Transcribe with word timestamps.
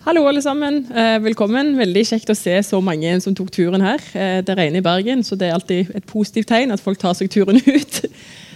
Hallo, 0.00 0.24
alle 0.26 0.42
sammen. 0.42 0.86
Eh, 0.90 1.18
velkommen. 1.22 1.74
Veldig 1.78 2.02
kjekt 2.08 2.30
å 2.32 2.34
se 2.34 2.54
så 2.66 2.78
mange 2.82 3.12
som 3.22 3.34
tok 3.36 3.50
turen 3.52 3.82
her. 3.84 4.00
Eh, 4.16 4.38
det 4.42 4.56
regner 4.58 4.80
i 4.80 4.82
Bergen, 4.82 5.20
så 5.22 5.36
det 5.38 5.46
er 5.46 5.54
alltid 5.54 5.92
et 5.94 6.06
positivt 6.08 6.48
tegn 6.50 6.72
at 6.74 6.80
folk 6.82 6.98
tar 6.98 7.14
seg 7.14 7.28
turen 7.30 7.60
ut. 7.76 7.98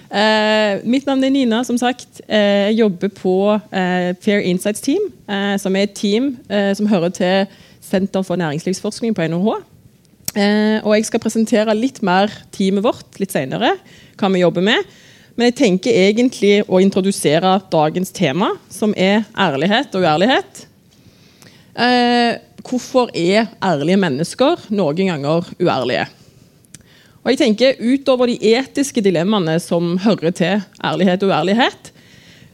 Eh, 0.08 0.80
mitt 0.88 1.06
navn 1.06 1.22
er 1.22 1.34
Nina, 1.34 1.60
som 1.68 1.76
sagt. 1.78 2.24
Jeg 2.26 2.78
jobber 2.78 3.12
på 3.12 3.36
Fair 3.70 4.40
Insights 4.40 4.80
Team, 4.80 5.12
som 5.60 5.76
er 5.76 5.86
et 5.86 5.94
team 5.94 6.36
som 6.48 6.90
hører 6.90 7.14
til 7.14 7.46
Senter 7.84 8.24
for 8.26 8.40
næringslivsforskning 8.40 9.14
på 9.14 9.28
NHH. 9.28 9.54
Og 10.82 10.92
jeg 10.96 11.06
skal 11.06 11.22
presentere 11.22 11.74
litt 11.78 12.02
mer 12.02 12.32
teamet 12.56 12.82
vårt 12.82 13.20
litt 13.20 13.34
senere, 13.34 13.76
hva 14.18 14.32
vi 14.32 14.42
jobber 14.42 14.64
med. 14.64 14.94
Men 15.34 15.50
jeg 15.50 15.56
tenker 15.58 15.96
egentlig 16.04 16.60
å 16.70 16.78
introdusere 16.82 17.56
dagens 17.72 18.14
tema, 18.14 18.52
som 18.70 18.92
er 18.94 19.24
ærlighet 19.34 19.96
og 19.98 20.04
uærlighet. 20.06 20.60
Eh, 21.74 22.36
hvorfor 22.62 23.10
er 23.18 23.48
ærlige 23.58 23.98
mennesker 23.98 24.68
noen 24.70 25.10
ganger 25.10 25.48
uærlige? 25.58 26.06
Og 27.24 27.32
jeg 27.32 27.40
tenker 27.40 27.80
Utover 27.80 28.30
de 28.30 28.36
etiske 28.54 29.02
dilemmaene 29.02 29.56
som 29.62 29.96
hører 30.04 30.34
til 30.36 30.62
ærlighet 30.84 31.24
og 31.24 31.32
uærlighet, 31.32 31.90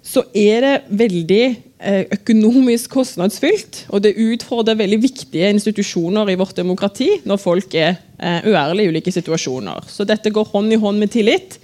så 0.00 0.22
er 0.32 0.64
det 0.64 0.74
veldig 1.02 1.44
eh, 1.84 2.04
økonomisk 2.16 2.94
kostnadsfylt. 2.96 3.84
Og 3.92 4.00
det 4.06 4.16
utfordrer 4.16 4.78
veldig 4.78 5.02
viktige 5.02 5.50
institusjoner 5.52 6.32
i 6.32 6.38
vårt 6.40 6.56
demokrati 6.56 7.10
når 7.28 7.42
folk 7.42 7.76
er 7.76 7.98
eh, 8.16 8.46
uærlige 8.48 8.88
i 8.88 8.94
ulike 8.94 9.12
situasjoner. 9.12 9.84
Så 9.90 10.08
dette 10.08 10.32
går 10.32 10.48
hånd 10.54 10.72
i 10.72 10.80
hånd 10.80 11.02
med 11.02 11.12
tillit, 11.12 11.58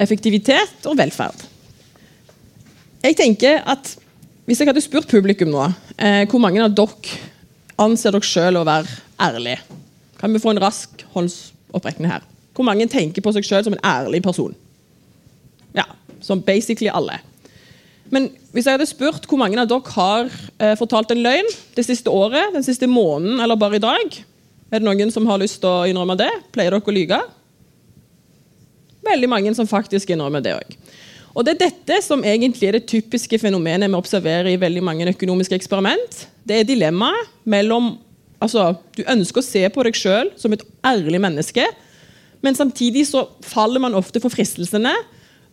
effektivitet 0.00 0.86
og 0.88 0.96
velferd. 0.98 1.44
Jeg 3.02 3.18
tenker 3.18 3.62
at 3.66 3.96
hvis 4.46 4.60
jeg 4.60 4.68
hadde 4.68 4.82
spurt 4.82 5.10
publikum 5.10 5.50
nå 5.52 5.68
eh, 5.98 6.24
hvor 6.30 6.42
mange 6.42 6.62
av 6.62 6.74
dere 6.74 7.18
anser 7.82 8.14
dere 8.14 8.26
selv 8.26 8.62
å 8.62 8.66
være 8.66 8.90
ærlig, 9.22 9.56
kan 10.18 10.32
vi 10.34 10.42
få 10.42 10.52
en 10.52 10.62
rask 10.62 11.02
håndsopprekning 11.14 12.10
her? 12.10 12.24
Hvor 12.54 12.66
mange 12.68 12.86
tenker 12.90 13.24
på 13.24 13.32
seg 13.34 13.46
selv 13.46 13.66
som 13.66 13.76
en 13.76 13.84
ærlig 13.86 14.22
person? 14.22 14.54
Ja, 15.74 15.86
som 16.22 16.42
basically 16.44 16.90
alle. 16.92 17.18
Men 18.12 18.28
hvis 18.52 18.66
jeg 18.68 18.76
hadde 18.76 18.90
spurt 18.90 19.24
hvor 19.28 19.40
mange 19.40 19.56
av 19.60 19.70
dere 19.70 19.94
har 19.96 20.28
eh, 20.60 20.74
fortalt 20.78 21.14
en 21.14 21.22
løgn 21.24 21.48
det 21.78 21.86
siste 21.86 22.12
året, 22.12 22.52
den 22.52 22.66
siste 22.66 22.86
måneden 22.90 23.40
eller 23.40 23.58
bare 23.58 23.80
i 23.80 23.84
dag, 23.84 24.18
er 24.72 24.80
det 24.80 24.88
noen 24.88 25.12
som 25.12 25.26
har 25.28 25.40
lyst 25.40 25.62
til 25.62 25.70
å 25.70 25.86
innrømme 25.88 26.18
det? 26.20 26.30
Pleier 26.52 26.74
dere 26.74 26.84
å 26.84 26.94
lyge? 26.94 27.22
Veldig 29.06 29.28
mange 29.30 29.54
som 29.56 29.68
faktisk 29.68 30.12
innrømmer 30.14 30.44
det 30.44 30.54
òg. 30.56 30.76
Og 31.32 31.46
Det 31.46 31.54
er 31.54 31.62
dette 31.64 31.98
som 32.04 32.24
egentlig 32.24 32.68
er 32.68 32.76
det 32.76 32.88
typiske 32.90 33.38
fenomenet 33.40 33.88
vi 33.88 33.96
observerer 33.96 34.50
i 34.52 34.60
veldig 34.60 34.82
mange 34.84 35.08
økonomiske 35.08 35.56
eksperiment. 35.56 36.26
Det 36.44 36.60
er 36.60 36.68
dilemmaet 36.68 37.30
mellom 37.44 37.96
altså, 38.40 38.74
Du 38.96 39.02
ønsker 39.08 39.40
å 39.40 39.46
se 39.46 39.62
på 39.72 39.86
deg 39.86 39.96
sjøl 39.96 40.32
som 40.36 40.52
et 40.52 40.64
ærlig 40.84 41.20
menneske, 41.20 41.64
men 42.42 42.58
samtidig 42.58 43.06
så 43.08 43.28
faller 43.46 43.80
man 43.80 43.94
ofte 43.94 44.20
for 44.20 44.34
fristelsene 44.34 44.92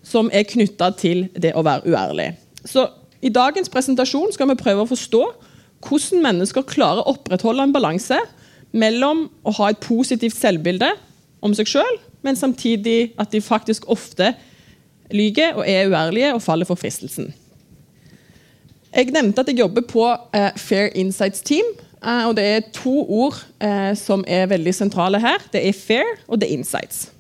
som 0.04 0.30
er 0.34 0.48
knytta 0.48 0.92
til 0.98 1.28
det 1.38 1.54
å 1.56 1.64
være 1.64 1.88
uærlig. 1.92 2.34
Så 2.66 2.88
I 3.22 3.30
dagens 3.30 3.70
presentasjon 3.70 4.34
skal 4.34 4.50
vi 4.50 4.60
prøve 4.60 4.84
å 4.84 4.90
forstå 4.90 5.24
hvordan 5.86 6.24
mennesker 6.24 6.68
klarer 6.68 7.04
å 7.04 7.14
opprettholde 7.14 7.64
en 7.64 7.76
balanse 7.76 8.18
mellom 8.76 9.28
å 9.48 9.54
ha 9.60 9.70
et 9.72 9.80
positivt 9.84 10.38
selvbilde 10.38 10.90
om 11.46 11.54
seg 11.56 11.70
sjøl, 11.72 12.00
men 12.22 12.36
samtidig 12.36 13.14
at 13.20 13.32
de 13.32 13.42
faktisk 13.42 13.88
ofte 13.90 14.34
lyver 15.12 15.54
og 15.58 15.64
er 15.68 15.90
uærlige 15.90 16.34
og 16.34 16.42
faller 16.42 16.66
for 16.66 16.76
fristelsen. 16.76 17.34
Jeg 18.96 19.12
nevnte 19.14 19.42
at 19.42 19.48
jeg 19.48 19.60
jobber 19.60 19.86
på 19.86 20.06
uh, 20.10 20.50
Fair 20.58 20.90
Insights 20.96 21.42
Team. 21.42 21.66
Uh, 22.02 22.28
og 22.28 22.36
Det 22.36 22.46
er 22.46 22.60
to 22.74 23.06
ord 23.10 23.38
uh, 23.64 23.94
som 23.98 24.24
er 24.28 24.50
veldig 24.50 24.74
sentrale 24.76 25.20
her. 25.22 25.38
Det 25.54 25.68
er 25.68 25.74
fair 25.74 26.06
og 26.28 26.42
det 26.42 26.50
er 26.50 26.58
insights. 26.58 27.12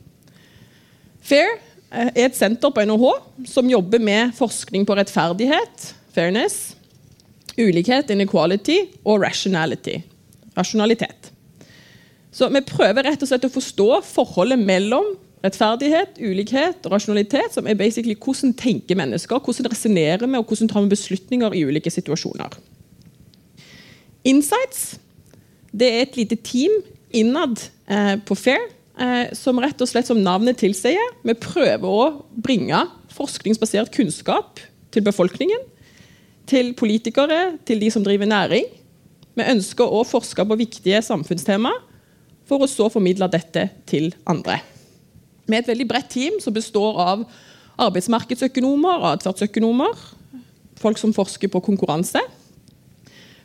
Fair 1.22 1.60
er 1.92 2.12
et 2.16 2.38
senter 2.38 2.70
på 2.70 2.86
NHH 2.86 3.46
som 3.50 3.70
jobber 3.70 4.00
med 4.00 4.34
forskning 4.38 4.86
på 4.86 4.96
rettferdighet, 4.98 5.94
fairness, 6.14 6.76
ulikhet, 7.58 8.10
inequality 8.10 8.78
og 9.06 9.22
rationality. 9.22 10.00
Rasjonalitet. 10.58 11.32
Så 12.32 12.50
Vi 12.54 12.62
prøver 12.62 13.04
rett 13.04 13.22
og 13.22 13.30
slett 13.30 13.48
å 13.48 13.54
forstå 13.54 13.90
forholdet 14.06 14.60
mellom 14.60 15.16
Rettferdighet, 15.40 16.18
ulikhet 16.20 16.84
og 16.84 16.98
rasjonalitet, 16.98 17.54
som 17.56 17.68
er 17.68 17.78
basically 17.80 18.16
hvordan 18.20 18.52
tenker 18.60 18.98
mennesker, 19.00 19.40
hvordan 19.40 19.70
resonnerer 19.72 20.26
vi, 20.28 20.36
og 20.36 20.50
hvordan 20.50 20.68
tar 20.68 20.84
vi 20.84 20.92
beslutninger 20.92 21.56
i 21.56 21.62
ulike 21.64 21.94
situasjoner. 21.94 22.58
Insights 24.28 24.98
det 25.72 25.88
er 25.88 26.02
et 26.04 26.18
lite 26.18 26.36
team 26.44 26.74
innad 27.16 27.62
eh, 27.88 28.18
på 28.26 28.36
FAIR 28.36 28.66
eh, 29.00 29.32
som 29.38 29.62
rett 29.64 29.80
og 29.80 29.88
slett 29.88 30.10
som 30.10 30.20
navnet 30.20 30.60
tilsier, 30.60 31.14
vi 31.24 31.38
prøver 31.40 31.88
å 31.88 32.10
bringe 32.36 32.84
forskningsbasert 33.16 33.94
kunnskap 33.96 34.60
til 34.92 35.06
befolkningen, 35.06 35.62
til 36.50 36.74
politikere, 36.76 37.56
til 37.64 37.80
de 37.80 37.94
som 37.94 38.04
driver 38.04 38.28
næring. 38.28 38.68
Vi 39.38 39.52
ønsker 39.54 39.88
å 39.88 40.04
forske 40.04 40.44
på 40.44 40.58
viktige 40.60 41.00
samfunnstema 41.06 41.72
for 42.50 42.66
å 42.66 42.70
så 42.70 42.90
formidle 42.90 43.30
dette 43.32 43.70
til 43.90 44.12
andre 44.30 44.58
med 45.50 45.64
et 45.64 45.72
veldig 45.72 45.88
bredt 45.90 46.12
team 46.14 46.40
som 46.44 46.54
består 46.56 46.98
av 47.02 47.26
arbeidsmarkedsøkonomer, 47.80 49.06
atferdsøkonomer, 49.14 49.94
folk 50.80 51.00
som 51.00 51.14
forsker 51.16 51.52
på 51.52 51.62
konkurranse. 51.64 52.22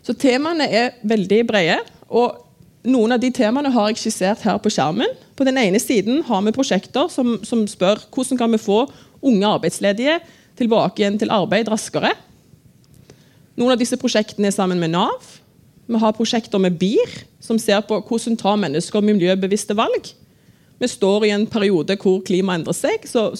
Så 0.04 0.14
temaene 0.20 0.66
er 0.68 0.98
veldig 1.06 1.44
brede. 1.48 1.78
og 2.08 2.42
Noen 2.84 3.14
av 3.16 3.22
de 3.22 3.30
temaene 3.32 3.72
har 3.72 3.88
jeg 3.88 4.02
skissert 4.02 4.42
her 4.44 4.58
på 4.60 4.68
skjermen. 4.74 5.14
På 5.38 5.46
den 5.48 5.56
ene 5.56 5.80
siden 5.80 6.20
har 6.28 6.42
vi 6.44 6.52
prosjekter 6.52 7.08
som, 7.08 7.38
som 7.46 7.64
spør 7.70 8.02
hvordan 8.12 8.40
kan 8.42 8.52
vi 8.52 8.60
få 8.60 8.82
unge 9.24 9.48
arbeidsledige 9.48 10.18
tilbake 10.58 11.00
igjen 11.00 11.16
til 11.18 11.32
arbeid 11.32 11.70
raskere. 11.72 12.12
Noen 13.56 13.72
av 13.72 13.80
disse 13.80 13.96
prosjektene 13.96 14.50
er 14.50 14.54
sammen 14.54 14.82
med 14.82 14.92
Nav. 14.92 15.32
Vi 15.86 16.00
har 16.00 16.16
prosjekter 16.16 16.60
med 16.62 16.78
BIR, 16.80 17.16
som 17.44 17.58
ser 17.60 17.82
på 17.84 17.98
hvordan 18.08 18.38
tar 18.40 18.60
mennesker 18.60 19.04
miljøbevisste 19.04 19.76
valg. 19.76 20.12
Vi 20.80 20.88
står 20.90 21.26
i 21.26 21.34
en 21.34 21.46
periode 21.50 21.96
hvor 22.00 22.22
klimaet 22.24 22.62
endrer 22.62 22.76
seg. 22.76 23.04
så 23.08 23.32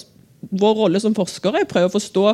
Vår 0.45 0.75
rolle 0.77 1.01
som 1.01 1.15
forskere 1.17 1.63
er 1.63 1.65
å 1.65 1.71
prøve 1.71 1.89
å 1.89 1.95
forstå 1.95 2.25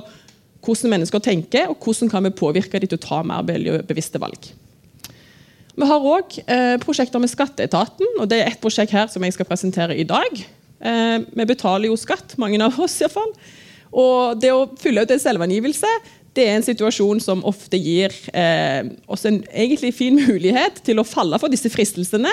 hvordan 0.62 0.94
mennesker 0.94 1.24
tenker, 1.24 1.72
og 1.72 1.80
hvordan 1.82 2.12
kan 2.12 2.28
vi 2.28 2.34
påvirke 2.38 2.80
dem 2.80 2.92
til 2.92 3.00
å 3.00 3.06
ta 3.06 3.22
mer 3.26 3.46
miljøbevisste 3.48 4.20
valg. 4.22 4.52
Vi 5.72 5.88
har 5.88 6.06
òg 6.06 6.36
eh, 6.44 6.76
prosjekter 6.84 7.22
med 7.24 7.32
Skatteetaten, 7.32 8.20
og 8.20 8.28
det 8.30 8.42
er 8.42 8.52
et 8.52 8.62
prosjekt 8.62 8.94
her 8.94 9.08
som 9.10 9.24
jeg 9.24 9.34
skal 9.34 9.48
presentere 9.50 9.96
i 9.98 10.06
dag. 10.06 10.44
Eh, 10.82 11.18
vi 11.24 11.48
betaler 11.48 11.90
jo 11.90 11.98
skatt, 11.98 12.36
mange 12.42 12.60
av 12.62 12.78
oss 12.78 13.00
iallfall. 13.02 13.32
Og 13.92 14.40
det 14.40 14.52
å 14.54 14.68
fylle 14.80 15.04
ut 15.04 15.12
en 15.12 15.24
selvangivelse 15.24 15.90
det 16.38 16.46
er 16.48 16.56
en 16.56 16.66
situasjon 16.66 17.20
som 17.24 17.42
ofte 17.48 17.80
gir 17.82 18.14
eh, 18.32 18.88
oss 19.12 19.26
en 19.28 19.42
egentlig 19.52 19.92
fin 19.98 20.16
mulighet 20.16 20.80
til 20.86 21.02
å 21.02 21.08
falle 21.08 21.40
for 21.42 21.52
disse 21.52 21.72
fristelsene 21.72 22.32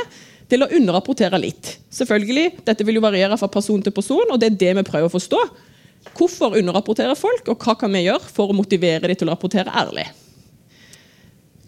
til 0.48 0.64
å 0.64 0.70
underrapportere 0.78 1.40
litt. 1.42 1.74
Selvfølgelig, 1.92 2.62
Dette 2.64 2.86
vil 2.86 3.00
jo 3.00 3.04
variere 3.04 3.36
fra 3.40 3.50
person 3.52 3.82
til 3.84 3.94
person, 3.94 4.30
og 4.30 4.38
det 4.40 4.52
er 4.52 4.60
det 4.62 4.76
vi 4.78 4.86
prøver 4.86 5.10
å 5.10 5.12
forstå. 5.12 5.42
Hvorfor 6.14 6.56
underrapporterer 6.56 7.18
folk, 7.18 7.50
og 7.50 7.66
hva 7.66 7.74
kan 7.78 7.92
vi 7.92 8.06
gjøre 8.06 8.32
for 8.32 8.48
å 8.48 8.56
motivere 8.56 9.10
dem 9.10 9.18
til 9.18 9.28
å 9.28 9.34
rapportere 9.34 9.74
ærlig? 9.82 10.06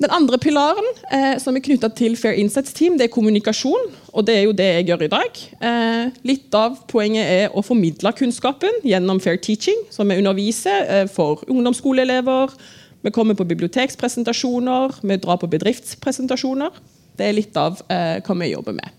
Den 0.00 0.12
andre 0.16 0.38
pilaren 0.40 0.86
eh, 1.12 1.34
som 1.36 1.56
er 1.56 1.60
knytta 1.60 1.90
til 1.92 2.14
Fair 2.16 2.38
Insights 2.40 2.72
Team, 2.72 2.94
det 2.96 3.04
er 3.04 3.12
kommunikasjon. 3.12 3.90
og 4.12 4.26
Det 4.26 4.36
er 4.36 4.46
jo 4.46 4.54
det 4.56 4.68
jeg 4.68 4.86
gjør 4.88 5.02
i 5.04 5.10
dag. 5.12 5.40
Eh, 5.60 6.20
litt 6.24 6.56
av 6.56 6.78
poenget 6.88 7.28
er 7.28 7.52
å 7.52 7.60
formidle 7.60 8.12
kunnskapen 8.16 8.80
gjennom 8.80 9.20
Fair 9.20 9.36
Teaching, 9.36 9.76
som 9.92 10.08
vi 10.08 10.16
underviser 10.16 10.88
eh, 10.88 11.04
for 11.04 11.44
ungdomsskoleelever. 11.52 12.56
Vi 13.04 13.12
kommer 13.12 13.36
på 13.36 13.44
bibliotekspresentasjoner, 13.44 14.96
vi 15.04 15.20
drar 15.20 15.36
på 15.36 15.50
bedriftspresentasjoner. 15.52 16.80
Det 17.20 17.28
er 17.28 17.36
litt 17.36 17.60
av 17.60 17.82
eh, 17.92 18.22
hva 18.24 18.38
vi 18.40 18.54
jobber 18.54 18.80
med. 18.80 18.96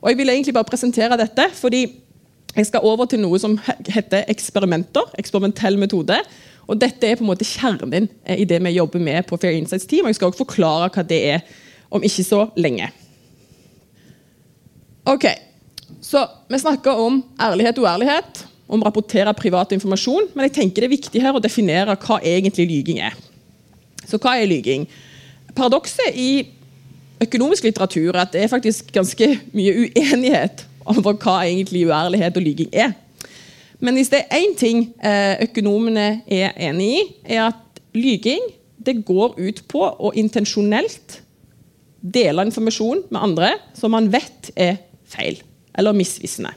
Og 0.00 0.08
Jeg 0.08 0.22
vil 0.22 0.32
egentlig 0.32 0.56
bare 0.56 0.72
presentere 0.72 1.20
dette, 1.20 1.50
fordi 1.52 1.84
jeg 2.56 2.66
skal 2.66 2.86
over 2.88 3.04
til 3.04 3.20
noe 3.20 3.38
som 3.38 3.58
heter 3.92 4.24
eksperimenter. 4.32 5.12
Eksperimentell 5.20 5.76
metode. 5.78 6.16
Og 6.70 6.78
Dette 6.78 7.08
er 7.08 7.18
på 7.18 7.24
en 7.24 7.30
måte 7.32 7.46
kjernen 7.46 8.06
eh, 8.24 8.42
i 8.42 8.46
det 8.48 8.60
vi 8.62 8.76
jobber 8.76 9.02
med 9.02 9.26
på 9.26 9.38
Fair 9.40 9.56
Insights 9.58 9.88
Team. 9.90 10.06
og 10.06 10.12
Jeg 10.12 10.20
skal 10.20 10.30
også 10.30 10.44
forklare 10.44 10.90
hva 10.94 11.04
det 11.06 11.20
er 11.32 11.40
om 11.90 12.04
ikke 12.06 12.24
så 12.26 12.44
lenge. 12.56 12.86
Ok, 15.10 15.26
så 16.00 16.28
Vi 16.48 16.58
snakker 16.58 16.98
om 16.98 17.22
ærlighet 17.40 17.78
og 17.78 17.84
uærlighet, 17.84 18.44
om 18.70 18.82
å 18.82 18.86
rapportere 18.86 19.34
privat 19.34 19.72
informasjon. 19.74 20.30
Men 20.34 20.46
jeg 20.46 20.54
tenker 20.60 20.82
det 20.82 20.88
er 20.90 20.96
viktig 20.96 21.22
her 21.22 21.34
å 21.34 21.42
definere 21.42 21.96
hva 21.98 22.20
egentlig 22.22 22.68
lyging 22.70 23.00
er. 23.02 23.18
Så 24.06 24.18
hva 24.18 24.36
er 24.38 24.46
lyging? 24.50 24.86
Paradokset 25.54 26.14
i 26.14 26.46
økonomisk 27.20 27.66
litteratur 27.66 28.14
er 28.14 28.22
at 28.22 28.32
det 28.34 28.44
er 28.44 28.52
faktisk 28.52 28.92
ganske 28.94 29.26
mye 29.52 29.88
uenighet 29.90 30.64
over 30.86 31.18
hva 31.18 31.40
egentlig 31.44 31.84
uærlighet 31.88 32.38
og 32.38 32.46
lyging 32.46 32.70
er. 32.72 32.94
Men 33.80 33.96
hvis 33.96 34.12
det 34.12 34.24
er 34.26 34.42
én 34.42 34.54
ting 34.58 34.90
eh, 35.00 35.40
økonomene 35.46 36.22
er 36.28 36.56
enig 36.68 36.88
i, 36.92 37.02
er 37.36 37.48
at 37.48 37.80
lyging 37.96 38.42
det 38.80 39.00
går 39.08 39.36
ut 39.40 39.62
på 39.68 39.82
å 39.84 40.12
intensjonelt 40.16 41.20
dele 42.00 42.46
informasjon 42.48 43.04
med 43.12 43.20
andre 43.20 43.54
som 43.76 43.92
man 43.92 44.08
vet 44.12 44.52
er 44.56 44.78
feil 45.08 45.40
eller 45.76 45.96
misvisende. 45.96 46.52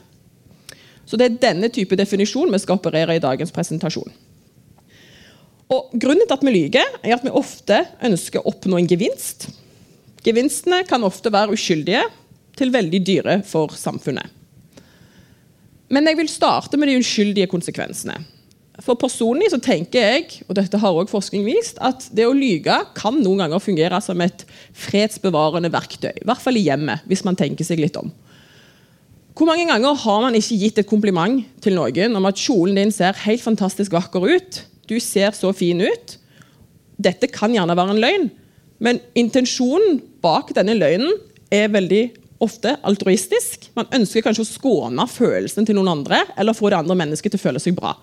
Så 1.04 1.18
Det 1.20 1.26
er 1.26 1.40
denne 1.40 1.68
type 1.68 1.96
definisjon 1.96 2.52
vi 2.52 2.60
skal 2.62 2.78
operere 2.78 3.16
i 3.16 3.22
dagens 3.22 3.52
presentasjon. 3.52 4.08
Og 5.72 5.92
Grunnen 6.00 6.26
til 6.26 6.36
at 6.36 6.44
vi 6.44 6.52
lyver, 6.52 6.96
er 7.02 7.16
at 7.16 7.24
vi 7.24 7.32
ofte 7.32 7.82
ønsker 8.04 8.40
å 8.40 8.52
oppnå 8.52 8.78
en 8.78 8.88
gevinst. 8.88 9.48
Gevinstene 10.24 10.82
kan 10.88 11.04
ofte 11.04 11.32
være 11.32 11.56
uskyldige 11.56 12.04
til 12.56 12.72
veldig 12.72 13.00
dyre 13.04 13.36
for 13.48 13.72
samfunnet. 13.76 14.32
Men 15.94 16.08
jeg 16.10 16.18
vil 16.18 16.30
starte 16.30 16.78
med 16.80 16.90
de 16.90 16.98
uskyldige 16.98 17.50
konsekvensene. 17.50 18.16
For 18.82 18.98
Personlig 18.98 19.52
så 19.52 19.60
tenker 19.62 20.02
jeg 20.02 20.40
og 20.48 20.56
dette 20.58 20.80
har 20.82 20.96
også 20.96 21.12
forskning 21.12 21.44
vist, 21.46 21.78
at 21.78 22.08
det 22.10 22.26
å 22.26 22.34
lyge 22.34 22.74
kan 22.98 23.20
noen 23.20 23.44
ganger 23.44 23.62
fungere 23.62 24.00
som 24.02 24.18
et 24.24 24.42
fredsbevarende 24.74 25.70
verktøy. 25.70 26.10
I 26.10 26.26
hvert 26.26 26.42
fall 26.42 26.58
i 26.58 26.64
hjemmet, 26.66 27.04
hvis 27.06 27.22
man 27.26 27.38
tenker 27.38 27.66
seg 27.66 27.82
litt 27.82 27.98
om. 28.00 28.10
Hvor 29.34 29.50
mange 29.50 29.66
ganger 29.66 29.94
har 29.98 30.20
man 30.22 30.34
ikke 30.38 30.58
gitt 30.58 30.80
et 30.82 30.90
kompliment 30.90 31.42
til 31.62 31.74
noen 31.78 32.18
om 32.18 32.26
at 32.30 32.38
kjolen 32.38 32.78
din 32.78 32.92
ser 32.94 33.18
helt 33.24 33.42
fantastisk 33.42 33.94
vakker 33.94 34.26
ut? 34.26 34.60
Du 34.90 34.98
ser 35.02 35.34
så 35.34 35.52
fin 35.54 35.80
ut. 35.82 36.18
Dette 37.02 37.30
kan 37.30 37.54
gjerne 37.54 37.74
være 37.78 37.94
en 37.94 38.02
løgn, 38.02 38.28
men 38.82 39.00
intensjonen 39.18 40.00
bak 40.22 40.50
denne 40.54 40.76
løgnen 40.78 41.14
er 41.54 41.70
veldig 41.70 42.04
ofte 42.44 42.76
altruistisk. 42.86 43.70
Man 43.78 43.88
ønsker 43.96 44.24
kanskje 44.24 44.44
å 44.44 44.50
skåne 44.50 45.06
følelsen 45.10 45.66
til 45.66 45.78
noen 45.78 45.92
andre 45.96 46.24
eller 46.38 46.56
få 46.56 46.70
det 46.70 46.82
andre 46.82 46.96
mennesket 47.00 47.34
til 47.34 47.40
å 47.40 47.44
føle 47.46 47.62
seg 47.62 47.76
bra. 47.78 47.94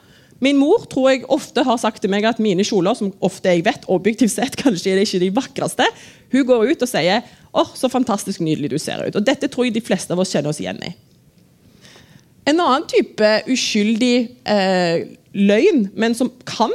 Min 0.41 0.57
mor 0.57 0.87
tror 0.89 1.11
jeg 1.11 1.27
ofte 1.29 1.61
har 1.65 1.77
sagt 1.77 2.01
til 2.01 2.09
meg 2.09 2.25
at 2.25 2.41
mine 2.41 2.65
kjoler, 2.65 2.97
som 2.97 3.11
ofte 3.21 3.51
jeg 3.53 3.61
vet 3.67 3.85
objektivt 3.93 4.33
sett 4.33 4.57
kanskje 4.63 4.93
er 4.93 4.99
det 4.99 5.05
ikke 5.07 5.21
de 5.21 5.31
vakreste, 5.37 5.87
hun 6.33 6.47
går 6.49 6.73
ut 6.73 6.85
og 6.87 6.89
sier 6.89 7.21
åh, 7.51 7.61
oh, 7.61 7.71
så 7.77 7.91
fantastisk 7.91 8.41
nydelig 8.41 8.71
du 8.73 8.79
ser 8.81 9.03
ut. 9.05 9.17
Og 9.19 9.25
Dette 9.27 9.49
tror 9.51 9.67
jeg 9.67 9.75
de 9.75 9.85
fleste 9.85 10.15
av 10.15 10.21
oss 10.23 10.31
kjenner 10.33 10.53
oss 10.53 10.61
igjen 10.63 10.81
i. 10.87 10.93
En 12.49 12.57
annen 12.57 12.87
type 12.89 13.27
uskyldig 13.51 14.15
eh, 14.49 15.03
løgn, 15.37 15.83
men 15.93 16.15
som 16.17 16.31
kan 16.47 16.73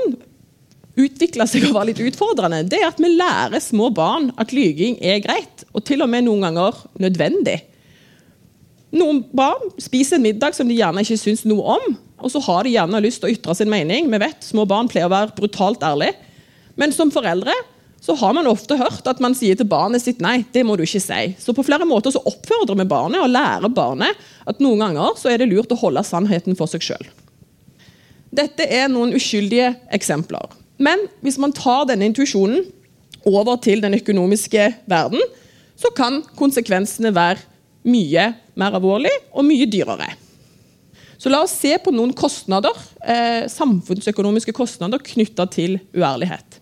utvikle 0.96 1.46
seg 1.48 1.68
og 1.68 1.76
være 1.76 1.90
litt 1.90 2.02
utfordrende, 2.08 2.62
det 2.68 2.80
er 2.80 2.90
at 2.90 3.00
vi 3.02 3.12
lærer 3.12 3.62
små 3.62 3.90
barn 3.94 4.30
at 4.40 4.54
lyging 4.56 4.98
er 5.04 5.22
greit, 5.24 5.66
og 5.76 5.84
til 5.86 6.04
og 6.04 6.10
med 6.12 6.26
noen 6.26 6.46
ganger 6.48 6.80
nødvendig. 7.02 7.60
Noen 8.96 9.20
barn 9.36 9.74
spiser 9.82 10.16
en 10.16 10.24
middag 10.24 10.56
som 10.56 10.68
de 10.68 10.78
gjerne 10.78 11.04
ikke 11.04 11.20
syns 11.20 11.44
noe 11.48 11.76
om, 11.76 11.96
og 12.16 12.32
så 12.32 12.40
har 12.46 12.64
de 12.64 12.72
gjerne 12.72 13.02
lyst 13.04 13.20
til 13.20 13.28
å 13.28 13.34
ytre 13.34 13.56
sin 13.58 13.70
mening. 13.70 14.08
Vi 14.08 14.20
vet 14.22 14.46
Små 14.46 14.64
barn 14.68 14.88
pleier 14.88 15.10
å 15.10 15.12
være 15.12 15.36
brutalt 15.36 15.84
ærlige. 15.84 16.16
Men 16.80 16.94
som 16.96 17.12
foreldre 17.12 17.52
så 18.00 18.14
har 18.20 18.34
man 18.36 18.46
ofte 18.46 18.76
hørt 18.78 19.08
at 19.10 19.20
man 19.24 19.34
sier 19.34 19.56
til 19.58 19.68
barnet 19.68 20.04
sitt 20.04 20.20
nei, 20.22 20.38
det 20.54 20.62
må 20.64 20.76
du 20.76 20.84
ikke 20.84 21.02
si. 21.02 21.22
Så 21.42 21.52
på 21.56 21.64
flere 21.66 21.88
måter 21.88 22.14
så 22.14 22.22
oppfordrer 22.28 22.78
vi 22.78 22.88
barnet 22.88 23.24
og 23.24 23.32
lærer 23.32 23.72
barnet 23.72 24.20
at 24.46 24.60
noen 24.62 24.84
ganger 24.84 25.16
så 25.18 25.32
er 25.32 25.42
det 25.42 25.48
lurt 25.50 25.72
å 25.74 25.80
holde 25.80 26.04
sannheten 26.06 26.56
for 26.58 26.70
seg 26.70 26.84
sjøl. 26.86 27.08
Dette 28.36 28.68
er 28.68 28.88
noen 28.92 29.16
uskyldige 29.16 29.72
eksempler. 29.96 30.54
Men 30.78 31.06
hvis 31.24 31.38
man 31.40 31.54
tar 31.56 31.86
denne 31.88 32.08
intuisjonen 32.10 32.66
over 33.26 33.56
til 33.64 33.82
den 33.82 33.96
økonomiske 33.96 34.68
verden, 34.90 35.22
så 35.76 35.90
kan 35.96 36.22
konsekvensene 36.38 37.12
være 37.14 37.42
mye 37.86 38.30
mer 38.58 38.76
alvorlige 38.76 39.24
og 39.32 39.44
mye 39.46 39.68
dyrere. 39.70 40.08
Så 41.16 41.32
la 41.32 41.40
oss 41.44 41.54
se 41.56 41.72
på 41.80 41.92
noen 41.94 42.12
kostnader, 42.16 42.76
eh, 43.00 43.48
samfunnsøkonomiske 43.48 44.52
kostnader 44.52 45.00
knytta 45.00 45.46
til 45.50 45.78
uærlighet. 45.96 46.60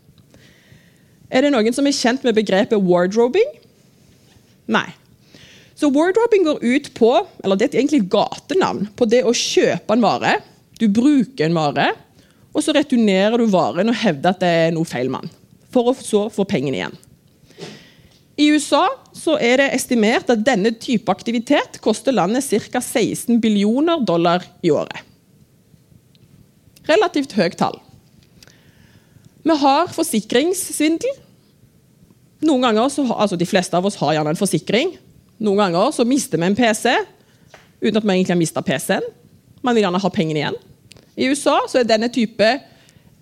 Er 1.31 1.43
det 1.43 1.52
noen 1.52 1.75
som 1.75 1.87
er 1.87 1.96
kjent 1.96 2.22
med 2.22 2.37
begrepet 2.37 2.78
wardrobing? 2.78 3.50
Nei. 4.70 4.87
Så 5.75 5.90
wardrobing 5.90 6.46
går 6.46 6.62
ut 6.62 6.90
på 6.94 7.11
eller 7.43 7.58
det 7.58 7.72
er 7.72 7.81
egentlig 7.81 8.05
et 8.05 8.12
gatenavn 8.12 8.87
på 8.94 9.08
det 9.11 9.25
å 9.26 9.34
kjøpe 9.34 9.96
en 9.96 10.05
vare. 10.05 10.37
Du 10.78 10.87
bruker 10.88 11.49
en 11.49 11.58
vare, 11.58 11.88
og 12.55 12.62
så 12.62 12.75
returnerer 12.77 13.41
du 13.41 13.51
varen 13.51 13.91
og 13.91 13.99
hevder 13.99 14.31
at 14.31 14.43
det 14.43 14.53
er 14.67 14.75
noe 14.75 14.87
feil 14.89 15.11
med 15.11 15.27
den. 15.27 15.35
For 15.75 15.91
å 15.91 15.97
så 15.99 16.29
få 16.31 16.47
pengene 16.47 16.79
igjen. 16.79 17.01
I 18.39 18.49
USA 18.55 18.87
er 19.39 19.61
det 19.61 19.73
estimert 19.77 20.31
at 20.31 20.43
denne 20.47 20.73
type 20.79 21.11
aktivitet 21.11 21.79
koster 21.83 22.15
landet 22.15 22.47
ca. 22.71 22.81
16 22.83 23.39
billioner 23.43 24.03
dollar 24.03 24.43
i 24.62 24.73
året. 24.75 25.03
Relativt 26.89 27.35
høyt 27.39 27.56
tall. 27.59 27.79
Vi 29.45 29.55
har 29.61 29.91
forsikringssvindel. 29.93 31.21
Noen 32.45 32.67
ganger 32.67 32.91
så, 32.93 33.05
altså 33.12 33.39
De 33.41 33.49
fleste 33.49 33.77
av 33.77 33.87
oss 33.87 33.99
har 34.00 34.17
gjerne 34.17 34.35
en 34.35 34.41
forsikring. 34.41 34.95
Noen 35.45 35.62
ganger 35.62 35.95
så 35.95 36.07
mister 36.07 36.41
vi 36.41 36.49
en 36.49 36.59
PC 36.59 36.91
uten 37.85 37.99
at 37.99 38.05
vi 38.05 38.15
egentlig 38.15 38.33
har 38.33 38.41
mista 38.41 38.62
PC-en. 38.65 39.05
Man 39.65 39.77
vil 39.77 39.85
gjerne 39.85 40.00
ha 40.00 40.11
pengene 40.12 40.41
igjen. 40.41 40.57
I 41.14 41.28
USA 41.31 41.61
er 41.78 41.87
denne 41.87 42.11
type 42.12 42.49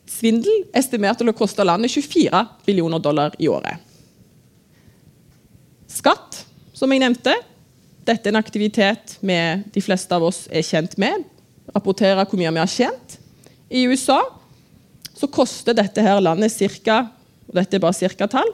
svindel 0.09 0.65
estimert 0.77 1.21
til 1.21 1.31
å 1.31 1.37
koste 1.37 1.65
landet 1.65 1.93
24 1.93 2.43
billioner 2.67 3.03
dollar 3.03 3.37
i 3.39 3.49
året. 3.53 3.81
Skatt, 5.93 6.43
som 6.73 6.93
jeg 6.93 7.03
nevnte. 7.03 7.35
Dette 8.03 8.27
er 8.27 8.33
en 8.33 8.41
aktivitet 8.41 9.17
vi, 9.23 9.37
de 9.73 9.83
fleste 9.85 10.15
av 10.17 10.25
oss 10.27 10.47
er 10.51 10.65
kjent 10.67 10.97
med. 11.01 11.27
Rapportere 11.73 12.25
hvor 12.25 12.41
mye 12.41 12.51
vi 12.51 12.63
har 12.63 12.71
tjent. 12.71 13.19
I 13.71 13.85
USA 13.87 14.21
så 15.15 15.29
koster 15.31 15.77
dette 15.77 16.03
her 16.03 16.21
landet 16.25 16.57
ca. 16.83 17.05
Og 17.49 17.59
dette 17.61 17.77
er 17.77 17.85
bare 17.85 17.97
cirka-tall 17.97 18.51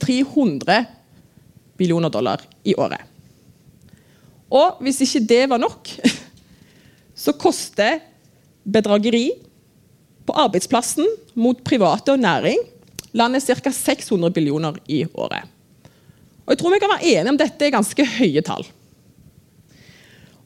300 0.00 0.86
billioner 1.76 2.12
dollar 2.12 2.40
i 2.64 2.74
året. 2.78 3.02
Og 4.52 4.80
hvis 4.84 5.02
ikke 5.04 5.24
det 5.28 5.42
var 5.50 5.60
nok, 5.60 5.90
så 7.24 7.34
koster 7.36 8.00
bedrageri 8.64 9.30
på 10.26 10.36
arbeidsplassen 10.38 11.08
mot 11.34 11.58
private 11.66 12.14
og 12.14 12.22
næring 12.22 12.60
landet 13.12 13.44
ca. 13.44 13.70
600 13.70 14.32
billioner 14.32 14.78
i 14.88 15.02
året. 15.14 15.48
Og 16.46 16.54
jeg 16.54 16.60
tror 16.60 16.72
vi 16.74 16.80
kan 16.82 16.92
være 16.94 17.10
enige 17.10 17.34
om 17.34 17.40
dette 17.40 17.66
er 17.66 17.74
ganske 17.74 18.06
høye 18.18 18.42
tall. 18.44 18.64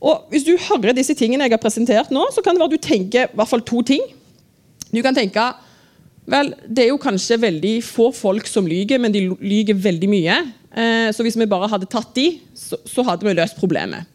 Og 0.01 0.27
Hvis 0.31 0.45
du 0.45 0.57
hører 0.61 0.95
disse 0.95 1.15
tingene 1.17 1.47
jeg 1.47 1.57
har 1.57 1.63
presentert 1.63 2.11
nå, 2.13 2.27
så 2.35 2.43
kan 2.45 2.55
det 2.55 2.63
være 2.63 2.77
du 2.77 2.83
tenker 2.83 3.31
i 3.31 3.37
hvert 3.37 3.49
fall 3.49 3.65
to 3.65 3.83
ting. 3.83 4.03
Du 4.93 5.01
kan 5.03 5.17
tenke 5.17 5.53
Vel, 6.27 6.49
det 6.67 6.83
er 6.83 6.89
jo 6.91 6.99
kanskje 6.99 7.37
veldig 7.39 7.77
få 7.87 8.09
folk 8.11 8.49
som 8.51 8.67
lyger, 8.67 8.99
men 8.99 9.13
de 9.15 9.21
lyger 9.31 9.77
veldig 9.79 10.09
mye. 10.11 10.39
Eh, 10.75 11.11
så 11.15 11.23
hvis 11.23 11.37
vi 11.39 11.47
bare 11.47 11.69
hadde 11.71 11.87
tatt 11.87 12.11
de, 12.17 12.25
så 12.59 13.05
hadde 13.07 13.23
vi 13.23 13.35
løst 13.39 13.55
problemet. 13.61 14.11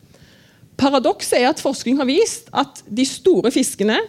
Paradokset 0.82 1.38
er 1.38 1.52
at 1.52 1.62
forskning 1.62 2.00
har 2.00 2.10
vist 2.10 2.50
at 2.58 2.82
de 2.90 3.06
store 3.06 3.52
fiskene 3.54 4.00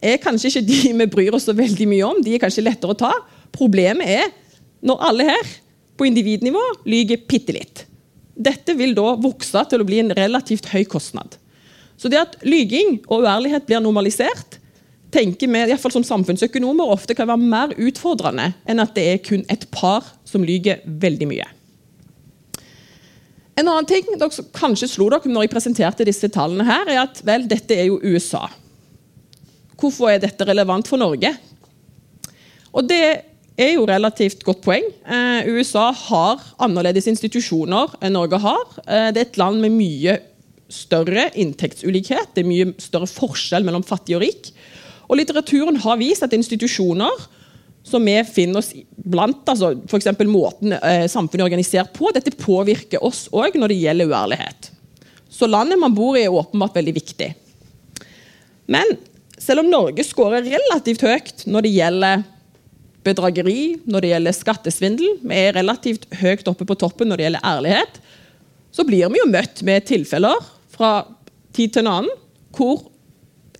er 0.00 0.20
kanskje 0.22 0.48
ikke 0.48 0.62
de 0.64 0.78
vi 1.02 1.08
bryr 1.12 1.36
oss 1.36 1.44
så 1.48 1.54
veldig 1.56 1.88
mye 1.90 2.06
om. 2.08 2.22
De 2.24 2.32
er 2.34 2.40
kanskje 2.40 2.64
lettere 2.64 2.94
å 2.94 3.00
ta. 3.02 3.12
Problemet 3.52 4.08
er 4.08 4.30
når 4.86 5.04
alle 5.10 5.26
her 5.28 5.50
på 6.00 6.08
individnivå 6.08 6.62
lyger 6.88 7.20
bitte 7.28 7.52
litt. 7.52 7.84
Dette 8.32 8.72
vil 8.78 8.94
da 8.96 9.12
vokse 9.20 9.66
til 9.68 9.82
å 9.82 9.86
bli 9.88 10.00
en 10.00 10.14
relativt 10.16 10.70
høy 10.72 10.86
kostnad. 10.88 11.36
Så 12.00 12.08
det 12.08 12.22
at 12.22 12.38
lyging 12.48 13.02
og 13.10 13.26
uærlighet 13.26 13.66
blir 13.68 13.82
normalisert, 13.84 14.56
tenker 15.12 15.50
vi, 15.50 15.58
i 15.60 15.68
hvert 15.68 15.82
fall 15.82 15.92
som 15.92 16.06
samfunnsøkonomer, 16.06 16.88
ofte 16.88 17.16
kan 17.18 17.28
være 17.28 17.44
mer 17.44 17.74
utfordrende 17.76 18.54
enn 18.64 18.80
at 18.80 18.94
det 18.96 19.04
er 19.10 19.24
kun 19.26 19.44
et 19.52 19.66
par 19.74 20.06
som 20.24 20.46
lyver 20.46 20.80
veldig 20.86 21.28
mye. 21.28 21.48
En 23.60 23.68
annen 23.68 23.88
ting 23.88 24.06
dere 24.16 24.44
kanskje 24.56 24.88
slo 24.88 25.10
dere 25.12 25.28
når 25.28 25.44
jeg 25.44 25.52
presenterte 25.52 26.06
disse 26.08 26.30
tallene, 26.32 26.64
her, 26.64 26.88
er 26.88 27.02
at 27.02 27.20
vel, 27.26 27.44
dette 27.50 27.76
er 27.76 27.90
jo 27.90 27.98
USA. 28.00 28.46
Hvorfor 29.80 30.12
er 30.12 30.22
dette 30.22 30.46
relevant 30.48 30.88
for 30.88 31.00
Norge? 31.00 31.34
Og 32.72 32.86
Det 32.88 33.04
er 33.60 33.74
jo 33.74 33.84
relativt 33.84 34.44
godt 34.46 34.62
poeng. 34.64 34.86
Eh, 35.04 35.48
USA 35.52 35.90
har 35.92 36.40
annerledes 36.64 37.10
institusjoner 37.10 37.92
enn 38.00 38.14
Norge 38.16 38.38
har. 38.40 38.62
Eh, 38.86 39.10
det 39.12 39.20
er 39.20 39.26
et 39.26 39.36
land 39.36 39.60
med 39.60 39.74
mye 39.74 40.14
større 40.70 41.26
inntektsulikhet. 41.36 42.32
Det 42.32 42.40
er 42.40 42.48
mye 42.48 42.70
større 42.80 43.10
forskjell 43.10 43.66
mellom 43.66 43.84
fattig 43.84 44.16
og 44.16 44.22
rik. 44.24 44.48
Og 45.10 45.18
litteraturen 45.18 45.76
har 45.82 46.00
vist 46.00 46.24
at 46.24 46.32
institusjoner 46.32 47.26
som 47.82 48.04
vi 48.04 48.16
finner 48.24 48.60
oss 48.60 48.72
blant, 48.96 49.42
altså 49.48 49.72
f.eks. 49.88 50.10
måten 50.28 50.74
eh, 50.76 51.06
samfunnet 51.08 51.42
er 51.44 51.48
organisert 51.48 51.94
på, 51.96 52.10
dette 52.14 52.34
påvirker 52.36 53.02
oss 53.04 53.26
òg 53.32 53.56
når 53.58 53.72
det 53.72 53.78
gjelder 53.80 54.10
uærlighet. 54.10 54.70
Så 55.30 55.48
landet 55.48 55.80
man 55.80 55.94
bor 55.96 56.18
i, 56.18 56.26
er 56.26 56.34
åpenbart 56.34 56.76
veldig 56.76 56.94
viktig. 56.98 57.30
Men 58.70 58.92
selv 59.40 59.64
om 59.64 59.70
Norge 59.72 60.04
skårer 60.04 60.44
relativt 60.44 61.02
høyt 61.06 61.46
når 61.48 61.66
det 61.66 61.74
gjelder 61.78 62.24
bedrageri, 63.06 63.60
når 63.88 64.04
det 64.04 64.12
gjelder 64.12 64.36
skattesvindel, 64.36 65.16
vi 65.24 65.40
er 65.46 65.56
relativt 65.56 66.04
høyt 66.20 66.48
oppe 66.50 66.66
på 66.68 66.76
toppen 66.78 67.08
når 67.08 67.20
det 67.20 67.28
gjelder 67.28 67.48
ærlighet, 67.48 68.00
så 68.70 68.84
blir 68.86 69.08
vi 69.10 69.22
jo 69.22 69.30
møtt 69.30 69.64
med 69.66 69.86
tilfeller 69.88 70.36
fra 70.70 70.92
tid 71.56 71.72
til 71.72 71.86
en 71.86 71.94
annen 71.94 72.18
hvor 72.54 72.84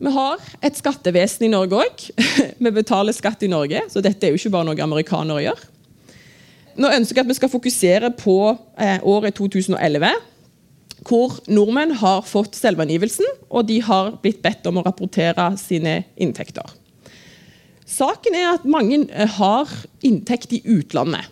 Vi 0.01 0.11
har 0.11 0.37
et 0.65 0.77
skattevesen 0.77 1.45
i 1.45 1.51
Norge 1.53 1.77
òg. 1.77 2.07
Vi 2.63 2.71
betaler 2.73 3.13
skatt 3.13 3.43
i 3.45 3.49
Norge, 3.49 3.83
så 3.89 4.01
dette 4.01 4.25
er 4.25 4.33
jo 4.33 4.39
ikke 4.39 4.53
bare 4.53 4.69
noe 4.69 4.81
amerikanere 4.81 5.45
gjør. 5.45 5.61
Nå 6.81 6.89
ønsker 6.89 7.19
jeg 7.19 7.25
at 7.25 7.29
vi 7.29 7.35
skal 7.35 7.51
fokusere 7.51 8.09
på 8.15 8.35
eh, 8.79 9.01
året 9.03 9.35
2011, 9.35 10.07
hvor 11.07 11.39
nordmenn 11.49 11.95
har 11.97 12.21
fått 12.27 12.57
selvangivelsen, 12.59 13.27
og 13.49 13.65
de 13.69 13.79
har 13.85 14.15
blitt 14.21 14.41
bedt 14.43 14.67
om 14.69 14.79
å 14.79 14.85
rapportere 14.85 15.49
sine 15.59 16.01
inntekter. 16.21 16.67
Saken 17.91 18.37
er 18.37 18.53
at 18.53 18.67
mange 18.69 19.03
eh, 19.09 19.37
har 19.39 19.71
inntekt 20.05 20.53
i 20.55 20.61
utlandet. 20.77 21.27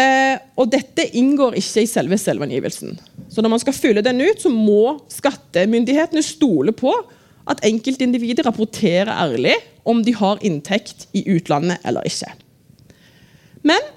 Eh, 0.00 0.38
og 0.56 0.70
dette 0.72 1.04
inngår 1.18 1.58
ikke 1.60 1.82
i 1.84 1.90
selve 1.90 2.16
selvangivelsen. 2.16 2.94
Så 3.28 3.44
når 3.44 3.52
man 3.52 3.60
skal 3.60 3.76
fylle 3.76 4.04
den 4.04 4.22
ut, 4.22 4.40
så 4.40 4.52
må 4.52 4.96
skattemyndighetene 5.12 6.22
stole 6.24 6.72
på 6.72 6.94
at 7.50 7.60
enkeltindivider 7.66 8.46
rapporterer 8.46 9.10
ærlig 9.12 9.58
om 9.88 10.00
de 10.06 10.14
har 10.14 10.40
inntekt 10.46 11.08
i 11.12 11.24
utlandet 11.34 11.82
eller 11.84 12.06
ikke. 12.08 12.30
Men 13.66 13.90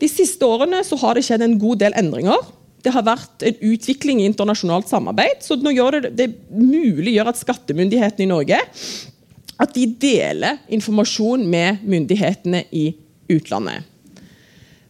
de 0.00 0.08
siste 0.10 0.44
årene 0.44 0.82
har 0.82 1.16
det 1.16 1.24
skjedd 1.24 1.44
en 1.44 1.58
god 1.60 1.84
del 1.84 1.96
endringer. 1.96 2.40
Det 2.86 2.92
har 2.94 3.02
vært 3.02 3.42
en 3.42 3.56
utvikling 3.66 4.20
i 4.22 4.28
internasjonalt 4.30 4.86
samarbeid, 4.86 5.40
så 5.42 5.56
nå 5.58 5.72
gjør 5.74 5.98
det, 6.04 6.12
det 6.14 6.28
muliggjør 6.54 7.32
at 7.32 7.40
skattemyndighetene 7.40 8.28
i 8.28 8.30
Norge 8.30 8.60
at 9.56 9.72
de 9.74 9.88
deler 9.98 10.60
informasjon 10.70 11.42
med 11.50 11.82
myndighetene 11.82 12.62
i 12.70 12.90
utlandet. 13.32 13.88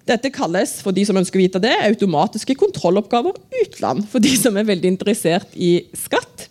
Dette 0.06 0.30
kalles 0.30 0.76
for 0.84 0.94
de 0.94 1.06
som 1.06 1.16
ønsker 1.18 1.40
å 1.40 1.42
vite 1.42 1.62
det, 1.62 1.72
automatiske 1.88 2.54
kontrolloppgaver 2.60 3.38
utland. 3.62 4.04
For 4.10 4.22
de 4.22 4.36
som 4.38 4.54
er 4.58 4.68
veldig 4.68 4.92
interessert 4.92 5.56
i 5.56 5.88
skatt. 5.98 6.46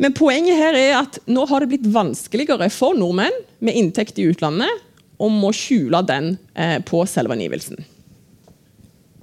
Men 0.00 0.16
poenget 0.16 0.58
her 0.58 0.78
er 0.78 0.96
at 1.04 1.20
nå 1.30 1.44
har 1.50 1.62
det 1.62 1.70
blitt 1.70 1.92
vanskeligere 1.94 2.66
for 2.74 2.96
nordmenn 2.98 3.36
med 3.62 3.78
inntekt 3.78 4.18
i 4.18 4.26
utlandet 4.32 4.82
om 5.22 5.36
å 5.46 5.52
skjule 5.54 6.00
den 6.08 6.32
eh, 6.58 6.80
på 6.82 7.04
selvangivelsen. 7.06 7.78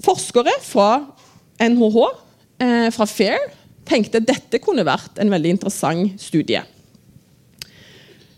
Forskere 0.06 0.54
fra 0.64 0.92
NHH, 1.62 2.08
eh, 2.62 2.90
fra 2.94 3.06
FAIR, 3.06 3.52
tenkte 3.86 4.22
dette 4.24 4.60
kunne 4.62 4.86
vært 4.88 5.20
en 5.22 5.32
veldig 5.32 5.56
interessant 5.58 6.22
studie. 6.22 6.62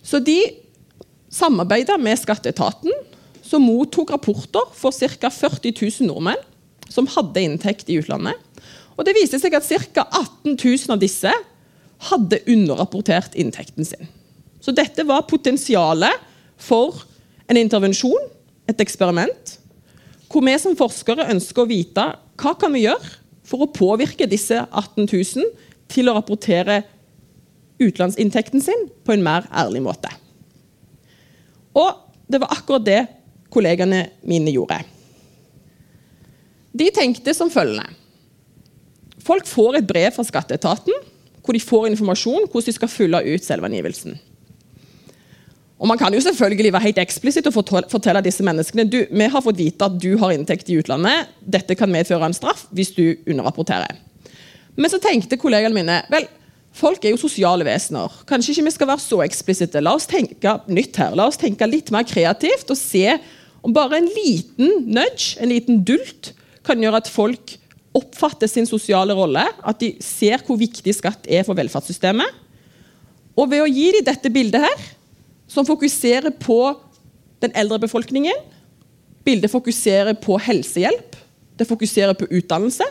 Så 0.04 0.20
de 0.20 0.40
samarbeida 1.34 1.98
med 1.98 2.20
skatteetaten, 2.20 2.92
som 3.44 3.64
mottok 3.64 4.12
rapporter 4.14 4.72
for 4.74 4.92
ca. 4.92 5.30
40 5.30 5.74
000 5.76 6.08
nordmenn 6.10 6.42
som 6.90 7.08
hadde 7.10 7.42
inntekt 7.42 7.90
i 7.90 8.00
utlandet. 8.02 8.38
Og 8.98 9.06
Det 9.06 9.16
viste 9.18 9.40
seg 9.42 9.56
at 9.58 9.68
ca. 9.94 10.06
18 10.06 10.58
000 10.58 10.94
av 10.94 11.02
disse 11.02 11.32
hadde 12.10 12.42
underrapportert 12.50 13.36
inntekten 13.40 13.88
sin. 13.88 14.10
Så 14.62 14.72
dette 14.76 15.06
var 15.08 15.26
potensialet 15.28 16.22
for 16.58 17.04
en 17.50 17.60
intervensjon, 17.60 18.30
et 18.70 18.80
eksperiment, 18.80 19.58
hvor 20.32 20.46
vi 20.46 20.54
som 20.62 20.78
forskere 20.78 21.28
ønsker 21.34 21.64
å 21.64 21.70
vite 21.70 22.06
hva 22.40 22.56
kan 22.60 22.74
vi 22.74 22.86
gjøre 22.86 23.14
for 23.48 23.66
å 23.66 23.72
påvirke 23.74 24.28
disse 24.30 24.58
18 24.66 25.06
000 25.06 25.52
til 25.92 26.10
å 26.10 26.16
rapportere 26.18 26.82
utenlandsinntekten 27.82 28.64
sin 28.64 28.88
på 29.04 29.16
en 29.16 29.26
mer 29.26 29.48
ærlig 29.52 29.84
måte. 29.86 30.10
Og 31.74 32.00
det 32.30 32.40
var 32.42 32.54
akkurat 32.56 32.86
det 32.86 33.02
kollegene 33.54 34.08
mine 34.26 34.54
gjorde. 34.54 34.80
De 36.74 36.88
tenkte 36.94 37.36
som 37.38 37.52
følgende. 37.54 37.86
Folk 39.24 39.48
får 39.48 39.80
et 39.80 39.88
brev 39.88 40.12
fra 40.16 40.26
skatteetaten 40.26 40.96
hvor 41.44 41.56
de 41.56 41.62
får 41.62 41.90
informasjon 41.92 42.48
hvordan 42.48 42.70
de 42.70 42.76
skal 42.76 42.92
fylle 42.92 43.20
ut 43.28 43.46
selvangivelsen. 43.46 44.16
Og 45.84 45.90
Man 45.92 46.00
kan 46.00 46.14
jo 46.16 46.22
selvfølgelig 46.24 46.72
være 46.72 46.88
helt 46.88 47.00
eksplisitt 47.02 47.48
og 47.50 47.58
fortelle 47.92 48.22
disse 48.24 48.44
menneskene 48.46 48.86
du, 48.88 49.02
vi 49.04 49.26
har 49.28 49.44
fått 49.44 49.60
vite 49.60 49.84
at 49.84 49.98
du 50.00 50.14
har 50.22 50.32
inntekt 50.32 50.70
i 50.72 50.78
utlandet. 50.80 51.34
Dette 51.44 51.76
kan 51.76 51.92
medføre 51.92 52.30
en 52.30 52.36
straff 52.36 52.70
hvis 52.72 52.94
du 52.96 53.18
underrapporterer. 53.28 53.98
Men 54.80 54.90
så 54.90 55.02
tenkte 55.04 55.38
kollegene 55.38 55.76
mine 55.76 56.00
vel, 56.14 56.30
folk 56.72 57.04
er 57.04 57.12
jo 57.12 57.20
sosiale 57.20 57.68
vesener. 57.68 58.16
Kanskje 58.30 58.56
ikke 58.56 58.66
vi 58.70 58.76
skal 58.78 58.92
være 58.94 59.04
så 59.04 59.20
eksplisitte. 59.28 59.84
La 59.84 59.98
oss 60.00 60.08
tenke 60.08 60.56
nytt 60.72 61.02
her. 61.04 61.20
La 61.20 61.28
oss 61.28 61.42
tenke 61.42 61.68
litt 61.68 61.92
mer 61.92 62.08
kreativt 62.08 62.72
og 62.72 62.80
se 62.80 63.18
om 63.64 63.76
bare 63.76 64.00
en 64.00 64.10
liten 64.16 64.88
nudge, 64.88 65.36
en 65.44 65.52
liten 65.52 65.84
dult, 65.84 66.32
kan 66.64 66.80
gjøre 66.80 67.04
at 67.04 67.12
folk 67.12 67.58
oppfatter 67.94 68.48
sin 68.48 68.66
sosiale 68.66 69.14
rolle, 69.16 69.44
at 69.44 69.84
de 69.84 69.94
ser 70.04 70.42
hvor 70.48 70.56
viktig 70.58 70.96
skatt 70.96 71.28
er 71.28 71.44
for 71.44 71.60
velferdssystemet. 71.60 72.40
Og 73.36 73.52
ved 73.52 73.64
å 73.64 73.70
gi 73.70 73.92
dem 73.98 74.08
dette 74.08 74.32
bildet 74.32 74.64
her, 74.64 74.92
som 75.54 75.68
fokuserer 75.68 76.34
på 76.42 76.58
den 77.44 77.54
eldre 77.60 77.78
befolkningen 77.84 78.50
Bildet 79.24 79.52
fokuserer 79.54 80.18
på 80.20 80.36
helsehjelp, 80.42 81.16
det 81.56 81.68
fokuserer 81.70 82.16
på 82.18 82.28
utdannelse. 82.28 82.84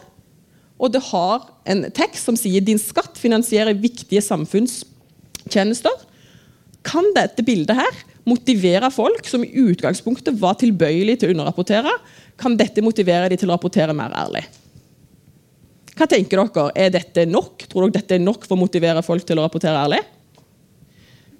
Og 0.80 0.94
det 0.94 1.02
har 1.10 1.44
en 1.68 1.84
tekst 1.94 2.24
som 2.26 2.38
sier 2.38 2.64
din 2.64 2.80
skatt 2.80 3.20
finansierer 3.20 3.76
viktige 3.78 4.22
samfunnstjenester. 4.24 5.92
Kan 6.88 7.10
dette 7.14 7.44
bildet 7.46 7.76
her 7.78 8.00
motivere 8.26 8.88
folk 8.94 9.28
som 9.28 9.44
i 9.44 9.52
utgangspunktet 9.60 10.38
var 10.40 10.56
tilbøyelige 10.58 11.22
til 11.22 11.30
å 11.30 11.36
underrapportere, 11.36 11.92
kan 12.40 12.56
dette 12.58 12.82
motivere 12.82 13.28
dem 13.30 13.38
til 13.38 13.50
å 13.50 13.54
rapportere 13.54 13.94
mer 13.94 14.14
ærlig? 14.16 14.46
Hva 15.92 16.08
tenker 16.08 16.40
dere? 16.40 16.70
Er 16.72 16.94
dette 16.94 17.26
nok? 17.28 17.66
Tror 17.68 17.84
dere 17.84 17.98
dette 18.00 18.16
er 18.16 18.24
nok 18.24 18.46
for 18.48 18.56
å 18.56 18.62
motivere 18.62 19.04
folk 19.04 19.26
til 19.28 19.38
å 19.38 19.44
rapportere 19.44 19.84
ærlig? 19.84 20.00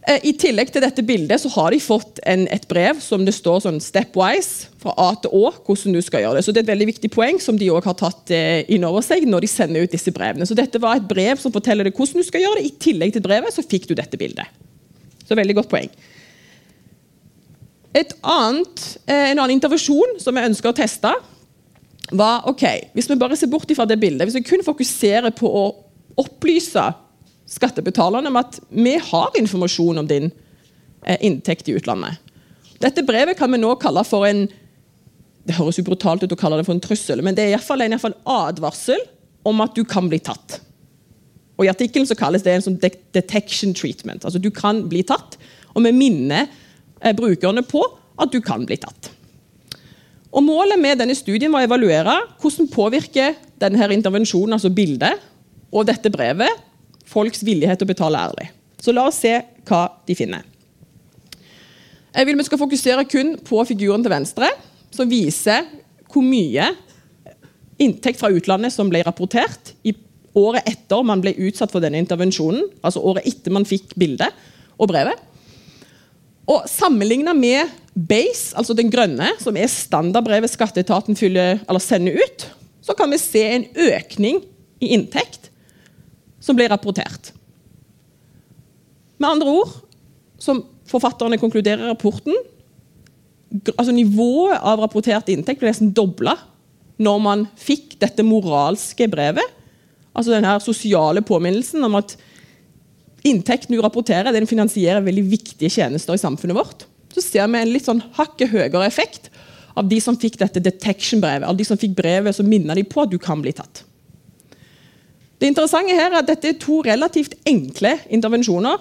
Eh, 0.03 0.19
I 0.27 0.33
tillegg 0.35 0.73
til 0.75 0.83
dette 0.83 1.03
bildet 1.07 1.39
så 1.45 1.51
har 1.55 1.71
de 1.71 1.79
fått 1.83 2.19
en, 2.27 2.49
et 2.51 2.65
brev 2.71 2.99
som 3.03 3.23
det 3.23 3.35
står 3.37 3.61
sånn 3.63 3.79
stepwise 3.83 4.73
fra 4.83 4.95
A 4.99 5.13
til 5.23 5.31
Å. 5.31 5.53
hvordan 5.63 5.95
du 5.95 6.01
skal 6.03 6.25
gjøre 6.25 6.41
det. 6.41 6.45
Så 6.47 6.55
Det 6.55 6.63
er 6.63 6.67
et 6.67 6.73
veldig 6.73 6.89
viktig 6.91 7.11
poeng 7.15 7.39
som 7.43 7.59
de 7.59 7.71
også 7.71 7.93
har 7.93 7.99
tatt 8.01 8.33
eh, 8.35 8.65
inn 8.75 8.87
over 8.89 9.05
seg 9.07 9.29
når 9.31 9.47
de 9.47 9.51
sender 9.53 9.87
ut 9.87 9.95
disse 9.95 10.11
brevene. 10.15 10.49
Så 10.49 10.59
Dette 10.59 10.81
var 10.83 10.99
et 10.99 11.07
brev 11.07 11.39
som 11.39 11.55
forteller 11.55 11.87
deg 11.87 11.95
hvordan 11.95 12.19
du 12.19 12.27
skal 12.27 12.43
gjøre 12.43 12.59
det. 12.59 12.67
I 12.67 12.79
tillegg 12.83 13.15
til 13.15 13.23
brevet 13.23 13.55
så 13.55 13.63
fikk 13.63 13.87
du 13.91 13.95
dette 13.95 14.19
bildet. 14.19 14.51
Så 15.23 15.39
veldig 15.39 15.61
godt 15.61 15.71
poeng. 15.71 15.93
Et 17.95 18.17
annet, 18.25 18.83
eh, 19.07 19.31
en 19.31 19.39
annen 19.39 19.55
intervensjon 19.55 20.19
som 20.19 20.35
jeg 20.35 20.51
ønsker 20.51 20.73
å 20.73 20.77
teste, 20.77 21.15
var 22.13 22.43
ok, 22.51 22.91
Hvis 22.93 23.09
vi 23.09 23.17
bare 23.17 23.37
ser 23.37 23.49
bort 23.49 23.71
fra 23.73 23.87
det 23.87 24.01
bildet, 24.01 24.27
hvis 24.27 24.35
vi 24.35 24.43
kun 24.45 24.65
fokuserer 24.67 25.31
på 25.31 25.49
å 25.49 25.63
opplyse 26.19 26.83
skattebetalerne 27.53 28.33
om 28.33 28.41
at 28.41 28.59
vi 28.71 28.97
har 28.99 29.39
informasjon 29.39 30.03
om 30.03 30.09
din 30.09 30.31
eh, 31.07 31.19
inntekt 31.21 31.69
i 31.69 31.77
utlandet 31.79 32.21
Dette 32.83 33.05
brevet 33.07 33.39
kan 33.39 33.53
vi 33.53 33.61
nå 33.63 33.77
kalle 33.81 34.03
for 34.09 34.27
en 34.27 34.47
det 35.43 35.57
høres 35.57 35.79
jo 35.79 35.87
brutalt 35.87 36.23
ut 36.23 36.35
å 36.35 36.39
kalle 36.39 36.61
det 36.61 36.67
for 36.69 36.77
en 36.77 36.83
trussel, 36.83 37.23
men 37.25 37.35
det 37.35 37.45
er 37.45 37.57
iallfall 37.57 37.83
en 37.83 37.99
fall 37.99 38.15
advarsel 38.31 39.01
om 39.49 39.59
at 39.65 39.75
du 39.75 39.83
kan 39.89 40.07
bli 40.07 40.21
tatt. 40.23 40.61
Og 41.59 41.67
I 41.67 41.71
artikkelen 41.73 42.07
så 42.07 42.17
kalles 42.19 42.45
det 42.47 42.55
en 42.55 42.65
sånn 42.65 42.79
detection 42.79 43.75
treatment. 43.75 44.25
altså 44.25 44.39
Du 44.39 44.51
kan 44.55 44.85
bli 44.91 45.03
tatt, 45.07 45.37
og 45.75 45.83
vi 45.83 45.93
minner 45.95 46.47
eh, 47.01 47.15
brukerne 47.17 47.65
på 47.67 47.83
at 48.23 48.31
du 48.31 48.39
kan 48.45 48.67
bli 48.69 48.79
tatt. 48.81 49.11
Og 50.33 50.45
Målet 50.47 50.81
med 50.81 51.03
denne 51.03 51.17
studien 51.19 51.53
var 51.53 51.65
å 51.65 51.69
evaluere 51.69 52.15
hvordan 52.41 52.71
påvirker 52.73 53.35
denne 53.61 53.91
intervensjonen, 53.93 54.57
altså 54.57 54.73
bildet, 54.73 55.21
og 55.73 55.89
dette 55.89 56.11
brevet, 56.13 56.63
folks 57.13 57.45
villighet 57.45 57.81
til 57.81 57.89
å 57.89 57.93
betale 57.93 58.21
ærlig. 58.29 58.49
Så 58.83 58.95
la 58.95 59.07
oss 59.09 59.21
se 59.23 59.37
hva 59.69 59.85
de 60.09 60.17
finner. 60.19 60.47
Jeg 62.13 62.29
vil 62.29 62.37
Vi 62.37 62.45
skal 62.45 62.61
fokusere 62.61 63.05
kun 63.09 63.37
på 63.41 63.63
figuren 63.65 64.03
til 64.05 64.13
venstre, 64.13 64.49
som 64.93 65.09
viser 65.09 65.69
hvor 66.13 66.25
mye 66.25 66.67
inntekt 67.81 68.21
fra 68.21 68.31
utlandet 68.33 68.75
som 68.75 68.91
ble 68.93 69.01
rapportert 69.07 69.73
i 69.89 69.95
året 70.37 70.67
etter 70.69 71.05
man 71.05 71.23
ble 71.25 71.33
utsatt 71.49 71.73
for 71.73 71.85
denne 71.85 72.01
intervensjonen. 72.03 72.67
Altså 72.85 73.01
året 73.01 73.27
etter 73.29 73.55
man 73.55 73.69
fikk 73.69 73.95
bildet 74.01 74.33
og 74.77 74.91
brevet. 74.93 75.17
Og 76.51 76.67
Sammenligna 76.69 77.33
med 77.37 77.71
Base, 77.93 78.53
altså 78.57 78.75
den 78.75 78.91
grønne, 78.93 79.35
som 79.41 79.57
er 79.57 79.69
standardbrevet 79.71 80.51
skatteetaten 80.51 81.17
fyller, 81.17 81.61
sender 81.81 82.17
ut, 82.19 82.47
så 82.83 82.97
kan 82.99 83.13
vi 83.13 83.21
se 83.21 83.43
en 83.47 83.67
økning 83.93 84.41
i 84.83 84.95
inntekt 84.97 85.52
som 86.43 86.59
blir 86.59 86.73
rapportert. 86.73 87.31
Med 89.23 89.31
andre 89.31 89.55
ord, 89.63 89.77
som 90.43 90.65
forfatterne 90.91 91.39
konkluderer 91.39 91.87
i 91.87 91.93
rapporten, 91.93 92.35
altså 93.77 93.95
nivået 93.95 94.59
av 94.59 94.81
rapportert 94.83 95.31
inntekt 95.31 95.61
ble 95.61 95.71
nesten 95.71 95.93
dobla 95.95 96.35
når 97.03 97.21
man 97.23 97.45
fikk 97.61 97.97
dette 98.03 98.25
moralske 98.27 99.07
brevet. 99.11 99.47
Altså 100.13 100.35
denne 100.35 100.57
sosiale 100.65 101.23
påminnelsen 101.25 101.85
om 101.87 101.97
at 102.01 102.17
inntekten 103.27 103.77
du 103.77 103.83
rapporterer, 103.83 104.35
den 104.35 104.49
finansierer 104.51 105.05
veldig 105.05 105.25
viktige 105.31 105.71
tjenester 105.73 106.17
i 106.17 106.21
samfunnet 106.21 106.59
vårt. 106.59 106.87
Så 107.13 107.23
ser 107.25 107.49
vi 107.49 107.61
en 107.61 107.73
litt 107.73 107.87
sånn 107.87 108.03
hakket 108.17 108.53
høyere 108.53 108.87
effekt 108.89 109.31
av 109.79 109.89
de 109.89 109.99
som 110.05 110.19
fikk 110.19 110.39
dette 110.41 110.61
detection-brevet. 110.65 111.47
Av 111.49 111.57
de 111.57 111.67
som 111.67 111.79
fikk 111.81 111.95
brevet 111.97 112.37
som 112.37 112.49
minner 112.49 112.77
de 112.77 112.85
på 112.89 113.05
at 113.05 113.13
du 113.13 113.19
kan 113.23 113.41
bli 113.45 113.55
tatt. 113.57 113.85
Det 115.43 115.49
interessante 115.51 115.95
her 115.99 116.13
er 116.13 116.21
at 116.21 116.29
Dette 116.29 116.53
er 116.53 116.59
to 116.63 116.85
relativt 116.87 117.33
enkle 117.51 117.97
intervensjoner. 118.15 118.79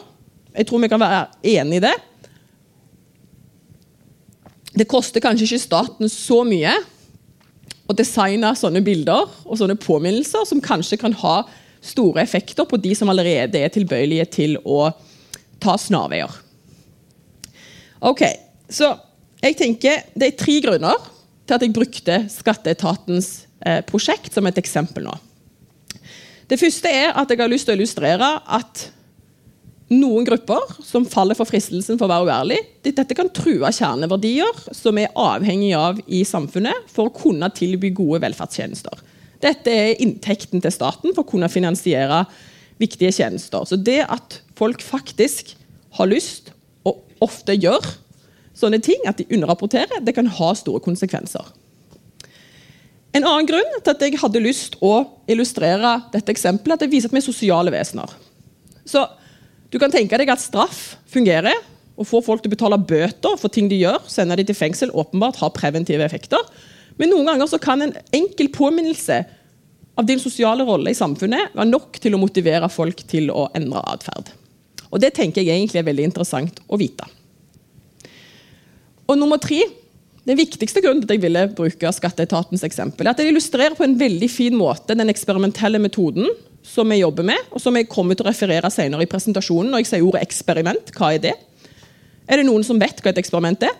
Jeg 0.53 0.67
tror 0.69 0.81
vi 0.83 0.89
kan 0.91 1.01
være 1.01 1.21
enige 1.55 1.79
i 1.79 1.83
det. 1.87 1.93
Det 4.77 4.85
koster 4.87 5.23
kanskje 5.23 5.47
ikke 5.47 5.63
staten 5.63 6.11
så 6.13 6.43
mye 6.45 6.75
å 7.89 7.95
designe 7.97 8.51
sånne 8.55 8.83
bilder 8.85 9.25
og 9.41 9.57
sånne 9.57 9.73
påminnelser 9.81 10.45
som 10.45 10.61
kanskje 10.61 10.99
kan 11.01 11.17
ha 11.23 11.39
store 11.81 12.21
effekter 12.21 12.69
på 12.69 12.77
de 12.77 12.93
som 12.93 13.09
allerede 13.09 13.57
er 13.57 13.73
tilbøyelige 13.73 14.29
til 14.37 14.55
å 14.61 14.91
ta 15.61 15.79
snarveier. 15.81 16.29
Ok, 18.05 18.21
så 18.69 18.93
jeg 19.41 19.57
tenker 19.57 20.05
Det 20.13 20.29
er 20.29 20.37
tre 20.37 20.59
grunner 20.61 21.09
til 21.49 21.57
at 21.57 21.65
jeg 21.65 21.73
brukte 21.73 22.21
skatteetatens 22.29 23.47
eh, 23.65 23.81
prosjekt 23.81 24.37
som 24.37 24.45
et 24.45 24.61
eksempel 24.61 25.09
nå. 25.09 25.17
Det 26.51 26.59
første 26.59 26.89
er 26.91 27.13
at 27.15 27.29
jeg 27.31 27.39
har 27.39 27.51
lyst 27.51 27.69
til 27.69 27.77
å 27.77 27.79
illustrere 27.79 28.27
at 28.51 28.89
noen 29.91 30.25
grupper 30.27 30.73
som 30.83 31.05
faller 31.07 31.35
for 31.35 31.47
fristelsen 31.47 31.99
for 31.99 32.07
å 32.07 32.11
være 32.11 32.27
uærlig, 32.27 32.57
dette 32.83 33.15
kan 33.15 33.31
true 33.31 33.71
kjerneverdier 33.75 34.59
som 34.75 34.99
er 34.99 35.11
avhengig 35.19 35.71
av 35.75 35.99
i 36.11 36.25
samfunnet 36.27 36.91
for 36.91 37.07
å 37.07 37.15
kunne 37.15 37.47
tilby 37.55 37.93
gode 37.95 38.21
velferdstjenester. 38.23 38.99
Dette 39.43 39.71
er 39.71 40.03
inntekten 40.03 40.63
til 40.63 40.75
staten 40.75 41.15
for 41.15 41.23
å 41.23 41.31
kunne 41.31 41.51
finansiere 41.51 42.25
viktige 42.81 43.13
tjenester. 43.15 43.63
Så 43.67 43.79
det 43.79 44.01
at 44.11 44.41
folk 44.59 44.83
faktisk 44.83 45.55
har 45.97 46.11
lyst, 46.11 46.51
og 46.87 46.99
ofte 47.23 47.55
gjør, 47.55 47.83
sånne 48.57 48.79
ting, 48.83 48.99
at 49.07 49.19
de 49.19 49.27
underrapporterer, 49.31 50.03
det 50.03 50.15
kan 50.17 50.27
ha 50.39 50.51
store 50.57 50.83
konsekvenser. 50.83 51.47
En 53.11 53.25
annen 53.27 53.47
grunn 53.47 53.73
til 53.81 53.91
at 53.91 54.03
jeg 54.05 54.19
hadde 54.21 54.43
lyst 54.43 54.77
å 54.79 54.93
illustrere 55.31 55.97
dette 56.13 56.31
eksempelet, 56.31 56.77
at 56.77 56.85
det 56.85 56.91
viser 56.93 57.11
at 57.11 57.15
vi 57.15 57.19
er 57.19 57.25
sosiale 57.25 57.73
vesener. 57.73 58.13
Så 58.87 59.03
du 59.71 59.77
kan 59.79 59.91
tenke 59.91 60.17
deg 60.19 60.31
at 60.31 60.43
straff 60.43 60.95
fungerer 61.11 61.57
og 61.99 62.07
får 62.07 62.23
folk 62.25 62.43
til 62.43 62.51
å 62.51 62.55
betale 62.55 62.79
bøter 62.79 63.35
for 63.39 63.51
ting 63.51 63.67
de 63.71 63.81
gjør, 63.81 63.99
sender 64.09 64.39
de 64.39 64.47
til 64.47 64.57
fengsel, 64.57 64.93
åpenbart 64.95 65.41
har 65.41 65.51
preventive 65.55 66.05
effekter. 66.05 66.39
Men 66.99 67.11
noen 67.11 67.27
ganger 67.27 67.59
kan 67.61 67.83
en 67.83 67.93
enkel 68.15 68.51
påminnelse 68.55 69.21
av 69.99 70.07
din 70.07 70.19
sosiale 70.19 70.63
rolle 70.67 70.93
i 70.93 70.97
samfunnet 70.97 71.55
være 71.55 71.69
nok 71.69 71.99
til 72.01 72.15
å 72.15 72.21
motivere 72.21 72.69
folk 72.71 73.03
til 73.11 73.31
å 73.33 73.49
endre 73.57 73.83
atferd. 73.91 74.31
Og 74.91 74.99
Det 74.99 75.13
tenker 75.15 75.43
jeg 75.43 75.55
egentlig 75.55 75.79
er 75.79 75.87
veldig 75.87 76.07
interessant 76.09 76.59
å 76.67 76.79
vite. 76.79 77.07
Og 79.07 79.19
nummer 79.19 79.39
tre, 79.41 79.59
Den 80.27 80.37
viktigste 80.37 80.83
grunnen 80.83 81.01
til 81.01 81.09
at 81.09 81.15
jeg 81.17 81.23
ville 81.23 81.47
bruke 81.57 81.91
skatteetatens 81.97 82.63
eksempel, 82.67 83.07
er 83.07 83.15
at 83.15 83.21
det 83.21 83.31
illustrerer 83.31 83.73
på 83.77 83.85
en 83.87 83.97
veldig 83.97 84.29
fin 84.29 84.57
måte 84.57 84.93
den 84.97 85.09
eksperimentelle 85.09 85.81
metoden 85.81 86.27
som 86.61 86.91
vi 86.93 86.99
jobber 86.99 87.25
med, 87.25 87.47
og 87.49 87.61
som 87.63 87.73
jeg 87.77 87.89
kommer 87.89 88.17
til 88.17 88.27
å 88.27 88.29
referere 88.29 88.69
senere 88.69 89.01
i 89.01 89.09
presentasjonen. 89.09 89.71
når 89.71 89.81
jeg 89.81 89.89
sier 89.89 90.05
ordet 90.05 90.21
eksperiment, 90.21 90.91
hva 90.93 91.15
er 91.15 91.23
det? 91.23 91.33
Er 92.29 92.37
det 92.37 92.45
noen 92.45 92.63
som 92.63 92.77
vet 92.79 93.01
hva 93.01 93.09
et 93.09 93.21
eksperiment 93.21 93.65
er? 93.65 93.73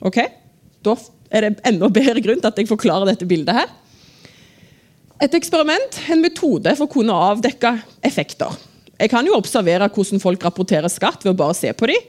Ok, 0.00 0.16
Da 0.80 0.96
er 1.30 1.44
det 1.44 1.60
enda 1.68 1.90
bedre 1.92 2.22
grunn 2.24 2.40
til 2.40 2.48
at 2.48 2.56
jeg 2.56 2.70
forklarer 2.70 3.04
dette 3.04 3.28
bildet 3.28 3.52
her. 3.52 3.68
Et 5.20 5.34
eksperiment 5.36 5.98
er 6.00 6.14
en 6.14 6.22
metode 6.24 6.72
for 6.78 6.88
å 6.88 6.90
kunne 6.90 7.12
avdekke 7.12 7.74
effekter. 8.08 8.56
Jeg 8.96 9.12
kan 9.12 9.26
jo 9.28 9.36
observere 9.36 9.90
hvordan 9.92 10.22
folk 10.22 10.42
rapporterer 10.44 10.88
skatt 10.88 11.20
ved 11.24 11.34
å 11.34 11.36
bare 11.36 11.56
se 11.58 11.68
på 11.76 11.90
dem, 11.90 12.00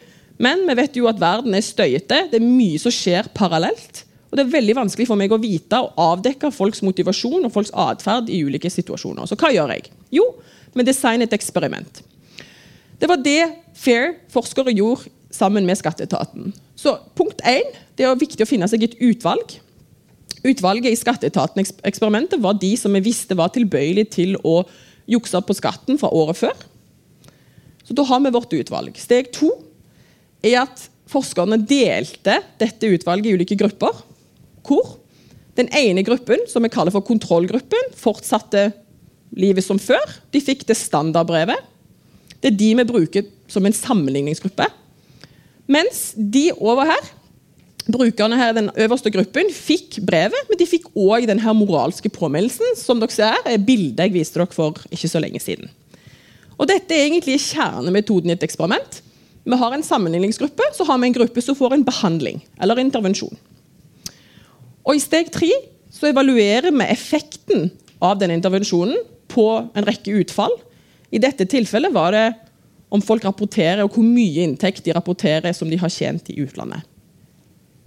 men 0.41 0.63
vi 0.65 0.77
vet 0.79 0.97
jo 0.97 1.09
at 1.09 1.19
verden 1.21 1.53
er 1.53 1.65
støyete. 1.65 2.25
Det 2.31 2.39
er 2.39 2.45
mye 2.45 2.79
som 2.81 2.93
skjer 2.93 3.29
parallelt. 3.37 4.05
Og 4.31 4.37
Det 4.37 4.45
er 4.45 4.53
veldig 4.53 4.77
vanskelig 4.77 5.09
for 5.09 5.19
meg 5.19 5.33
å 5.33 5.41
vite 5.41 5.77
og 5.83 5.97
avdekke 5.99 6.53
folks 6.55 6.81
motivasjon 6.87 7.43
og 7.45 7.51
folks 7.51 7.73
atferd 7.75 8.29
i 8.31 8.39
ulike 8.47 8.71
situasjoner. 8.71 9.27
Så 9.27 9.35
hva 9.35 9.51
gjør 9.51 9.73
jeg? 9.75 9.91
Jo, 10.15 10.23
vi 10.73 10.85
designer 10.87 11.27
et 11.27 11.35
eksperiment. 11.35 11.99
Det 13.01 13.09
var 13.09 13.19
det 13.19 13.41
FAIR 13.75 14.15
forskere 14.31 14.73
gjorde 14.77 15.11
sammen 15.35 15.67
med 15.67 15.79
skatteetaten. 15.79 16.53
Så 16.79 16.95
punkt 17.17 17.41
1, 17.43 17.75
Det 17.97 18.07
er 18.07 18.15
viktig 18.17 18.45
å 18.45 18.49
finne 18.49 18.69
seg 18.71 18.83
et 18.83 18.95
utvalg. 19.03 19.59
Utvalget 20.41 20.89
i 20.89 20.97
skatteetaten-eksperimentet 20.97 22.41
var 22.41 22.57
de 22.57 22.71
som 22.79 22.93
vi 22.93 23.03
visste 23.03 23.37
var 23.37 23.51
tilbøyelige 23.53 24.09
til 24.15 24.37
å 24.41 24.63
jukse 25.11 25.41
på 25.43 25.57
skatten 25.57 25.99
fra 26.01 26.09
året 26.09 26.39
før. 26.39 26.55
Så 27.83 27.93
da 27.93 28.05
har 28.07 28.23
vi 28.23 28.31
vårt 28.33 28.55
utvalg. 28.55 28.97
Steg 28.97 29.29
to 29.35 29.51
er 30.43 30.63
at 30.63 30.87
forskerne 31.11 31.59
delte 31.67 32.39
dette 32.61 32.91
utvalget 32.95 33.29
i 33.31 33.35
ulike 33.35 33.57
grupper 33.59 34.03
hvor 34.65 34.97
den 35.57 35.67
ene 35.75 36.03
gruppen, 36.07 36.45
som 36.47 36.63
vi 36.63 36.71
kaller 36.71 36.93
for 36.93 37.03
kontrollgruppen, 37.03 37.91
fortsatte 37.99 38.69
livet 39.35 39.65
som 39.65 39.79
før. 39.81 40.03
De 40.31 40.39
fikk 40.43 40.63
det 40.69 40.77
standardbrevet. 40.79 41.59
Det 42.41 42.51
er 42.51 42.59
de 42.59 42.69
vi 42.79 42.85
bruker 42.87 43.27
som 43.51 43.65
en 43.67 43.75
sammenligningsgruppe. 43.75 44.67
Mens 45.71 46.11
de 46.15 46.49
over 46.55 46.87
her, 46.89 47.11
brukerne 47.91 48.37
her 48.39 48.53
i 48.53 48.57
den 48.57 48.71
øverste 48.85 49.11
gruppen, 49.13 49.51
fikk 49.53 49.99
brevet, 50.07 50.47
men 50.49 50.59
de 50.59 50.69
fikk 50.69 50.87
òg 50.95 51.27
den 51.29 51.41
her 51.43 51.55
moralske 51.57 52.09
påmeldelsen, 52.13 52.75
som 52.79 53.01
dere 53.01 53.13
ser 53.13 53.37
er 53.45 53.61
bildet 53.61 54.07
jeg 54.07 54.15
viste 54.15 54.39
dere 54.39 54.55
for 54.55 54.79
ikke 54.89 55.11
så 55.11 55.21
lenge 55.21 55.41
siden. 55.43 55.69
Og 56.57 56.67
Dette 56.69 56.93
er 56.93 57.07
egentlig 57.07 57.39
kjernemetoden 57.41 58.31
i 58.31 58.35
et 58.37 58.43
eksperiment. 58.45 59.01
Vi 59.43 59.57
har 59.57 59.73
en 59.73 59.83
sammenligningsgruppe, 59.83 60.63
så 60.73 60.85
har 60.85 60.99
vi 61.01 61.09
en 61.09 61.17
gruppe 61.17 61.41
som 61.41 61.57
får 61.57 61.73
en 61.73 61.85
behandling 61.85 62.41
eller 62.61 62.81
intervensjon. 62.81 63.33
Og 64.85 64.97
I 64.97 65.01
steg 65.01 65.31
tre 65.33 65.49
så 65.91 66.09
evaluerer 66.09 66.71
vi 66.73 66.87
effekten 66.89 67.69
av 68.01 68.19
denne 68.21 68.37
intervensjonen 68.37 69.01
på 69.31 69.47
en 69.73 69.87
rekke 69.87 70.13
utfall. 70.21 70.53
I 71.11 71.21
dette 71.21 71.47
tilfellet 71.49 71.93
var 71.93 72.15
det 72.15 72.25
om 72.91 73.01
folk 73.03 73.23
rapporterer, 73.25 73.83
og 73.85 73.95
hvor 73.95 74.05
mye 74.05 74.45
inntekt 74.45 74.83
de 74.85 74.93
rapporterer 74.95 75.53
som 75.55 75.69
de 75.71 75.79
har 75.79 75.91
tjent 75.91 76.27
i 76.31 76.41
utlandet. 76.43 76.83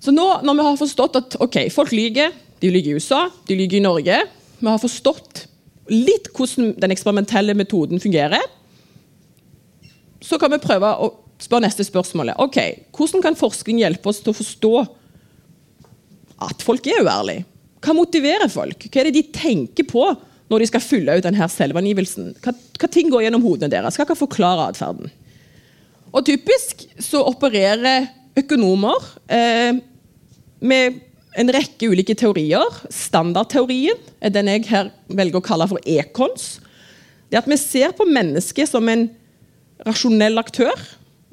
Så 0.01 0.13
nå 0.13 0.25
når 0.45 0.59
vi 0.59 0.67
har 0.67 0.79
forstått 0.81 1.19
at 1.21 1.37
okay, 1.45 1.71
folk 1.73 1.93
lyver, 1.95 2.33
de 2.61 2.71
lyver 2.73 2.95
i 2.95 2.97
USA, 2.99 3.27
de 3.49 3.57
lyver 3.57 3.79
i 3.79 3.85
Norge 3.85 4.17
Vi 4.61 4.69
har 4.69 4.81
forstått 4.81 5.45
litt 5.93 6.31
hvordan 6.33 6.73
den 6.81 6.93
eksperimentelle 6.95 7.53
metoden 7.57 8.01
fungerer. 8.01 8.41
Så 10.25 10.39
kan 10.41 10.53
vi 10.55 10.63
prøve 10.63 10.89
å 10.89 11.11
spørre 11.43 11.67
neste 11.67 11.85
spørsmål. 11.87 12.35
Ok, 12.43 12.61
Hvordan 12.95 13.23
kan 13.25 13.39
forskning 13.39 13.83
hjelpe 13.83 14.11
oss 14.11 14.23
til 14.23 14.33
å 14.33 14.39
forstå 14.39 14.75
at 16.43 16.65
folk 16.65 16.87
er 16.89 17.05
uærlige. 17.05 17.45
Hva 17.85 17.95
motiverer 17.97 18.51
folk? 18.53 18.87
Hva 18.89 19.03
er 19.03 19.11
det 19.11 19.19
de 19.19 19.27
tenker 19.35 19.87
på 19.89 20.07
når 20.51 20.63
de 20.63 20.69
skal 20.71 20.85
fylle 20.85 21.17
ut 21.19 21.25
denne 21.25 21.49
selvangivelsen? 21.51 22.33
Hva, 22.43 22.55
hva 22.55 22.91
ting 22.91 23.11
går 23.13 23.27
gjennom 23.27 23.45
hodene 23.45 23.73
deres? 23.73 23.99
Hva 23.99 24.07
kan 24.09 24.19
forklare 24.19 24.71
atferden? 24.71 25.13
Og 26.15 26.25
Typisk 26.27 26.87
så 27.03 27.25
opererer 27.27 28.09
økonomer 28.39 29.09
eh, 29.31 29.77
med 30.65 31.01
en 31.39 31.51
rekke 31.53 31.91
ulike 31.91 32.15
teorier. 32.19 32.81
Standardteorien 32.95 33.99
er 34.23 34.33
den 34.33 34.51
jeg 34.53 34.69
her 34.71 34.93
velger 35.11 35.43
å 35.43 35.45
kalle 35.45 35.69
for 35.71 35.83
ekons. 35.85 36.59
Det 37.29 37.41
at 37.41 37.51
Vi 37.51 37.59
ser 37.59 37.93
på 37.97 38.07
mennesket 38.07 38.71
som 38.71 38.89
en 38.89 39.09
rasjonell 39.85 40.39
aktør. 40.41 40.73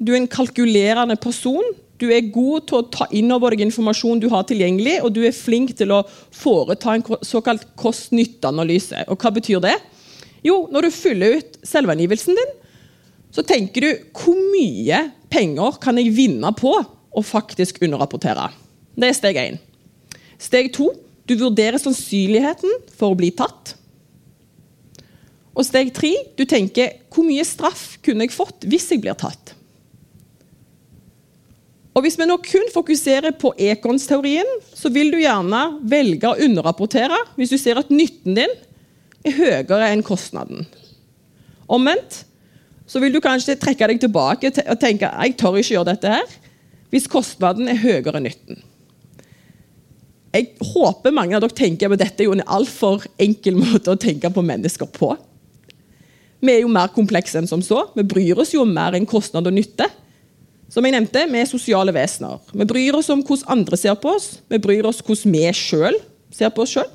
Du 0.02 0.10
er 0.12 0.18
en 0.18 0.30
kalkulerende 0.30 1.16
person 1.20 1.62
du 2.02 2.08
er 2.10 2.32
god 2.34 2.64
til 2.66 2.80
å 2.80 2.86
ta 2.90 3.06
inn 3.14 3.30
over 3.30 3.54
deg 3.54 3.62
informasjon 3.62 4.18
du 4.22 4.26
har 4.32 4.42
tilgjengelig, 4.48 4.96
og 5.04 5.12
du 5.14 5.20
er 5.22 5.36
flink 5.36 5.74
til 5.78 5.92
å 5.94 6.00
foreta 6.34 6.96
en 6.96 7.04
såkalt 7.22 7.68
kost-nytte-analyse. 7.78 9.04
Og 9.12 9.22
Hva 9.22 9.30
betyr 9.36 9.62
det? 9.62 9.76
Jo, 10.42 10.66
Når 10.72 10.88
du 10.88 10.90
fyller 10.90 11.38
ut 11.38 11.60
selvangivelsen 11.62 12.34
din, 12.34 12.56
så 13.30 13.44
tenker 13.46 13.80
du 13.86 13.90
hvor 14.18 14.34
mye 14.34 14.98
penger 15.30 15.78
kan 15.80 15.96
jeg 16.00 16.10
vinne 16.16 16.50
på 16.58 16.74
å 16.82 17.22
faktisk 17.22 17.78
underrapportere. 17.84 18.50
Det 18.98 19.08
er 19.08 19.16
steg 19.16 19.38
én. 19.38 19.60
Steg 20.42 20.72
to 20.74 20.90
du 21.28 21.36
vurderer 21.38 21.78
sannsynligheten 21.78 22.90
for 22.98 23.12
å 23.12 23.16
bli 23.16 23.30
tatt. 23.30 23.76
Og 25.54 25.64
steg 25.68 25.94
tre 25.94 26.10
du 26.36 26.44
tenker 26.48 26.98
hvor 27.12 27.24
mye 27.28 27.46
straff 27.46 28.00
kunne 28.02 28.26
jeg 28.26 28.34
fått 28.34 28.66
hvis 28.66 28.90
jeg 28.90 29.04
blir 29.04 29.16
tatt. 29.16 29.54
Og 31.92 32.04
Hvis 32.04 32.16
vi 32.16 32.24
nå 32.24 32.38
kun 32.40 32.68
fokuserer 32.72 33.34
på 33.36 33.52
ekonsteorien, 33.60 34.48
så 34.72 34.88
vil 34.92 35.10
du 35.12 35.18
gjerne 35.20 35.60
velge 35.84 36.30
å 36.30 36.38
underrapportere 36.40 37.18
hvis 37.36 37.52
du 37.52 37.58
ser 37.60 37.80
at 37.80 37.92
nytten 37.92 38.38
din 38.38 38.54
er 39.28 39.36
høyere 39.36 39.90
enn 39.92 40.04
kostnaden. 40.06 40.64
Omvendt 41.68 42.22
så 42.88 43.00
vil 43.00 43.12
du 43.12 43.20
kanskje 43.24 43.58
trekke 43.60 43.90
deg 43.92 44.00
tilbake 44.02 44.50
og 44.64 44.80
tenke 44.80 45.08
jeg 45.08 45.36
tør 45.40 45.60
ikke 45.60 45.74
gjøre 45.76 45.92
dette 45.92 46.14
her, 46.16 46.36
hvis 46.92 47.08
kostnaden 47.12 47.68
er 47.68 47.80
høyere 47.80 48.16
enn 48.18 48.26
nytten. 48.28 48.62
Jeg 50.32 50.48
håper 50.64 51.12
mange 51.12 51.36
av 51.36 51.44
dere 51.44 51.56
tenker 51.56 51.92
at 51.92 52.00
dette 52.00 52.24
er 52.24 52.30
jo 52.30 52.36
en 52.38 52.46
altfor 52.56 53.04
enkel 53.20 53.58
måte 53.60 53.92
å 53.92 54.00
tenke 54.00 54.32
på 54.32 54.44
mennesker 54.44 54.88
på. 54.88 55.12
Vi 56.42 56.54
er 56.54 56.64
jo 56.64 56.72
mer 56.72 56.88
komplekse 56.94 57.36
enn 57.38 57.48
som 57.48 57.60
så. 57.62 57.84
Vi 57.94 58.02
bryr 58.08 58.40
oss 58.40 58.54
jo 58.56 58.64
mer 58.66 58.96
enn 58.96 59.06
kostnad 59.06 59.46
og 59.46 59.54
nytte. 59.54 59.86
Som 60.72 60.86
jeg 60.88 60.94
nevnte, 60.94 61.26
Vi 61.28 61.38
er 61.38 61.48
sosiale 61.48 61.92
vesener. 61.92 62.40
Vi 62.52 62.64
bryr 62.64 62.96
oss 62.96 63.10
om 63.12 63.22
hvordan 63.22 63.58
andre 63.58 63.76
ser 63.76 63.94
på 63.94 64.14
oss. 64.16 64.38
Vi 64.48 64.58
bryr 64.58 64.86
oss 64.88 65.02
hvordan 65.04 65.32
vi 65.32 65.44
sjøl 65.52 65.98
ser 66.32 66.48
på 66.48 66.62
oss 66.64 66.72
sjøl. 66.72 66.88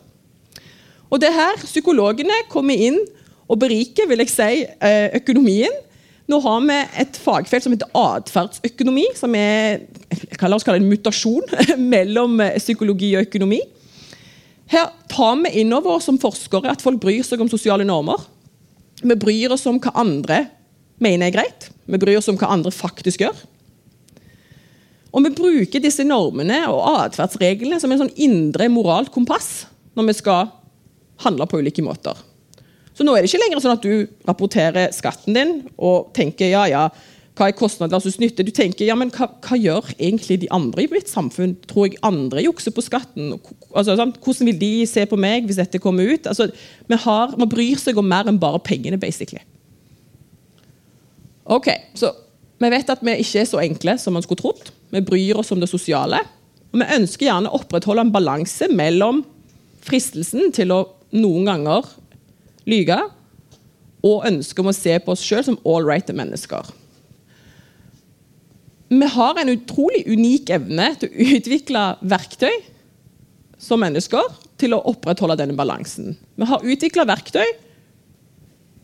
Og 1.12 1.22
det 1.22 1.30
er 1.30 1.38
her 1.38 1.62
psykologene 1.62 2.42
kommer 2.50 2.74
inn 2.74 2.98
og 3.48 3.60
beriker 3.62 4.08
vil 4.10 4.24
jeg 4.24 4.32
si, 4.34 4.66
eh, 4.82 5.10
økonomien. 5.22 5.72
Nå 6.28 6.42
har 6.44 6.60
vi 6.66 6.78
et 7.00 7.16
fagfelt 7.16 7.64
som 7.64 7.72
heter 7.72 7.88
atferdsøkonomi, 7.96 9.06
som 9.16 9.34
er 9.36 9.86
la 10.42 10.56
oss 10.56 10.66
kalle 10.68 10.82
en 10.82 10.90
mutasjon 10.90 11.46
mellom 11.94 12.42
eh, 12.42 12.58
psykologi 12.60 13.14
og 13.16 13.30
økonomi. 13.30 13.62
Her 14.68 14.90
tar 15.08 15.38
vi 15.46 15.62
inn 15.62 15.72
over 15.72 15.96
oss 15.96 16.10
som 16.10 16.20
forskere 16.20 16.74
at 16.74 16.84
folk 16.84 17.00
bryr 17.00 17.24
seg 17.24 17.40
om 17.40 17.48
sosiale 17.48 17.86
normer. 17.88 18.20
Vi 19.00 19.16
bryr 19.16 19.54
oss 19.56 19.66
om 19.70 19.80
hva 19.80 19.94
andre 19.96 20.48
mener 21.00 21.30
er 21.30 21.38
greit. 21.38 21.70
Vi 21.86 22.02
bryr 22.02 22.18
oss 22.20 22.28
om 22.28 22.36
hva 22.36 22.50
andre 22.52 22.74
faktisk 22.76 23.24
gjør. 23.24 23.38
Og 25.18 25.26
vi 25.26 25.34
bruker 25.34 25.82
disse 25.82 26.06
normene 26.06 26.62
og 26.70 26.84
atferdsreglene 27.08 27.80
som 27.82 27.90
en 27.94 28.04
sånn 28.04 28.16
indre 28.22 28.70
moralt 28.70 29.10
kompass 29.14 29.66
når 29.98 30.12
vi 30.12 30.18
skal 30.20 30.52
handle 31.26 31.48
på 31.50 31.58
ulike 31.58 31.82
måter. 31.82 32.14
Så 32.94 33.06
nå 33.06 33.14
er 33.14 33.24
det 33.26 33.32
ikke 33.32 33.42
lenger 33.42 33.62
sånn 33.62 33.78
at 33.78 33.86
du 33.86 34.06
rapporterer 34.28 34.94
skatten 34.94 35.34
din 35.34 35.54
og 35.74 36.12
tenker 36.18 36.52
ja, 36.52 36.68
ja, 36.70 36.84
hva 37.38 37.50
er 37.50 37.58
kostnad 37.58 37.94
versus 37.94 38.18
nytte? 38.22 38.46
Du 38.46 38.50
tenker 38.54 38.88
ja, 38.88 38.96
men 38.98 39.12
hva, 39.14 39.28
hva, 39.46 39.58
gjør 39.58 39.92
egentlig 39.98 40.40
de 40.42 40.50
andre 40.54 40.86
i 40.86 40.90
mitt 40.90 41.10
samfunn? 41.10 41.54
Tror 41.70 41.86
jeg 41.88 42.02
andre 42.06 42.42
jukser 42.46 42.74
på 42.74 42.86
skatten? 42.86 43.36
Altså, 43.70 43.98
hvordan 43.98 44.50
vil 44.50 44.62
de 44.62 44.72
se 44.90 45.06
på 45.10 45.20
meg 45.22 45.46
hvis 45.46 45.60
dette 45.62 45.82
kommer 45.82 46.10
ut? 46.10 46.30
Altså, 46.30 46.50
vi 46.90 47.02
har, 47.06 47.36
Man 47.38 47.50
bryr 47.50 47.78
seg 47.82 47.98
om 47.98 48.10
mer 48.10 48.30
enn 48.30 48.42
bare 48.42 48.62
pengene, 48.66 48.98
basically. 49.02 49.44
Ok, 51.46 51.70
så 51.96 52.12
Vi 52.58 52.70
vet 52.74 52.90
at 52.90 53.04
vi 53.06 53.14
ikke 53.22 53.44
er 53.44 53.50
så 53.50 53.62
enkle 53.62 53.98
som 54.02 54.16
man 54.18 54.26
skulle 54.26 54.42
trodd. 54.42 54.72
Vi 54.94 55.04
bryr 55.06 55.38
oss 55.38 55.52
om 55.54 55.62
det 55.62 55.70
sosiale. 55.70 56.24
Og 56.74 56.82
vi 56.82 56.90
ønsker 56.98 57.30
gjerne 57.30 57.52
å 57.52 57.60
opprettholde 57.62 58.08
en 58.08 58.14
balanse 58.14 58.70
mellom 58.74 59.22
fristelsen 59.88 60.52
til 60.56 60.74
å 60.76 60.82
noen 61.16 61.48
ganger 61.48 61.86
lyge, 62.68 62.98
og 64.06 64.26
ønsket 64.28 64.60
om 64.62 64.70
å 64.72 64.76
se 64.76 64.98
på 65.04 65.14
oss 65.14 65.24
sjøl 65.24 65.46
som 65.46 65.60
all 65.68 65.86
righte 65.88 66.16
mennesker. 66.16 66.68
Vi 68.88 69.08
har 69.12 69.40
en 69.40 69.52
utrolig 69.52 70.04
unik 70.08 70.52
evne 70.56 70.92
til 71.00 71.10
å 71.10 71.30
utvikle 71.38 71.86
verktøy 72.08 72.54
som 73.60 73.82
mennesker 73.84 74.30
til 74.62 74.76
å 74.76 74.84
opprettholde 74.92 75.40
denne 75.42 75.58
balansen. 75.58 76.16
Vi 76.38 76.48
har 76.48 76.64
utvikla 76.64 77.08
verktøy 77.10 77.46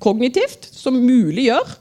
kognitivt 0.04 0.68
som 0.76 0.98
muliggjør 1.00 1.78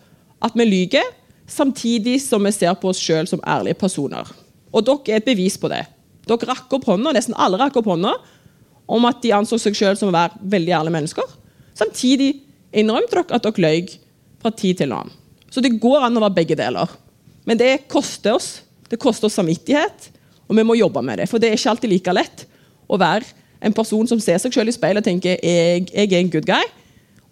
at 0.46 0.54
vi 0.58 0.66
lyver, 0.68 1.08
samtidig 1.48 2.18
som 2.22 2.44
vi 2.44 2.52
ser 2.54 2.74
på 2.78 2.90
oss 2.92 3.00
sjøl 3.02 3.28
som 3.28 3.42
ærlige 3.46 3.78
personer. 3.80 4.28
Og 4.72 4.84
dere 4.86 5.16
er 5.16 5.20
et 5.20 5.26
bevis 5.26 5.58
på 5.60 5.70
det. 5.72 5.84
Dere 6.28 6.48
rakk 6.52 6.72
opp 6.72 6.86
hånda, 6.88 7.12
Nesten 7.14 7.36
alle 7.36 7.60
rakk 7.60 7.76
opp 7.80 7.90
hånda 7.92 8.14
om 8.92 9.06
at 9.08 9.22
de 9.22 9.32
anså 9.34 9.58
seg 9.60 9.76
sjøl 9.78 9.98
som 9.98 10.10
å 10.10 10.14
være 10.14 10.40
veldig 10.54 10.74
ærlige 10.78 10.96
mennesker. 10.96 11.36
Samtidig 11.78 12.32
innrømte 12.72 13.14
dere 13.18 13.38
at 13.38 13.46
dere 13.46 13.64
løy 13.64 13.92
fra 14.42 14.52
tid 14.54 14.80
til 14.80 14.94
annen. 14.94 15.12
Så 15.52 15.60
det 15.60 15.76
går 15.80 16.06
an 16.06 16.16
å 16.16 16.24
være 16.24 16.38
begge 16.38 16.56
deler. 16.58 16.90
Men 17.44 17.58
det 17.60 17.84
koster 17.92 18.36
oss. 18.38 18.62
Det 18.88 18.98
koster 19.00 19.28
oss 19.28 19.38
samvittighet, 19.38 20.10
og 20.48 20.56
vi 20.58 20.64
må 20.68 20.76
jobbe 20.76 21.00
med 21.04 21.22
det. 21.22 21.28
For 21.30 21.40
det 21.40 21.48
er 21.48 21.56
ikke 21.56 21.72
alltid 21.72 21.92
like 21.92 22.12
lett 22.12 22.44
å 22.92 22.98
være 23.00 23.24
en 23.62 23.72
person 23.72 24.08
som 24.10 24.20
ser 24.20 24.40
seg 24.42 24.52
selv 24.52 24.72
i 24.72 24.74
speilet 24.74 25.00
og 25.00 25.06
tenker 25.06 25.38
jeg, 25.38 25.86
jeg 25.88 26.10
er 26.10 26.18
en 26.18 26.32
good 26.32 26.48
guy, 26.48 26.66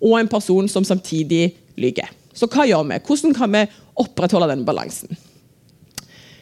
og 0.01 0.17
en 0.17 0.31
person 0.31 0.69
som 0.73 0.87
samtidig 0.87 1.51
lyver. 1.77 2.09
Så 2.37 2.49
hva 2.51 2.67
gjør 2.69 2.87
vi? 2.89 3.01
Hvordan 3.07 3.35
kan 3.37 3.53
vi 3.55 3.65
opprettholde 4.01 4.51
denne 4.53 4.67
balansen? 4.67 5.19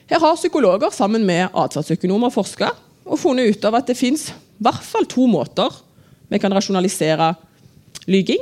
Her 0.08 0.22
har 0.22 0.38
psykologer 0.38 0.92
sammen 0.94 1.26
med 1.28 1.52
atferdsøkonomer 1.52 2.32
forska 2.32 2.70
og 3.08 3.20
funnet 3.20 3.52
ut 3.52 3.66
av 3.68 3.76
at 3.80 3.88
det 3.90 3.96
fins 3.98 4.28
i 4.30 4.36
hvert 4.64 4.84
fall 4.84 5.06
to 5.08 5.26
måter 5.30 5.72
vi 6.28 6.40
kan 6.40 6.52
rasjonalisere 6.52 7.32
lyging. 8.08 8.40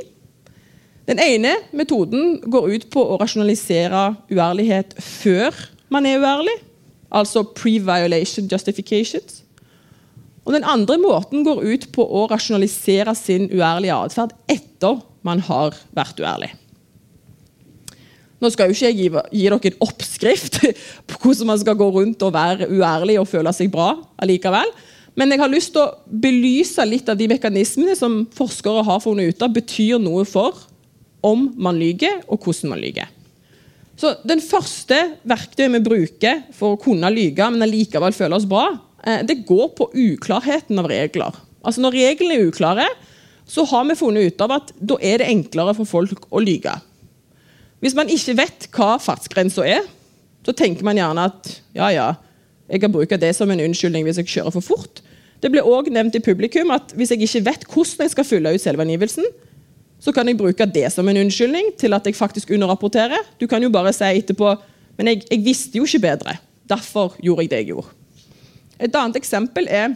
Den 1.07 1.19
ene 1.23 1.53
metoden 1.75 2.37
går 2.51 2.71
ut 2.73 2.87
på 2.91 3.03
å 3.03 3.17
rasjonalisere 3.19 4.09
uærlighet 4.31 4.95
før 4.99 5.55
man 5.93 6.07
er 6.07 6.19
uærlig, 6.19 6.55
altså 7.15 7.45
pre-violation 7.55 8.49
justifications. 8.51 9.41
Og 10.47 10.53
Den 10.55 10.63
andre 10.67 10.97
måten 10.99 11.43
går 11.43 11.63
ut 11.63 11.89
på 11.95 12.03
å 12.03 12.25
rasjonalisere 12.31 13.15
sin 13.15 13.49
uærlige 13.51 13.95
atferd 13.95 14.35
etter 14.47 14.99
man 15.27 15.43
har 15.43 15.75
vært 15.95 16.19
uærlig. 16.23 16.53
Nå 18.37 18.51
skal 18.53 18.69
jo 18.69 18.75
ikke 18.75 18.91
jeg 18.91 18.97
gi, 18.99 19.07
gi, 19.09 19.47
dere 19.49 19.71
en 19.71 19.79
oppskrift 19.87 20.59
på 21.09 21.21
hvordan 21.23 21.49
man 21.49 21.61
skal 21.61 21.77
gå 21.79 21.87
rundt 21.95 22.21
og 22.25 22.35
være 22.35 22.69
uærlig 22.69 23.17
og 23.21 23.29
føle 23.29 23.53
seg 23.55 23.71
bra 23.73 23.95
allikevel. 24.21 24.69
Men 25.17 25.33
jeg 25.33 25.41
har 25.41 25.49
lyst 25.49 25.73
til 25.73 25.81
å 25.81 26.17
belyse 26.25 26.85
litt 26.85 27.07
av 27.09 27.17
de 27.17 27.25
mekanismene 27.31 27.95
som 27.97 28.19
forskere 28.37 28.83
har 28.85 29.01
funnet 29.01 29.33
ut 29.33 29.41
av 29.41 29.55
betyr 29.55 29.97
noe 30.01 30.27
for 30.29 30.59
om 31.25 31.47
man 31.57 31.79
lyver, 31.81 32.21
og 32.29 32.45
hvordan 32.45 32.75
man 32.75 32.81
lyver. 32.83 33.09
Så 33.97 34.13
Den 34.29 34.41
første 34.45 34.99
verktøyet 35.25 35.73
vi 35.73 35.81
bruker 35.81 36.43
for 36.53 36.75
å 36.75 36.81
kunne 36.81 37.09
lyve, 37.09 37.49
men 37.49 37.65
allikevel 37.65 38.13
føle 38.13 38.37
oss 38.37 38.45
bra, 38.45 38.69
eh, 39.03 39.23
det 39.25 39.41
går 39.49 39.73
på 39.73 39.89
uklarheten 39.89 40.77
av 40.77 40.85
regler. 40.85 41.33
Altså 41.65 41.81
Når 41.81 41.97
reglene 41.97 42.37
er 42.37 42.51
uklare, 42.51 42.85
så 43.47 43.65
har 43.65 43.85
vi 43.89 43.95
funnet 43.97 44.29
ut 44.29 44.41
av 44.41 44.51
at 44.51 44.71
da 44.77 44.99
er 45.01 45.17
det 45.17 45.31
enklere 45.31 45.73
for 45.73 45.89
folk 45.89 46.27
å 46.29 46.43
lyve. 46.43 46.75
Hvis 47.83 47.95
man 47.97 48.09
ikke 48.09 48.37
vet 48.39 48.69
hva 48.73 48.95
fartsgrensa 49.01 49.65
er, 49.67 49.83
så 50.45 50.53
tenker 50.55 50.85
man 50.87 50.97
gjerne 50.97 51.27
at 51.29 51.51
ja, 51.75 51.89
ja, 51.93 52.07
jeg 52.67 52.81
kan 52.83 52.93
bruke 52.93 53.19
det 53.19 53.33
som 53.35 53.51
en 53.51 53.61
unnskyldning 53.63 54.07
hvis 54.07 54.21
jeg 54.21 54.31
kjører 54.31 54.55
for 54.55 54.65
fort. 54.65 55.03
Det 55.43 55.51
ble 55.53 55.61
òg 55.61 55.91
nevnt 55.93 56.15
i 56.17 56.23
publikum 56.23 56.71
at 56.73 56.95
hvis 56.97 57.13
jeg 57.13 57.27
ikke 57.27 57.43
vet 57.51 57.67
hvordan 57.69 58.07
jeg 58.07 58.15
skal 58.15 58.27
fylle 58.27 58.55
ut 58.55 58.63
selvangivelsen, 58.63 59.27
så 60.01 60.13
kan 60.13 60.29
jeg 60.29 60.37
bruke 60.37 60.65
det 60.69 60.87
som 60.93 61.07
en 61.09 61.19
unnskyldning 61.23 61.71
til 61.77 61.93
at 61.93 62.05
jeg 62.05 62.17
faktisk 62.17 62.51
underrapporterer. 62.53 63.21
Du 63.41 63.47
kan 63.49 63.61
jo 63.63 63.69
bare 63.73 63.93
si 63.93 64.09
etterpå 64.09 64.55
men 64.97 65.11
jeg, 65.11 65.23
jeg 65.29 65.45
visste 65.45 65.77
jo 65.77 65.85
ikke 65.85 66.03
bedre. 66.07 66.35
Derfor 66.67 67.15
gjorde 67.21 67.45
jeg 67.45 67.51
det 67.51 67.61
jeg 67.61 67.69
gjorde. 67.71 67.93
Et 68.81 68.97
annet 68.97 69.19
eksempel 69.19 69.69
er, 69.69 69.93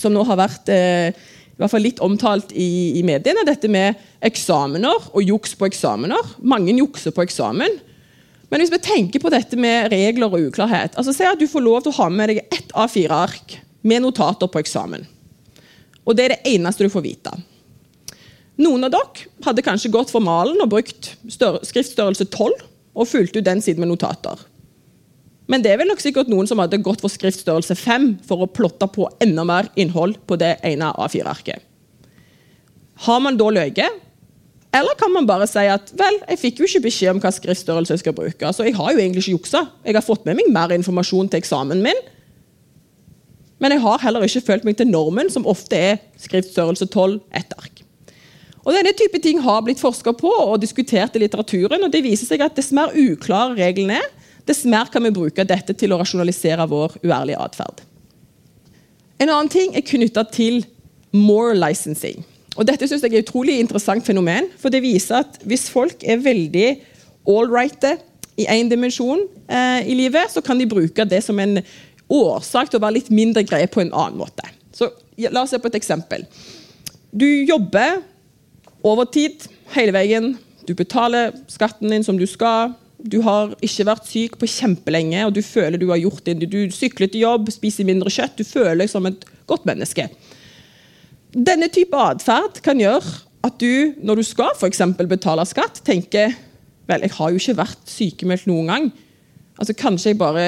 som 0.00 0.12
nå 0.12 0.24
har 0.24 0.40
vært 0.40 0.72
eh, 0.72 1.12
i 1.52 1.60
hvert 1.60 1.70
fall 1.70 1.84
litt 1.84 2.00
omtalt 2.02 2.52
i, 2.56 2.98
i, 2.98 3.02
mediene, 3.06 3.44
dette 3.46 3.68
med 3.70 3.98
eksamener 4.24 5.10
og 5.12 5.22
juks 5.22 5.52
på 5.58 5.68
eksamener. 5.68 6.32
Mange 6.40 6.72
jukser 6.74 7.12
på 7.14 7.24
eksamen. 7.26 7.76
Men 8.48 8.60
hvis 8.60 8.72
vi 8.72 8.80
tenker 8.84 9.22
på 9.22 9.32
dette 9.32 9.56
med 9.60 9.90
regler 9.92 10.32
og 10.32 10.48
uklarhet 10.48 10.96
altså 11.00 11.14
Si 11.16 11.24
at 11.24 11.40
du 11.40 11.46
får 11.48 11.64
lov 11.64 11.84
til 11.84 11.92
å 11.92 11.98
ha 12.02 12.08
med 12.12 12.32
deg 12.32 12.42
ett 12.52 12.72
A4-ark 12.76 13.56
med 13.88 14.04
notater 14.04 14.48
på 14.48 14.60
eksamen. 14.62 15.06
Og 16.02 16.16
det 16.16 16.24
er 16.24 16.34
det 16.34 16.54
eneste 16.56 16.84
du 16.84 16.92
får 16.92 17.04
vite. 17.04 17.32
Noen 18.60 18.84
av 18.86 18.92
dere 18.92 19.28
hadde 19.46 19.64
kanskje 19.64 19.92
gått 19.92 20.12
for 20.12 20.24
malen 20.24 20.60
og 20.60 20.72
brukt 20.72 21.14
skriftstørrelse 21.28 22.28
12 22.28 22.52
og 22.92 23.08
fulgt 23.08 23.36
ut 23.38 23.46
den 23.46 23.62
siden 23.64 23.80
med 23.84 23.92
notater. 23.92 24.40
Men 25.50 25.64
det 25.64 25.72
er 25.72 25.80
vel 25.80 25.90
nok 25.90 26.00
sikkert 26.02 26.30
noen 26.30 26.46
som 26.48 26.60
hadde 26.62 26.80
gått 26.84 27.02
for 27.02 27.12
skriftstørrelse 27.12 27.74
5 27.78 28.08
for 28.28 28.44
å 28.44 28.50
plotte 28.50 28.86
på 28.94 29.08
enda 29.22 29.44
mer 29.48 29.68
innhold 29.74 30.20
på 30.28 30.38
det 30.40 30.54
ene 30.66 30.92
A4-arket. 30.94 31.64
Har 33.02 33.22
man 33.24 33.38
da 33.40 33.48
løyet? 33.50 34.00
Eller 34.72 34.96
kan 34.96 35.12
man 35.12 35.26
bare 35.28 35.44
si 35.50 35.66
at 35.68 35.90
vel, 35.98 36.16
jeg 36.30 36.40
fikk 36.40 36.62
jo 36.62 36.68
ikke 36.68 36.86
beskjed 36.86 37.12
om 37.12 37.20
hva 37.20 37.32
skriftstørrelse 37.34 37.92
jeg 37.92 38.04
skal 38.04 38.14
bruke, 38.16 38.52
så 38.54 38.64
jeg 38.64 38.76
har 38.78 38.94
jo 38.94 39.02
egentlig 39.02 39.26
ikke 39.26 39.34
juksa. 39.34 39.66
Jeg 39.84 39.98
har 39.98 40.06
fått 40.06 40.24
med 40.24 40.38
meg 40.38 40.48
mer 40.54 40.72
informasjon 40.72 41.28
til 41.28 41.42
eksamen 41.42 41.82
min. 41.84 41.98
Men 43.60 43.76
jeg 43.76 43.82
har 43.84 44.00
heller 44.02 44.24
ikke 44.26 44.46
følt 44.46 44.64
meg 44.66 44.78
til 44.78 44.88
normen, 44.88 45.28
som 45.30 45.44
ofte 45.50 45.76
er 45.76 46.00
skriftstørrelse 46.22 46.88
12, 46.88 47.20
ett 47.36 47.52
ark. 47.58 47.82
Og 48.62 48.72
Denne 48.74 48.94
type 48.96 49.18
ting 49.22 49.42
har 49.42 49.60
blitt 49.66 49.82
forska 49.82 50.14
på 50.16 50.30
og 50.30 50.60
diskutert 50.62 51.18
i 51.18 51.22
litteraturen. 51.22 51.82
og 51.82 51.92
Det 51.92 52.02
viser 52.06 52.30
seg 52.30 52.42
at 52.46 52.56
dess 52.56 52.72
mer 52.74 52.94
uklare 52.94 53.58
reglene 53.58 53.98
er, 54.00 54.10
dess 54.48 54.64
mer 54.68 54.90
kan 54.92 55.04
vi 55.04 55.14
bruke 55.14 55.46
dette 55.46 55.74
til 55.78 55.94
å 55.94 56.00
rasjonalisere 56.00 56.66
vår 56.70 56.98
uærlige 57.04 57.40
atferd. 57.42 57.82
En 59.22 59.30
annen 59.30 59.50
ting 59.52 59.76
er 59.78 59.86
knytta 59.86 60.24
til 60.34 60.64
more 61.14 61.54
licensing. 61.54 62.24
Og 62.56 62.66
Dette 62.68 62.88
synes 62.88 63.04
jeg 63.04 63.14
er 63.14 63.22
et 63.22 63.28
utrolig 63.28 63.58
interessant 63.60 64.04
fenomen. 64.04 64.50
for 64.58 64.68
Det 64.68 64.82
viser 64.82 65.22
at 65.22 65.38
hvis 65.46 65.70
folk 65.70 66.02
er 66.04 66.20
veldig 66.20 66.80
allrighte, 67.28 67.98
i 68.40 68.46
én 68.48 68.70
dimensjon 68.70 69.26
eh, 69.48 69.88
i 69.88 69.94
livet, 69.94 70.30
så 70.32 70.40
kan 70.40 70.58
de 70.58 70.68
bruke 70.68 71.04
det 71.04 71.20
som 71.24 71.38
en 71.42 71.58
årsak 72.12 72.70
til 72.70 72.80
å 72.80 72.84
være 72.84 72.96
litt 72.96 73.10
mindre 73.12 73.44
greie 73.44 73.68
på 73.68 73.82
en 73.82 73.92
annen 73.92 74.18
måte. 74.20 74.46
Så 74.72 74.88
La 75.20 75.42
oss 75.42 75.52
se 75.52 75.58
på 75.60 75.68
et 75.68 75.76
eksempel. 75.76 76.24
Du 77.12 77.26
jobber 77.44 78.00
overtid 78.82 79.44
hele 79.74 79.92
veien. 79.94 80.32
Du 80.64 80.72
betaler 80.74 81.34
skatten 81.52 81.92
din 81.92 82.04
som 82.06 82.16
du 82.16 82.24
skal. 82.26 82.72
Du 83.02 83.18
har 83.26 83.54
ikke 83.64 83.86
vært 83.88 84.06
syk 84.06 84.36
på 84.38 84.48
kjempelenge, 84.50 85.24
og 85.26 85.34
du 85.34 85.42
føler 85.42 85.80
du 85.80 85.88
har 85.90 86.00
gjort 86.02 86.22
det. 86.26 86.46
Du 86.50 86.60
sykler 86.74 87.10
til 87.10 87.24
jobb, 87.24 87.50
spiser 87.50 87.88
mindre 87.88 88.12
kjøtt. 88.12 88.38
Du 88.38 88.46
føler 88.46 88.84
deg 88.84 88.92
som 88.92 89.08
et 89.10 89.24
godt 89.50 89.66
menneske. 89.68 90.06
Denne 91.32 91.70
type 91.72 91.96
atferd 91.98 92.60
kan 92.64 92.80
gjøre 92.80 93.16
at 93.42 93.56
du, 93.58 93.94
når 94.04 94.20
du 94.20 94.26
skal 94.26 94.52
for 94.58 95.08
betale 95.10 95.46
skatt, 95.48 95.80
tenker 95.86 96.36
vel, 96.86 97.02
jeg 97.02 97.16
har 97.16 97.32
jo 97.32 97.40
ikke 97.40 97.58
vært 97.58 97.90
sykemeldt 97.90 98.46
noen 98.50 98.70
gang. 98.70 98.92
Altså, 99.58 99.74
Kanskje 99.78 100.12
jeg 100.12 100.20
bare 100.20 100.46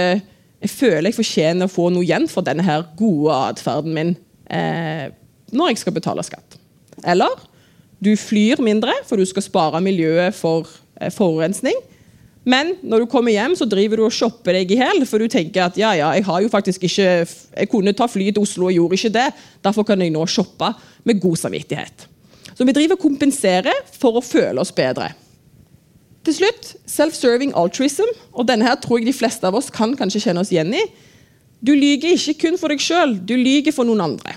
jeg 0.64 0.72
føler 0.72 1.10
jeg 1.10 1.18
fortjener 1.18 1.68
å 1.68 1.72
få 1.72 1.90
noe 1.92 2.06
igjen 2.06 2.24
for 2.30 2.46
denne 2.46 2.64
her 2.64 2.86
gode 2.96 3.34
atferden 3.50 3.92
min 3.92 4.14
eh, 4.48 5.10
når 5.52 5.72
jeg 5.72 5.82
skal 5.82 5.96
betale 5.96 6.24
skatt. 6.24 6.56
Eller 7.04 7.32
du 8.04 8.14
flyr 8.16 8.62
mindre, 8.64 8.94
for 9.04 9.20
du 9.20 9.26
skal 9.28 9.44
spare 9.44 9.82
miljøet 9.84 10.36
for 10.36 10.70
eh, 11.00 11.12
forurensning. 11.12 11.76
Men 12.44 12.74
når 12.84 13.04
du 13.04 13.10
kommer 13.10 13.32
hjem, 13.32 13.54
så 13.56 13.66
driver 13.68 13.98
du 13.98 14.04
og 14.04 14.12
shopper 14.12 14.58
deg 14.58 14.72
i 14.74 14.76
hjel, 14.76 15.04
for 15.08 15.22
du 15.22 15.32
tenker 15.32 15.64
at 15.64 15.78
ja, 15.80 15.94
ja, 15.96 16.10
jeg 16.12 16.26
har 16.26 16.42
jo 16.44 16.50
faktisk 16.52 16.84
ikke 16.84 17.06
Jeg 17.24 17.70
kunne 17.72 17.94
ta 17.96 18.06
flyet 18.10 18.36
til 18.36 18.44
Oslo 18.44 18.68
og 18.68 18.76
gjorde 18.76 18.98
ikke 18.98 19.14
det. 19.16 19.28
Derfor 19.64 19.86
kan 19.88 20.00
jeg 20.00 20.12
nå 20.12 20.26
shoppe 20.28 20.74
med 21.08 21.22
god 21.22 21.40
samvittighet. 21.40 22.08
Så 22.54 22.66
vi 22.66 22.74
driver 22.76 22.98
og 22.98 23.02
kompenserer 23.02 23.84
for 23.96 24.20
å 24.20 24.24
føle 24.24 24.60
oss 24.60 24.72
bedre. 24.76 25.14
Til 26.24 26.36
slutt 26.38 26.70
self-serving 26.88 27.52
altruism. 27.56 28.08
og 28.32 28.46
denne 28.48 28.64
her 28.64 28.76
tror 28.80 28.98
jeg 28.98 29.08
de 29.08 29.16
fleste 29.16 29.46
av 29.46 29.54
oss 29.54 29.70
kan 29.70 29.96
kanskje 29.96 30.20
kjenne 30.28 30.40
oss 30.40 30.52
igjen 30.52 30.72
i. 30.72 30.84
Du 31.64 31.72
lyger 31.72 32.12
ikke 32.12 32.36
kun 32.44 32.58
for 32.60 32.68
deg 32.68 32.80
sjøl, 32.80 33.18
du 33.24 33.36
lyger 33.36 33.72
for 33.72 33.88
noen 33.88 34.04
andre. 34.04 34.36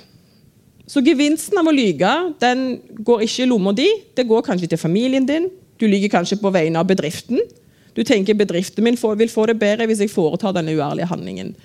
Så 0.88 1.04
gevinsten 1.04 1.60
av 1.60 1.68
å 1.68 1.76
lyge 1.76 2.12
den 2.40 2.80
går 3.04 3.26
ikke 3.26 3.44
i 3.44 3.48
lomma 3.52 3.74
di, 3.76 3.88
det 4.16 4.28
går 4.28 4.46
kanskje 4.48 4.72
til 4.72 4.80
familien 4.80 5.26
din. 5.28 5.50
Du 5.80 5.88
lyger 5.88 6.12
kanskje 6.12 6.40
på 6.40 6.52
vegne 6.52 6.80
av 6.80 6.88
bedriften. 6.88 7.42
Du 7.98 8.04
tenker 8.06 8.38
bedriften 8.38 8.86
min 8.86 8.98
vil 9.18 9.32
få 9.34 9.48
det 9.50 9.58
bedre 9.58 9.88
hvis 9.90 10.04
jeg 10.06 10.14
foretar 10.14 10.54
denne 10.54 10.76
uærlige 10.78 11.10
handlingen. 11.10 11.56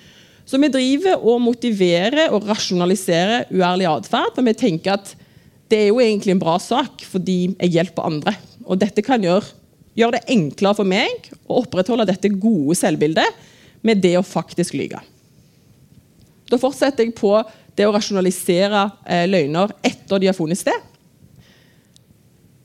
Så 0.49 0.57
vi 0.59 0.71
driver 0.71 1.21
og 1.21 1.41
motiverer 1.41 2.33
og 2.33 2.47
rasjonaliserer 2.49 3.51
uærlig 3.53 3.87
atferd. 3.87 4.33
For 4.35 4.43
vi 4.43 4.55
tenker 4.57 4.97
at 4.97 5.13
det 5.71 5.79
er 5.79 5.91
jo 5.91 6.01
egentlig 6.03 6.33
en 6.33 6.41
bra 6.41 6.57
sak 6.59 7.05
fordi 7.07 7.53
jeg 7.53 7.75
hjelper 7.77 8.09
andre. 8.09 8.35
Og 8.65 8.81
dette 8.81 9.05
kan 9.05 9.23
gjøre, 9.23 9.45
gjøre 9.95 10.17
det 10.17 10.35
enklere 10.35 10.79
for 10.81 10.89
meg 10.89 11.29
å 11.47 11.61
opprettholde 11.61 12.09
dette 12.09 12.33
gode 12.33 12.75
selvbildet 12.81 13.43
med 13.85 14.01
det 14.03 14.15
å 14.17 14.25
faktisk 14.25 14.75
lyge. 14.79 14.99
Da 16.49 16.59
fortsetter 16.59 17.05
jeg 17.05 17.15
på 17.17 17.37
det 17.77 17.87
å 17.87 17.93
rasjonalisere 17.93 18.83
eh, 19.05 19.25
løgner 19.29 19.71
etter 19.85 20.21
de 20.21 20.29
har 20.29 20.37
funnet 20.37 20.59
sted. 20.59 20.92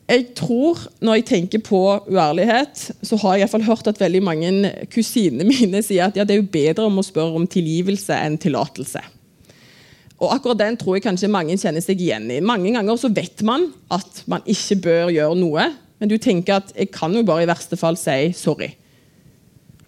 Jeg 0.08 0.30
tror, 0.38 0.78
Når 1.04 1.14
jeg 1.14 1.24
tenker 1.28 1.60
på 1.60 1.78
uærlighet, 2.08 2.90
så 3.02 3.16
har 3.20 3.34
jeg 3.34 3.42
i 3.42 3.42
hvert 3.44 3.50
fall 3.50 3.66
hørt 3.68 3.90
at 3.90 4.00
veldig 4.00 4.22
mange 4.24 4.72
kusinene 4.88 5.44
mine 5.44 5.82
sier 5.84 6.08
at 6.08 6.16
ja, 6.16 6.24
det 6.24 6.34
er 6.34 6.40
jo 6.40 6.48
bedre 6.48 6.86
om 6.88 6.98
å 6.98 7.04
spørre 7.04 7.36
om 7.36 7.46
tilgivelse 7.46 8.16
enn 8.16 8.38
tillatelse. 8.40 9.02
Og 10.18 10.32
akkurat 10.34 10.58
den 10.58 10.78
tror 10.80 10.96
jeg 10.96 11.04
kanskje 11.04 11.30
mange 11.30 11.58
kjenner 11.60 11.84
seg 11.84 12.00
igjen 12.02 12.26
i. 12.32 12.40
Mange 12.40 12.72
ganger 12.74 12.96
så 12.98 13.12
vet 13.12 13.44
man 13.46 13.68
at 13.92 14.24
man 14.26 14.42
ikke 14.48 14.80
bør 14.88 15.12
gjøre 15.14 15.38
noe, 15.38 15.68
men 16.00 16.10
du 16.10 16.16
tenker 16.18 16.58
at 16.58 16.72
jeg 16.74 16.90
kan 16.94 17.14
jo 17.14 17.22
bare 17.26 17.44
i 17.44 17.50
verste 17.50 17.78
fall 17.78 17.98
si 18.00 18.32
sorry. 18.34 18.72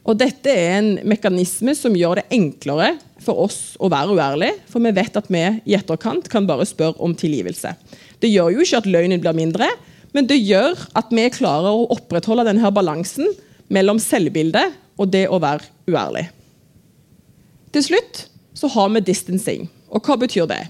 Og 0.04 0.16
Dette 0.20 0.52
er 0.52 0.78
en 0.78 0.94
mekanisme 1.08 1.74
som 1.76 1.96
gjør 1.96 2.20
det 2.20 2.28
enklere 2.36 2.94
for 3.20 3.40
oss 3.44 3.74
å 3.80 3.90
være 3.92 4.16
uærlig, 4.16 4.52
for 4.70 4.84
vi 4.84 4.92
vet 4.96 5.16
at 5.16 5.28
vi 5.32 5.42
i 5.64 5.76
etterkant 5.76 6.28
kan 6.32 6.48
bare 6.48 6.68
spørre 6.68 7.00
om 7.04 7.16
tilgivelse. 7.16 7.72
Det 8.20 8.30
gjør 8.30 8.54
jo 8.54 8.64
ikke 8.64 8.80
at 8.80 8.88
løgnen 8.90 9.22
blir 9.22 9.36
mindre, 9.36 9.68
men 10.16 10.26
det 10.26 10.40
gjør 10.40 10.78
at 10.98 11.12
vi 11.14 11.28
klarer 11.32 11.70
å 11.70 11.88
opprettholde 11.94 12.48
denne 12.48 12.72
balansen 12.74 13.30
mellom 13.70 14.00
selvbildet 14.02 14.76
og 15.00 15.10
det 15.12 15.26
å 15.30 15.38
være 15.42 15.68
uærlig. 15.90 16.26
Til 17.70 17.86
slutt 17.86 18.24
så 18.58 18.70
har 18.74 18.90
vi 18.94 19.02
distancing. 19.06 19.68
Og 19.90 20.02
hva 20.04 20.16
betyr 20.18 20.48
det? 20.50 20.64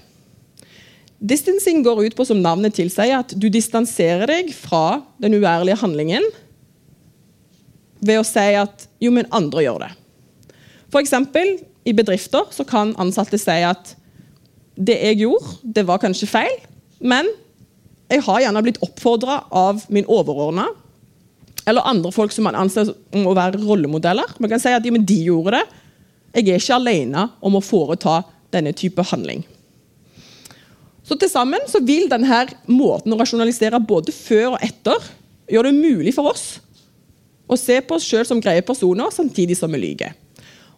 Distancing 1.21 1.83
går 1.85 2.05
ut 2.07 2.15
på 2.17 2.25
som 2.25 2.39
navnet 2.41 2.73
tilsier, 2.77 3.19
at 3.21 3.33
du 3.37 3.45
distanserer 3.53 4.29
deg 4.29 4.53
fra 4.57 5.01
den 5.21 5.37
uærlige 5.37 5.77
handlingen 5.81 6.25
ved 8.01 8.17
å 8.17 8.25
si 8.25 8.47
at 8.57 8.87
jo, 9.01 9.11
men 9.13 9.29
andre 9.29 9.65
gjør 9.65 9.83
det. 9.83 9.91
F.eks. 10.89 11.13
i 11.85 11.93
bedrifter 11.93 12.49
så 12.53 12.65
kan 12.67 12.95
ansatte 13.01 13.37
si 13.37 13.59
at 13.65 13.93
det 14.81 14.97
jeg 14.97 15.21
gjorde, 15.21 15.59
det 15.61 15.85
var 15.85 16.01
kanskje 16.01 16.29
feil, 16.29 16.57
men 16.97 17.29
jeg 18.11 18.23
har 18.25 18.41
gjerne 18.43 18.63
blitt 18.65 18.81
oppfordra 18.83 19.41
av 19.55 19.85
min 19.93 20.07
overordna 20.11 20.67
eller 21.69 21.85
andre 21.87 22.11
folk 22.11 22.33
som 22.33 22.47
man 22.47 22.57
anser 22.57 22.89
å 22.89 23.35
være 23.37 23.61
rollemodeller. 23.61 24.35
Man 24.41 24.51
kan 24.51 24.59
si 24.59 24.73
at 24.73 24.83
de 24.83 25.17
gjorde 25.23 25.59
det. 25.59 25.63
Jeg 26.35 26.47
er 26.47 26.59
ikke 26.59 26.79
alene 26.79 27.27
om 27.43 27.55
å 27.55 27.63
foreta 27.63 28.21
denne 28.51 28.73
type 28.75 29.03
handling. 29.11 29.45
Så 31.05 31.17
Til 31.19 31.29
sammen 31.29 31.63
så 31.67 31.81
vil 31.83 32.09
denne 32.11 32.45
måten 32.71 33.13
å 33.13 33.19
rasjonalisere 33.19 33.81
både 33.83 34.13
før 34.15 34.55
og 34.55 34.63
etter 34.63 35.11
gjøre 35.51 35.71
det 35.71 35.81
mulig 35.81 36.13
for 36.15 36.31
oss 36.31 36.61
å 37.51 37.57
se 37.59 37.81
på 37.83 37.97
oss 37.97 38.05
sjøl 38.07 38.23
som 38.27 38.39
greie 38.39 38.63
personer, 38.63 39.11
samtidig 39.11 39.57
som 39.59 39.71
vi 39.75 39.81
lyver. 39.81 40.15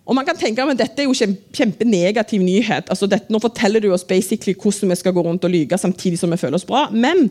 Og 0.04 0.16
man 0.18 0.26
kan 0.28 0.36
tenke 0.36 0.64
at 0.64 0.80
Dette 0.80 1.04
er 1.04 1.08
jo 1.08 1.16
kjempenegativ 1.56 2.42
nyhet. 2.44 2.90
Altså 2.92 3.08
dette, 3.08 3.32
nå 3.32 3.40
forteller 3.40 3.84
du 3.84 3.90
oss 3.96 4.04
basically 4.04 4.56
hvordan 4.58 4.92
vi 4.92 4.98
skal 5.00 5.16
gå 5.16 5.24
rundt 5.24 5.46
og 5.48 5.54
lyge 5.54 5.80
samtidig 5.80 6.20
som 6.20 6.34
vi 6.34 6.40
føler 6.42 6.60
oss 6.60 6.68
bra. 6.68 6.90
Men 6.92 7.30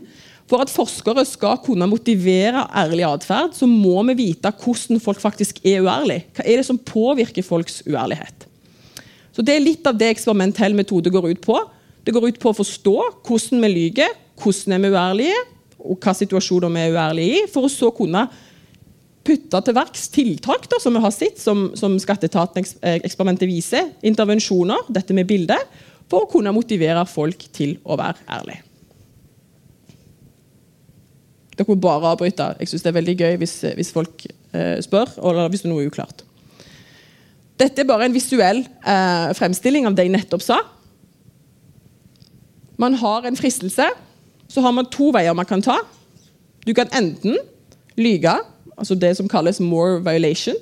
for 0.49 0.63
at 0.63 0.73
forskere 0.73 1.23
skal 1.27 1.59
kunne 1.63 1.87
motivere 1.87 2.65
ærlig 2.75 3.05
atferd, 3.07 3.53
så 3.55 3.69
må 3.69 4.01
vi 4.09 4.17
vite 4.25 4.51
hvordan 4.63 4.99
folk 5.03 5.21
faktisk 5.21 5.61
er 5.63 5.85
uærlige. 5.85 6.25
Hva 6.33 6.47
er 6.47 6.59
det 6.59 6.65
som 6.67 6.81
påvirker 6.81 7.45
folks 7.45 7.83
uærlighet? 7.85 8.49
Så 9.33 9.41
Det 9.41 9.55
er 9.55 9.63
litt 9.63 9.87
av 9.89 9.97
det 9.97 10.11
eksperimentell 10.13 10.75
metode 10.77 11.09
går 11.13 11.31
ut 11.31 11.41
på. 11.41 11.57
Det 12.05 12.13
går 12.13 12.27
ut 12.27 12.39
på 12.41 12.51
å 12.51 12.57
forstå 12.57 12.97
hvordan 13.25 13.63
vi 13.63 13.69
lyver, 13.71 14.17
hvordan 14.41 14.75
er 14.75 14.81
vi 14.83 14.91
uærlige, 14.93 15.39
og 15.83 15.99
hva 15.99 16.13
situasjoner 16.15 16.73
vi 16.73 16.81
er 16.83 16.93
uærlige 16.93 17.37
i, 17.37 17.45
for 17.51 17.65
å 17.65 17.71
så 17.71 17.89
kunne 17.95 18.27
putte 19.23 19.61
til 19.63 19.75
verks 19.75 20.09
tiltak 20.13 20.67
da, 20.71 20.79
som 20.83 20.95
vi 20.95 21.01
har 21.03 21.13
sett, 21.15 21.39
som, 21.39 21.69
som 21.79 21.95
Skatteetaten-eksperimentet 22.01 23.47
viser. 23.49 23.89
Intervensjoner, 24.05 24.85
dette 24.93 25.15
med 25.15 25.29
bildet, 25.29 25.63
for 26.11 26.25
å 26.25 26.29
kunne 26.29 26.53
motivere 26.55 27.05
folk 27.09 27.47
til 27.55 27.77
å 27.87 27.97
være 27.99 28.25
ærlige. 28.35 28.65
Dere 31.53 31.69
må 31.69 31.77
bare 31.77 32.13
avbryte. 32.15 32.49
Jeg 32.59 32.71
syns 32.71 32.83
det 32.83 32.91
er 32.91 32.97
veldig 32.97 33.17
gøy 33.21 33.35
hvis, 33.41 33.55
hvis 33.77 33.91
folk 33.93 34.25
eh, 34.25 34.79
spør, 34.83 35.11
eller 35.21 35.51
hvis 35.53 35.63
det 35.63 35.69
er 35.69 35.73
noe 35.75 35.89
uklart. 35.89 36.23
Dette 37.61 37.83
er 37.83 37.89
bare 37.89 38.07
en 38.09 38.15
visuell 38.15 38.63
eh, 38.65 39.27
fremstilling 39.37 39.85
av 39.87 39.95
det 39.95 40.07
jeg 40.07 40.15
nettopp 40.15 40.43
sa. 40.43 40.57
Man 42.81 42.97
har 42.99 43.29
en 43.29 43.37
fristelse. 43.37 43.85
Så 44.49 44.61
har 44.61 44.73
man 44.75 44.89
to 44.91 45.09
veier 45.13 45.33
man 45.37 45.47
kan 45.49 45.63
ta. 45.65 45.79
Du 46.65 46.73
kan 46.77 46.89
enten 46.93 47.37
lyge 47.97 48.33
altså 48.77 48.95
det 48.95 49.13
som 49.17 49.29
kalles 49.29 49.61
more 49.63 49.99
violation. 50.03 50.57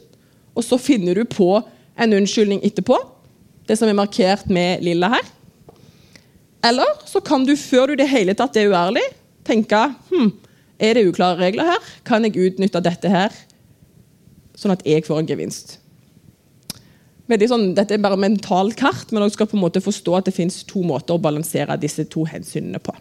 Og 0.55 0.65
så 0.67 0.77
finner 0.81 1.15
du 1.15 1.23
på 1.25 1.61
en 2.01 2.13
unnskyldning 2.17 2.63
etterpå, 2.65 2.97
det 3.67 3.77
som 3.79 3.89
er 3.89 3.97
markert 3.97 4.49
med 4.49 4.83
lilla 4.83 5.11
her. 5.13 5.27
Eller 6.67 6.87
så 7.09 7.21
kan 7.23 7.45
du, 7.45 7.55
før 7.57 7.91
du 7.91 7.95
det 7.97 8.09
hele 8.09 8.35
tatt 8.37 8.57
er 8.59 8.69
uærlig, 8.69 9.03
tenke 9.47 9.79
hm, 10.11 10.31
er 10.81 10.97
det 10.97 11.07
uklare 11.09 11.39
regler 11.39 11.71
her? 11.71 11.91
Kan 12.05 12.25
jeg 12.25 12.37
utnytte 12.37 12.81
dette 12.83 13.09
her, 13.09 13.33
sånn 14.57 14.73
at 14.75 14.83
jeg 14.85 15.05
får 15.07 15.21
en 15.21 15.29
gevinst? 15.29 15.77
Sånn, 17.31 17.69
dette 17.77 17.95
er 17.95 18.03
bare 18.03 18.19
mentalt 18.19 18.75
kart, 18.79 19.07
men 19.11 19.23
dere 19.23 19.31
skal 19.31 19.47
på 19.47 19.55
en 19.55 19.63
måte 19.63 19.81
forstå 19.83 20.17
at 20.17 20.27
det 20.27 20.35
fins 20.35 20.65
to 20.67 20.81
måter 20.83 21.15
å 21.15 21.21
balansere 21.21 21.77
disse 21.79 22.03
to 22.11 22.25
hensynene 22.27 22.81
på. 22.83 22.91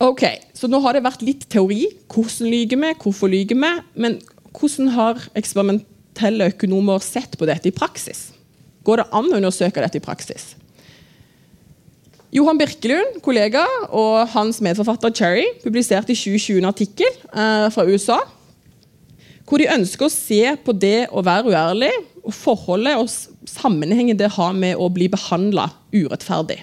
Ok, 0.00 0.24
så 0.56 0.68
Nå 0.70 0.80
har 0.80 0.96
det 0.96 1.04
vært 1.04 1.24
litt 1.24 1.44
teori. 1.52 1.84
Hvordan 2.08 2.48
lyver 2.48 2.80
vi? 2.80 2.92
Hvorfor 3.02 3.28
lyver 3.28 3.58
vi? 3.58 3.72
Men 4.00 4.16
hvordan 4.56 4.94
har 4.94 5.20
eksperimentelle 5.36 6.48
økonomer 6.54 7.04
sett 7.04 7.36
på 7.36 7.48
dette 7.48 7.68
i 7.68 7.74
praksis? 7.74 8.30
Går 8.86 9.02
det 9.02 9.10
an 9.12 9.28
å 9.28 9.36
undersøke 9.36 9.84
dette 9.84 10.00
i 10.00 10.04
praksis? 10.04 10.54
Johan 12.32 12.56
Birkelund, 12.60 13.18
kollega, 13.26 13.66
og 13.90 14.30
hans 14.32 14.60
medforfatter 14.62 15.12
Cherry 15.12 15.48
publiserte 15.64 16.14
i 16.14 16.18
2020 16.18 16.60
en 16.62 16.70
artikkel 16.70 17.10
eh, 17.10 17.66
fra 17.74 17.84
USA 17.90 18.20
hvor 19.50 19.58
de 19.58 19.66
ønsker 19.66 20.06
å 20.06 20.12
se 20.14 20.44
på 20.62 20.72
det 20.78 21.08
å 21.10 21.24
være 21.26 21.50
uærlig 21.50 21.90
og 22.22 22.34
forholdet 22.36 23.00
og 23.00 23.10
sammenhengen 23.50 24.18
det 24.18 24.28
har 24.36 24.54
med 24.54 24.78
å 24.78 24.86
bli 24.94 25.08
behandla 25.10 25.64
urettferdig. 25.90 26.60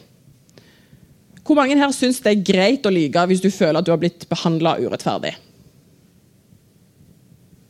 Hvor 1.47 1.55
mange 1.55 1.77
her 1.79 1.93
syns 1.95 2.19
det 2.23 2.33
er 2.33 2.45
greit 2.45 2.87
å 2.87 2.91
lyge 2.91 3.23
hvis 3.29 3.43
du 3.43 3.47
føler 3.53 3.79
at 3.79 3.87
du 3.87 3.93
har 3.93 4.01
blitt 4.01 4.27
behandla 4.27 4.75
urettferdig? 4.83 5.31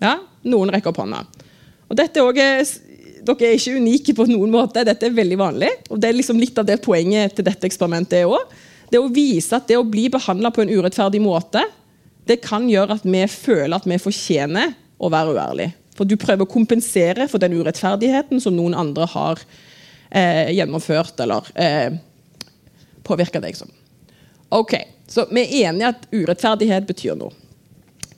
Ja, 0.01 0.17
Noen 0.47 0.71
rekker 0.71 0.93
opp 0.93 1.01
hånda. 1.01 1.25
Og 1.87 1.97
dette 1.99 2.23
er 2.23 2.75
Dere 3.27 3.49
er 3.49 3.57
ikke 3.57 3.75
unike 3.75 4.13
på 4.15 4.25
noen 4.29 4.53
måte. 4.53 4.85
Dette 4.87 5.09
er 5.09 5.15
veldig 5.15 5.37
vanlig. 5.39 5.69
og 5.91 5.99
Det 5.99 6.07
er 6.07 6.15
liksom 6.15 6.37
litt 6.39 6.57
av 6.61 6.67
det 6.69 6.77
poenget 6.79 7.35
til 7.35 7.43
dette 7.43 7.67
eksperimentet 7.67 8.21
er 8.21 8.29
også. 8.29 8.61
Det 8.87 9.01
å 9.01 9.09
vise 9.11 9.57
at 9.57 9.67
det 9.67 9.75
å 9.75 9.83
bli 9.83 10.05
behandla 10.07 10.51
på 10.55 10.63
en 10.63 10.71
urettferdig 10.71 11.19
måte, 11.19 11.65
det 12.27 12.39
kan 12.45 12.69
gjøre 12.71 12.95
at 12.95 13.03
vi 13.03 13.25
føler 13.27 13.75
at 13.75 13.87
vi 13.89 13.99
fortjener 13.99 14.71
å 14.95 15.09
være 15.11 15.35
uærlige. 15.35 15.73
For 15.97 16.07
du 16.07 16.15
prøver 16.15 16.45
å 16.45 16.51
kompensere 16.51 17.27
for 17.27 17.41
den 17.41 17.57
urettferdigheten 17.57 18.39
som 18.39 18.55
noen 18.55 18.77
andre 18.77 19.09
har 19.11 19.41
eh, 20.07 20.53
gjennomført 20.55 21.19
eller 21.25 21.51
eh, 21.57 21.97
påvirka 23.07 23.41
deg 23.43 23.57
som. 23.57 23.71
Ok, 24.53 24.75
Så 25.07 25.23
vi 25.31 25.39
er 25.39 25.69
enige 25.69 25.87
at 25.87 26.01
urettferdighet 26.11 26.83
betyr 26.87 27.15
noe. 27.15 27.31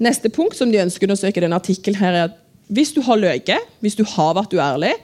Neste 0.02 0.32
punkt 0.34 0.56
som 0.58 0.71
de 0.71 0.80
ønsker 0.82 1.06
å 1.06 1.12
undersøke 1.12 1.38
i 1.38 1.43
denne 1.43 1.60
artikkelen, 1.60 2.02
er 2.02 2.23
at 2.23 2.38
hvis 2.73 2.95
du 2.95 3.02
har 3.06 3.19
løyet, 3.21 3.67
hvis 3.84 3.97
du 3.97 4.02
har 4.15 4.34
vært 4.38 4.56
uærlig, 4.58 4.95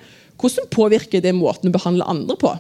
hvordan 0.42 0.70
påvirker 0.74 1.22
det 1.22 1.36
måten 1.38 1.70
du 1.70 1.76
behandler 1.76 2.10
andre 2.10 2.38
på? 2.42 2.56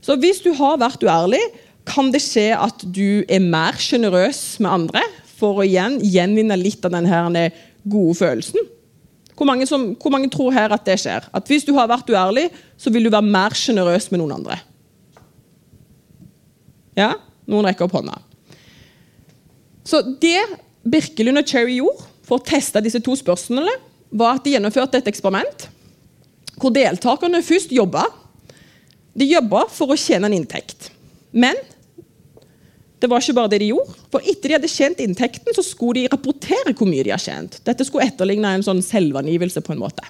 Så 0.00 0.16
hvis 0.16 0.40
du 0.40 0.52
har 0.56 0.80
vært 0.80 1.04
uærlig, 1.04 1.42
kan 1.88 2.08
det 2.12 2.22
skje 2.24 2.50
at 2.56 2.84
du 2.84 3.22
er 3.28 3.44
mer 3.44 3.76
sjenerøs 3.80 4.60
med 4.62 4.70
andre 4.70 5.04
for 5.38 5.60
å 5.60 5.66
igjen 5.66 5.98
gjenvinne 6.04 6.56
litt 6.60 6.84
av 6.86 6.94
denne 6.96 7.48
gode 7.84 8.16
følelsen? 8.20 8.68
Hvor 9.36 9.48
mange, 9.48 9.64
som, 9.64 9.94
hvor 9.96 10.12
mange, 10.12 10.28
tror 10.28 10.52
her 10.52 10.72
at 10.76 10.84
det 10.84 10.98
skjer? 11.00 11.24
At 11.32 11.48
hvis 11.48 11.64
du 11.64 11.72
har 11.76 11.88
vært 11.88 12.10
uærlig, 12.12 12.50
så 12.76 12.92
vil 12.92 13.08
du 13.08 13.12
være 13.12 13.24
mer 13.24 13.56
sjenerøs 13.56 14.10
med 14.12 14.20
noen 14.20 14.36
andre? 14.36 14.60
Ja? 17.00 17.14
Noen 17.50 17.66
rekker 17.66 17.88
opp 17.88 17.96
hånda. 17.98 18.18
Så 19.86 20.02
det 20.22 20.38
Birkelund 20.86 21.40
og 21.40 21.48
Cherry 21.48 21.80
gjorde 21.80 22.06
for 22.26 22.38
å 22.38 22.46
teste 22.46 22.82
disse 22.84 23.00
to 23.02 23.16
spørsmålene, 23.18 23.74
var 24.10 24.38
at 24.38 24.46
de 24.46 24.54
gjennomførte 24.56 24.98
et 24.98 25.08
eksperiment 25.10 25.68
hvor 26.60 26.72
deltakerne 26.74 27.40
først 27.46 27.70
jobba. 27.72 28.02
De 29.16 29.26
jobba 29.26 29.64
for 29.72 29.94
å 29.94 29.98
tjene 29.98 30.28
en 30.28 30.34
inntekt. 30.36 30.90
Men 31.32 31.56
det 33.00 33.08
var 33.08 33.22
ikke 33.22 33.36
bare 33.38 33.52
det 33.54 33.62
de 33.62 33.70
gjorde. 33.70 33.94
For 34.12 34.26
etter 34.28 34.50
de 34.50 34.56
hadde 34.58 34.70
tjent 34.70 35.00
inntekten, 35.00 35.54
så 35.56 35.64
skulle 35.64 36.02
de 36.02 36.10
rapportere 36.12 36.74
hvor 36.76 36.90
mye 36.90 37.06
de 37.06 37.14
har 37.14 37.22
tjent. 37.22 37.56
Dette 37.64 37.86
skulle 37.88 38.04
etterligne 38.10 38.50
en 38.58 38.66
sånn 38.66 38.82
selvangivelse 38.84 39.62
på 39.64 39.72
en 39.72 39.80
måte. 39.80 40.04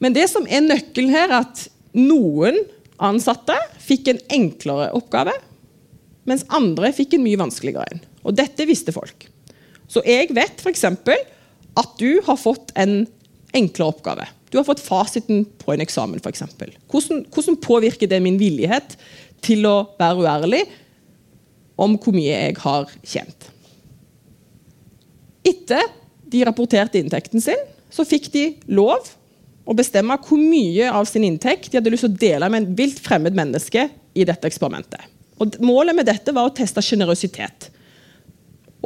Men 0.00 0.16
det 0.16 0.26
som 0.32 0.48
er 0.48 0.64
nøkkelen 0.64 1.12
her, 1.12 1.28
er 1.28 1.44
at 1.44 1.66
noen 1.96 2.62
ansatte 3.02 3.56
fikk 3.82 4.10
en 4.12 4.20
enklere 4.32 4.90
oppgave, 4.96 5.34
mens 6.26 6.46
andre 6.54 6.92
fikk 6.96 7.16
en 7.16 7.24
mye 7.26 7.40
vanskeligere 7.40 7.86
en. 7.92 8.04
Og 8.26 8.36
dette 8.38 8.66
visste 8.68 8.94
folk. 8.94 9.28
Så 9.86 10.02
jeg 10.06 10.32
vet 10.34 10.62
f.eks. 10.62 10.84
at 10.86 11.92
du 12.00 12.22
har 12.26 12.40
fått 12.40 12.72
en 12.74 13.04
enklere 13.56 13.92
oppgave. 13.92 14.26
Du 14.50 14.58
har 14.58 14.66
fått 14.66 14.82
fasiten 14.82 15.44
på 15.60 15.74
en 15.74 15.82
eksamen, 15.84 16.22
f.eks. 16.22 16.42
Hvordan, 16.90 17.24
hvordan 17.34 17.60
påvirker 17.62 18.10
det 18.10 18.22
min 18.24 18.38
villighet 18.40 18.96
til 19.44 19.66
å 19.68 19.76
være 19.98 20.24
uærlig 20.24 20.64
om 21.76 21.98
hvor 22.00 22.16
mye 22.16 22.32
jeg 22.32 22.56
har 22.62 22.90
tjent. 23.04 23.50
Etter 25.46 25.84
de 26.26 26.42
rapporterte 26.46 26.98
inntekten 26.98 27.42
sin, 27.42 27.60
så 27.92 28.06
fikk 28.08 28.30
de 28.34 28.46
lov 28.72 29.12
å 29.66 29.74
bestemme 29.74 30.14
hvor 30.22 30.38
mye 30.38 30.88
av 30.94 31.08
sin 31.10 31.26
inntekt 31.26 31.72
de 31.72 31.80
hadde 31.80 31.90
lyst 31.92 32.06
til 32.06 32.14
å 32.14 32.20
dele 32.22 32.50
med 32.52 32.62
en 32.62 32.74
vilt 32.78 33.00
fremmed 33.02 33.34
menneske 33.36 33.88
i 34.16 34.26
dette 34.26 34.48
eksperimentet. 34.48 35.02
Og 35.42 35.58
målet 35.60 35.96
med 35.96 36.06
dette 36.08 36.32
var 36.32 36.48
å 36.48 36.54
teste 36.54 36.82
sjenerøsitet. 36.84 37.68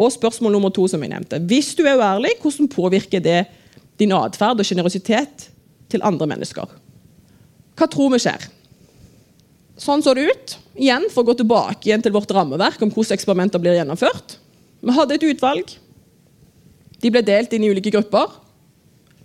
Og 0.00 0.10
spørsmål 0.14 0.56
nummer 0.56 0.72
to, 0.74 0.86
som 0.88 1.02
jeg 1.04 1.12
nevnte. 1.12 1.38
Hvis 1.50 1.74
du 1.78 1.84
er 1.84 2.00
uærlig, 2.00 2.32
hvordan 2.42 2.70
påvirker 2.72 3.22
det 3.22 3.42
din 4.00 4.14
atferd 4.16 4.62
og 4.62 4.66
sjenerøsitet 4.66 5.50
til 5.92 6.06
andre 6.06 6.30
mennesker? 6.32 6.72
Hva 7.76 7.88
tror 7.90 8.14
vi 8.14 8.22
skjer? 8.24 8.48
Sånn 9.80 10.02
så 10.04 10.14
det 10.16 10.26
ut. 10.32 10.56
Igjen, 10.80 11.06
For 11.12 11.22
å 11.22 11.30
gå 11.30 11.38
tilbake 11.40 11.88
igjen 11.88 12.02
til 12.04 12.14
vårt 12.16 12.32
rammeverk 12.32 12.80
om 12.82 12.92
hvordan 12.92 13.16
eksperimenter 13.16 13.62
blir 13.62 13.76
gjennomført. 13.78 14.38
Vi 14.80 14.96
hadde 14.96 15.16
et 15.16 15.28
utvalg. 15.28 15.76
De 17.00 17.12
ble 17.12 17.22
delt 17.24 17.52
inn 17.52 17.64
i 17.64 17.70
ulike 17.72 17.92
grupper. 17.92 18.32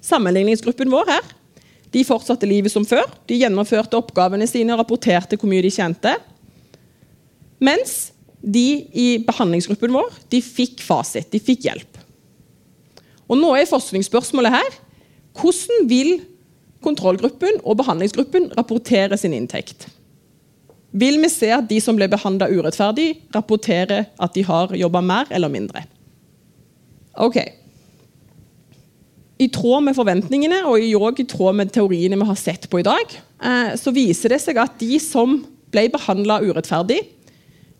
Sammenligningsgruppen 0.05 0.91
vår 0.91 1.09
her, 1.09 1.34
de 1.95 2.03
fortsatte 2.03 2.47
livet 2.49 2.73
som 2.73 2.85
før. 2.87 3.07
De 3.29 3.37
gjennomførte 3.39 3.97
oppgavene 3.97 4.47
sine 4.49 4.75
og 4.75 4.83
rapporterte 4.83 5.39
hvor 5.39 5.51
mye 5.51 5.63
de 5.63 5.71
tjente. 5.71 6.11
Mens 7.63 8.11
de 8.43 8.67
i 8.93 9.07
behandlingsgruppen 9.25 9.95
vår 9.95 10.11
de 10.29 10.41
fikk 10.43 10.83
fasit, 10.85 11.31
de 11.31 11.41
fikk 11.41 11.69
hjelp. 11.69 12.01
Og 13.31 13.39
Nå 13.39 13.55
er 13.57 13.69
forskningsspørsmålet 13.69 14.53
her 14.53 14.81
hvordan 15.35 15.87
vil 15.89 16.11
kontrollgruppen 16.85 17.63
og 17.63 17.79
behandlingsgruppen 17.79 18.51
rapportere 18.55 19.17
sin 19.17 19.33
inntekt? 19.33 19.87
vil 20.95 21.19
vi 21.19 21.29
se 21.31 21.49
at 21.51 21.67
de 21.69 21.81
som 21.83 21.97
ble 21.97 22.07
behandla 22.11 22.47
urettferdig, 22.51 23.09
rapporterer 23.35 24.07
at 24.15 24.35
de 24.35 24.45
har 24.47 24.73
jobba 24.79 25.01
mer 25.03 25.31
eller 25.35 25.51
mindre. 25.51 25.83
Ok. 27.19 27.41
I 29.41 29.49
tråd 29.51 29.83
med 29.83 29.97
forventningene 29.97 30.61
og 30.69 30.79
i 30.79 31.25
tråd 31.27 31.57
med 31.57 31.73
teoriene 31.75 32.19
vi 32.19 32.27
har 32.29 32.39
sett 32.39 32.69
på 32.71 32.79
i 32.79 32.85
dag, 32.87 33.17
eh, 33.43 33.73
så 33.75 33.91
viser 33.91 34.31
det 34.31 34.39
seg 34.43 34.59
at 34.61 34.77
de 34.79 34.99
som 35.03 35.41
ble 35.73 35.89
behandla 35.91 36.39
urettferdig, 36.45 37.01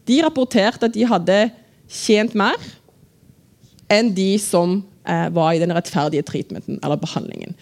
de 0.05 0.19
rapporterte 0.21 0.89
at 0.89 0.93
de 0.93 1.07
hadde 1.07 1.39
tjent 1.87 2.35
mer 2.35 2.59
enn 3.91 4.11
de 4.17 4.35
som 4.41 4.81
eh, 5.07 5.29
var 5.31 5.53
i 5.55 5.61
den 5.61 5.73
rettferdige 5.73 6.25
treatmenten 6.27 6.81
eller 6.83 6.99
behandlingen. 6.99 7.55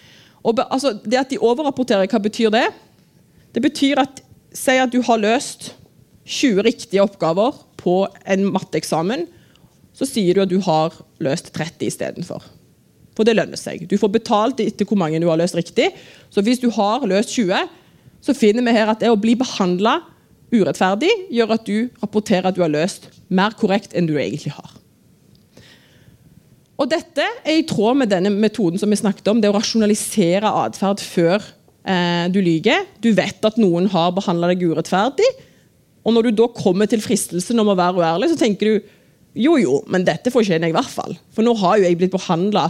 Og, 0.44 0.60
altså, 0.68 0.96
det 1.06 1.20
at 1.20 1.32
de 1.32 1.40
overrapporterer, 1.40 2.10
hva 2.10 2.20
betyr 2.20 2.52
det? 2.52 2.68
Det 3.54 3.62
betyr 3.64 4.02
at 4.02 4.24
Si 4.54 4.76
at 4.78 4.92
du 4.94 5.00
har 5.02 5.18
løst 5.18 5.72
20 6.30 6.62
riktige 6.68 7.02
oppgaver 7.02 7.56
på 7.82 8.04
en 8.30 8.46
matteeksamen. 8.54 9.26
Så 9.98 10.06
sier 10.06 10.38
du 10.38 10.44
at 10.44 10.52
du 10.52 10.60
har 10.62 10.94
løst 11.26 11.50
30 11.58 11.90
istedenfor. 11.90 12.46
For 13.14 13.28
det 13.28 13.36
lønner 13.38 13.60
seg. 13.60 13.86
Du 13.90 13.98
får 14.02 14.12
betalt 14.16 14.62
etter 14.64 14.88
hvor 14.90 14.98
mange 15.00 15.22
du 15.22 15.28
har 15.30 15.40
løst 15.40 15.58
riktig. 15.58 15.92
Så 16.34 16.42
hvis 16.46 16.62
du 16.62 16.70
har 16.74 17.06
løst 17.10 17.36
20, 17.36 17.70
så 18.24 18.36
finner 18.38 18.66
vi 18.66 18.76
her 18.76 18.90
at 18.90 19.04
det 19.04 19.12
å 19.12 19.20
bli 19.20 19.36
behandla 19.38 20.00
urettferdig 20.54 21.12
gjør 21.34 21.56
at 21.56 21.68
du 21.68 21.90
rapporterer 22.02 22.50
at 22.50 22.58
du 22.58 22.64
har 22.64 22.72
løst 22.72 23.10
mer 23.34 23.56
korrekt 23.58 23.96
enn 23.98 24.08
du 24.10 24.16
egentlig 24.18 24.54
har. 24.56 24.80
Og 26.82 26.90
Dette 26.90 27.26
er 27.46 27.60
i 27.60 27.66
tråd 27.70 28.00
med 28.02 28.10
denne 28.12 28.32
metoden 28.34 28.82
som 28.82 28.92
vi 28.92 29.00
snakket 29.00 29.30
om, 29.32 29.42
det 29.42 29.52
å 29.52 29.56
rasjonalisere 29.56 30.50
atferd 30.66 31.02
før 31.06 31.38
eh, 31.40 32.26
du 32.34 32.42
lyver. 32.44 32.88
Du 33.00 33.12
vet 33.16 33.46
at 33.46 33.60
noen 33.62 33.88
har 33.94 34.14
behandla 34.16 34.50
deg 34.52 34.66
urettferdig. 34.72 35.30
Og 36.04 36.16
når 36.16 36.28
du 36.28 36.42
da 36.42 36.50
kommer 36.52 36.90
til 36.90 37.04
fristelsen 37.04 37.62
om 37.62 37.72
å 37.72 37.78
være 37.80 38.02
uærlig, 38.02 38.34
så 38.34 38.40
tenker 38.42 38.70
du 38.70 38.92
jo, 39.34 39.56
jo, 39.58 39.80
men 39.90 40.04
dette 40.06 40.34
fortjener 40.34 40.68
jeg 40.68 40.74
i 40.74 40.78
hvert 40.78 40.92
fall. 40.92 41.16
For 41.34 41.46
nå 41.46 41.56
har 41.62 41.80
jo 41.80 41.88
jeg 41.88 41.98
blitt 42.02 42.14
behandla 42.14 42.68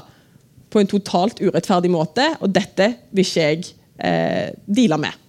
på 0.73 0.81
en 0.81 0.89
totalt 0.89 1.41
urettferdig 1.43 1.91
måte, 1.93 2.25
og 2.41 2.51
dette 2.53 2.89
vil 3.13 3.27
ikke 3.27 3.45
jeg 3.45 3.67
eh, 4.01 4.49
deale 4.65 4.99
med. 5.05 5.19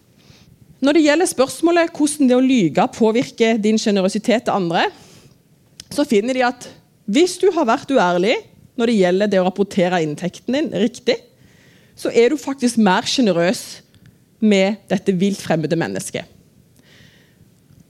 Når 0.85 0.97
det 0.97 1.05
gjelder 1.05 1.31
spørsmålet 1.31 1.93
hvordan 1.97 2.31
det 2.31 2.37
å 2.37 2.45
lyge 2.45 2.89
påvirker 2.97 3.61
din 3.63 3.79
sjenerøsitet 3.81 4.47
til 4.49 4.57
andre, 4.57 4.89
så 5.93 6.05
finner 6.09 6.37
de 6.37 6.45
at 6.45 6.67
hvis 7.05 7.37
du 7.41 7.51
har 7.55 7.69
vært 7.69 7.93
uærlig 7.93 8.35
når 8.75 8.91
det 8.91 8.99
gjelder 8.99 9.31
det 9.31 9.41
å 9.41 9.47
rapportere 9.47 10.03
inntekten 10.03 10.57
din 10.57 10.71
riktig, 10.83 11.21
så 11.95 12.11
er 12.11 12.33
du 12.33 12.41
faktisk 12.41 12.81
mer 12.83 13.07
sjenerøs 13.07 13.63
med 14.45 14.81
dette 14.91 15.15
vilt 15.17 15.41
fremmede 15.41 15.79
mennesket. 15.79 16.27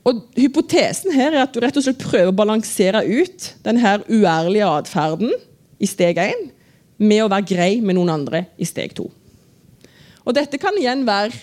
Og 0.05 0.21
Hypotesen 0.37 1.15
her 1.17 1.33
er 1.33 1.47
at 1.47 1.55
du 1.55 1.63
rett 1.65 1.79
og 1.81 1.87
slett 1.87 2.03
prøver 2.03 2.29
å 2.29 2.37
balansere 2.37 3.01
ut 3.09 3.55
denne 3.65 3.97
uærlige 4.11 4.69
atferden 4.69 5.33
i 5.81 5.89
steg 5.89 6.21
1 6.21 6.51
med 7.01 7.25
å 7.25 7.31
være 7.31 7.49
grei 7.49 7.73
med 7.83 7.99
noen 7.99 8.13
andre 8.15 8.45
i 8.61 8.69
steg 8.69 8.95
to. 8.97 9.09
Og 10.25 10.37
Dette 10.37 10.61
kan 10.61 10.77
igjen 10.79 11.05
være 11.07 11.35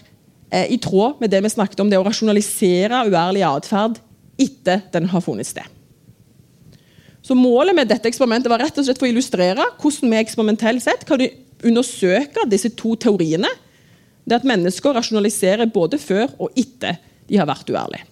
eh, 0.52 0.72
i 0.74 0.80
tråd 0.82 1.22
med 1.22 1.32
det 1.34 1.41
vi 1.43 1.54
snakket 1.54 1.84
om, 1.84 1.91
det 1.91 1.99
å 1.99 2.06
rasjonalisere 2.08 3.04
uærlig 3.10 3.45
atferd 3.45 3.99
etter 4.41 4.82
den 4.93 5.10
har 5.12 5.24
funnet 5.24 5.49
sted. 5.49 5.68
Så 7.22 7.38
Målet 7.38 7.78
med 7.78 7.89
dette 7.91 8.10
eksperimentet 8.10 8.49
var 8.49 8.64
rett 8.64 8.78
og 8.82 8.88
slett 8.88 8.97
for 8.97 9.08
å 9.08 9.12
illustrere 9.12 9.68
hvordan 9.82 10.10
vi 10.10 10.22
eksperimentelt 10.24 10.84
sett 10.84 11.06
kan 11.06 11.22
undersøke 11.62 12.47
disse 12.49 12.72
to 12.74 12.95
teoriene, 12.97 13.49
det 14.26 14.39
at 14.39 14.47
mennesker 14.47 14.95
rasjonaliserer 14.97 15.70
både 15.74 15.99
før 16.02 16.32
og 16.41 16.58
etter 16.58 16.97
de 17.30 17.38
har 17.38 17.49
vært 17.49 17.70
uærlige. 17.70 18.11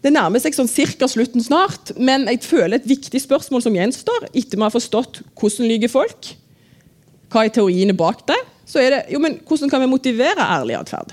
Det 0.00 0.12
nærmer 0.14 0.40
seg 0.40 0.56
sånn 0.56 0.70
cirka 0.70 1.08
slutten 1.10 1.42
snart, 1.44 1.92
men 2.00 2.24
jeg 2.30 2.40
føler 2.46 2.78
et 2.78 2.88
viktig 2.88 3.20
spørsmål 3.20 3.64
som 3.66 3.74
gjenstår 3.76 4.30
etter 4.30 4.56
vi 4.56 4.64
har 4.64 4.72
forstått 4.72 5.20
hvordan 5.36 5.68
lyver 5.68 5.92
folk, 5.92 6.30
hva 7.30 7.44
er 7.44 7.52
teoriene 7.54 7.96
bak 7.96 8.24
det, 8.30 8.38
så 8.70 8.80
er 8.80 8.94
det 8.94 9.00
jo, 9.12 9.20
men 9.22 9.36
hvordan 9.46 9.70
kan 9.70 9.82
vi 9.82 9.90
motivere 9.90 10.46
ærlig 10.56 10.78
atferd? 10.78 11.12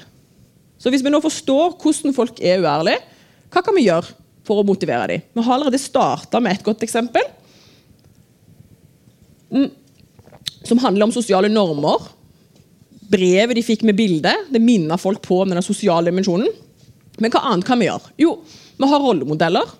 Så 0.77 0.93
Hvis 0.93 1.03
vi 1.03 1.11
nå 1.11 1.19
forstår 1.19 1.75
hvordan 1.81 2.15
folk 2.15 2.39
er 2.39 2.61
uærlige, 2.61 3.01
hva 3.51 3.63
kan 3.65 3.75
vi 3.75 3.88
gjøre 3.88 4.13
for 4.47 4.61
å 4.61 4.67
motivere 4.67 5.09
dem? 5.11 5.25
Vi 5.33 5.43
har 5.43 5.57
allerede 5.57 5.81
starta 5.81 6.39
med 6.39 6.55
et 6.55 6.63
godt 6.63 6.85
eksempel. 6.85 7.25
mm, 9.51 9.71
som 10.67 10.79
handler 10.83 11.07
om 11.07 11.11
sosiale 11.11 11.49
normer. 11.49 12.09
Brevet 13.07 13.55
de 13.55 13.63
fikk 13.63 13.85
med 13.88 13.95
bilde, 13.95 14.33
det 14.51 14.61
minner 14.61 14.99
folk 14.99 15.21
på 15.23 15.41
om 15.41 15.49
den 15.49 15.63
sosiale 15.63 16.11
dimensjonen. 16.11 16.49
Men 17.23 17.31
hva 17.31 17.45
annet 17.49 17.65
kan 17.65 17.79
vi 17.79 17.88
gjøre? 17.88 18.11
Jo, 18.19 18.33
vi 18.78 18.89
har 18.91 19.03
rollemodeller. 19.03 19.75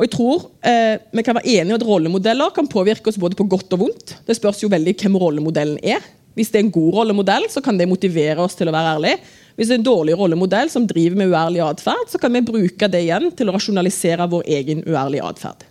Og 0.00 0.06
jeg 0.06 0.12
tror 0.14 0.46
eh, 0.64 0.96
Vi 1.12 1.24
kan 1.26 1.36
være 1.36 1.58
enige 1.60 1.76
at 1.76 1.84
rollemodeller 1.84 2.54
kan 2.56 2.68
påvirke 2.70 3.12
oss 3.12 3.20
både 3.20 3.36
på 3.36 3.44
godt 3.52 3.76
og 3.76 3.82
vondt. 3.84 4.14
Det 4.26 4.36
spørs 4.38 4.62
jo 4.62 4.70
veldig 4.72 4.94
hvem 4.96 5.18
rollemodellen 5.20 5.76
er. 5.84 6.00
Hvis 6.38 6.52
det 6.52 6.60
er 6.60 6.64
en 6.64 6.72
god 6.72 6.94
rollemodell, 6.94 7.48
så 7.52 7.60
kan 7.60 7.76
det 7.76 7.88
motivere 7.90 8.40
oss 8.40 8.54
til 8.56 8.70
å 8.70 8.74
være 8.74 8.94
ærlig. 8.94 9.16
Hvis 9.58 9.68
det 9.68 9.74
er 9.76 9.80
en 9.82 9.88
dårlig 9.90 10.14
rollemodell 10.16 10.70
som 10.72 10.86
driver 10.88 11.18
med 11.20 11.34
uærlig 11.34 11.60
atferd, 11.66 12.06
så 12.08 12.20
kan 12.22 12.32
vi 12.32 12.44
bruke 12.46 12.88
det 12.88 13.02
igjen 13.04 13.28
til 13.36 13.50
å 13.50 13.56
rasjonalisere 13.56 14.28
vår 14.30 14.46
egen 14.56 14.80
uærlige 14.86 15.26
atferd. 15.26 15.66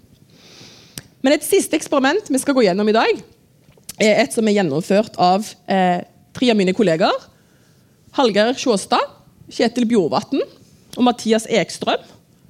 Men 1.26 1.36
et 1.36 1.48
siste 1.48 1.80
eksperiment 1.80 2.30
vi 2.30 2.42
skal 2.44 2.56
gå 2.56 2.68
gjennom 2.68 2.92
i 2.92 2.96
dag, 2.96 3.24
er 4.00 4.22
et 4.22 4.36
som 4.36 4.48
er 4.48 4.60
gjennomført 4.60 5.18
av 5.20 5.48
eh, 5.72 6.06
tre 6.36 6.52
av 6.52 6.60
mine 6.60 6.76
kolleger. 6.76 7.16
Hallgeir 8.16 8.54
Sjåstad, 8.60 9.04
Kjetil 9.50 9.88
Bjorvatn 9.90 10.44
og 10.44 11.04
Mathias 11.08 11.48
Ekstrøm. 11.50 12.04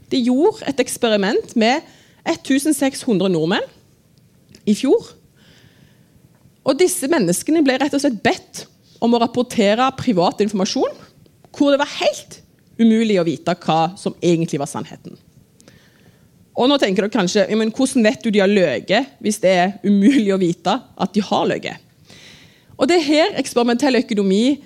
De 0.10 0.20
gjorde 0.26 0.66
et 0.70 0.82
eksperiment 0.82 1.56
med 1.60 1.86
1600 2.28 3.30
nordmenn 3.32 3.66
i 4.70 4.76
fjor. 4.78 5.14
Og 6.68 6.78
disse 6.80 7.08
menneskene 7.10 7.64
ble 7.66 7.78
rett 7.82 7.96
og 7.96 8.04
slett 8.04 8.20
bedt 8.26 8.66
om 9.04 9.16
å 9.16 9.22
rapportere 9.22 9.88
privat 9.98 10.44
informasjon 10.44 11.08
hvor 11.56 11.74
det 11.74 11.82
var 11.82 11.98
helt 12.00 12.42
umulig 12.80 13.18
å 13.20 13.26
vite 13.28 13.56
hva 13.66 13.96
som 14.00 14.16
egentlig 14.22 14.60
var 14.62 14.70
sannheten. 14.72 15.18
Og 16.60 16.68
nå 16.68 16.76
tenker 16.80 17.06
dere 17.06 17.14
kanskje, 17.14 17.46
men 17.56 17.72
Hvordan 17.72 18.04
vet 18.04 18.24
du 18.24 18.32
de 18.32 18.42
har 18.44 18.52
løyet 18.52 19.14
hvis 19.24 19.40
det 19.44 19.52
er 19.56 19.78
umulig 19.86 20.34
å 20.36 20.42
vite 20.42 20.76
at 20.76 21.14
de 21.16 21.24
har 21.24 21.48
løyet? 21.48 21.86
Og 22.80 22.88
Det 22.88 22.96
er 22.96 23.08
her 23.08 23.40
eksperimentell 23.40 24.00
økonomi 24.00 24.60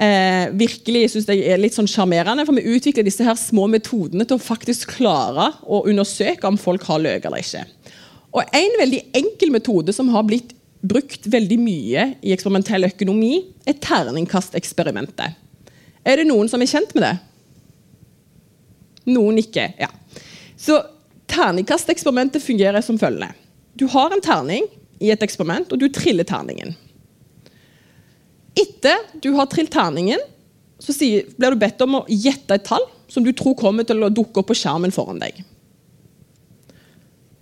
eh, 0.00 0.46
virkelig 0.56 1.10
synes 1.12 1.28
jeg 1.30 1.44
er 1.44 1.60
litt 1.60 1.76
sånn 1.76 1.88
sjarmerende. 1.90 2.46
For 2.48 2.56
vi 2.56 2.76
utvikler 2.76 3.06
disse 3.06 3.26
her 3.26 3.36
små 3.38 3.66
metodene 3.70 4.26
til 4.26 4.38
å 4.38 4.42
faktisk 4.42 4.96
klare 4.96 5.50
å 5.62 5.82
undersøke 5.90 6.48
om 6.48 6.58
folk 6.60 6.86
har 6.88 7.02
løyet 7.02 7.28
eller 7.28 7.44
ikke. 7.44 7.66
Og 8.30 8.56
En 8.56 8.78
veldig 8.78 9.02
enkel 9.18 9.52
metode 9.54 9.94
som 9.94 10.10
har 10.14 10.26
blitt 10.26 10.54
brukt 10.80 11.26
veldig 11.28 11.58
mye 11.60 12.04
i 12.24 12.32
eksperimentell 12.32 12.86
økonomi, 12.88 13.42
er 13.68 13.76
terningkasteksperimentet. 13.84 15.36
Er 16.08 16.16
det 16.16 16.28
noen 16.30 16.48
som 16.48 16.62
er 16.62 16.70
kjent 16.70 16.94
med 16.96 17.04
det? 17.04 17.16
Noen 19.12 19.40
ikke. 19.42 19.66
ja. 19.76 19.90
Så 20.56 20.78
Terningkasteksperimentet 21.30 22.42
fungerer 22.42 22.82
som 22.82 22.98
følgende. 22.98 23.32
Du 23.78 23.86
har 23.86 24.10
en 24.10 24.22
terning 24.24 24.64
i 25.00 25.12
et 25.12 25.22
eksperiment, 25.22 25.70
og 25.72 25.78
du 25.78 25.86
triller 25.94 26.26
terningen. 26.26 26.74
Etter 28.58 29.06
du 29.22 29.30
har 29.36 29.48
trilt 29.50 29.72
terningen, 29.72 30.20
så 30.80 30.94
blir 30.96 31.54
du 31.54 31.60
bedt 31.60 31.82
om 31.84 32.00
å 32.00 32.06
gjette 32.08 32.56
et 32.56 32.66
tall 32.66 32.86
som 33.10 33.24
du 33.24 33.32
tror 33.36 33.56
kommer 33.58 33.86
til 33.86 34.02
å 34.02 34.12
dukke 34.12 34.42
opp 34.42 34.50
på 34.50 34.56
skjermen 34.58 34.94
foran 34.94 35.20
deg. 35.20 35.42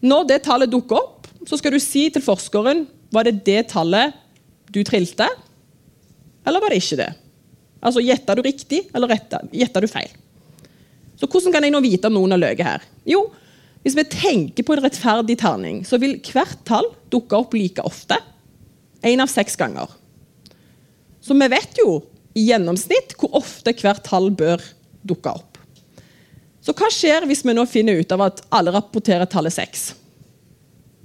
Når 0.04 0.28
det 0.28 0.42
tallet 0.46 0.70
dukker 0.70 0.98
opp, 0.98 1.28
så 1.48 1.58
skal 1.58 1.74
du 1.74 1.80
si 1.82 2.06
til 2.12 2.24
forskeren 2.24 2.84
var 3.14 3.26
det 3.26 3.40
det 3.46 3.70
tallet 3.72 4.16
du 4.74 4.82
trilte, 4.84 5.26
eller 6.46 6.62
var 6.62 6.72
det 6.72 6.80
ikke 6.82 7.00
det? 7.00 7.10
Altså, 7.78 8.02
Gjetta 8.02 8.34
du 8.34 8.42
riktig, 8.42 8.82
eller 8.94 9.12
gjetta 9.52 9.80
du 9.80 9.86
feil? 9.90 10.10
Så 11.18 11.26
Hvordan 11.26 11.54
kan 11.54 11.64
jeg 11.66 11.74
nå 11.74 11.80
vite 11.82 12.08
om 12.08 12.14
noen 12.14 12.34
har 12.34 12.42
løyet 12.42 12.66
her? 12.66 12.88
Jo, 13.06 13.28
Hvis 13.82 13.94
vi 13.94 14.02
tenker 14.10 14.64
på 14.66 14.74
en 14.74 14.82
rettferdig 14.82 15.36
terning, 15.38 15.76
så 15.86 16.00
vil 16.02 16.16
hvert 16.18 16.58
tall 16.66 16.88
dukke 17.14 17.38
opp 17.38 17.52
like 17.54 17.80
ofte. 17.86 18.18
Én 19.06 19.22
av 19.22 19.30
seks 19.30 19.54
ganger. 19.56 19.86
Så 21.28 21.36
vi 21.36 21.48
vet 21.52 21.76
jo 21.76 21.98
i 22.38 22.46
gjennomsnitt 22.48 23.12
hvor 23.20 23.36
ofte 23.42 23.74
hvert 23.76 24.00
tall 24.06 24.30
bør 24.32 24.62
dukke 25.04 25.34
opp. 25.36 25.58
Så 26.64 26.72
hva 26.76 26.88
skjer 26.92 27.26
hvis 27.28 27.44
vi 27.44 27.54
nå 27.56 27.64
finner 27.68 28.00
ut 28.00 28.12
av 28.16 28.26
at 28.26 28.40
alle 28.52 28.72
rapporterer 28.72 29.28
tallet 29.28 29.52
6? 29.52 29.84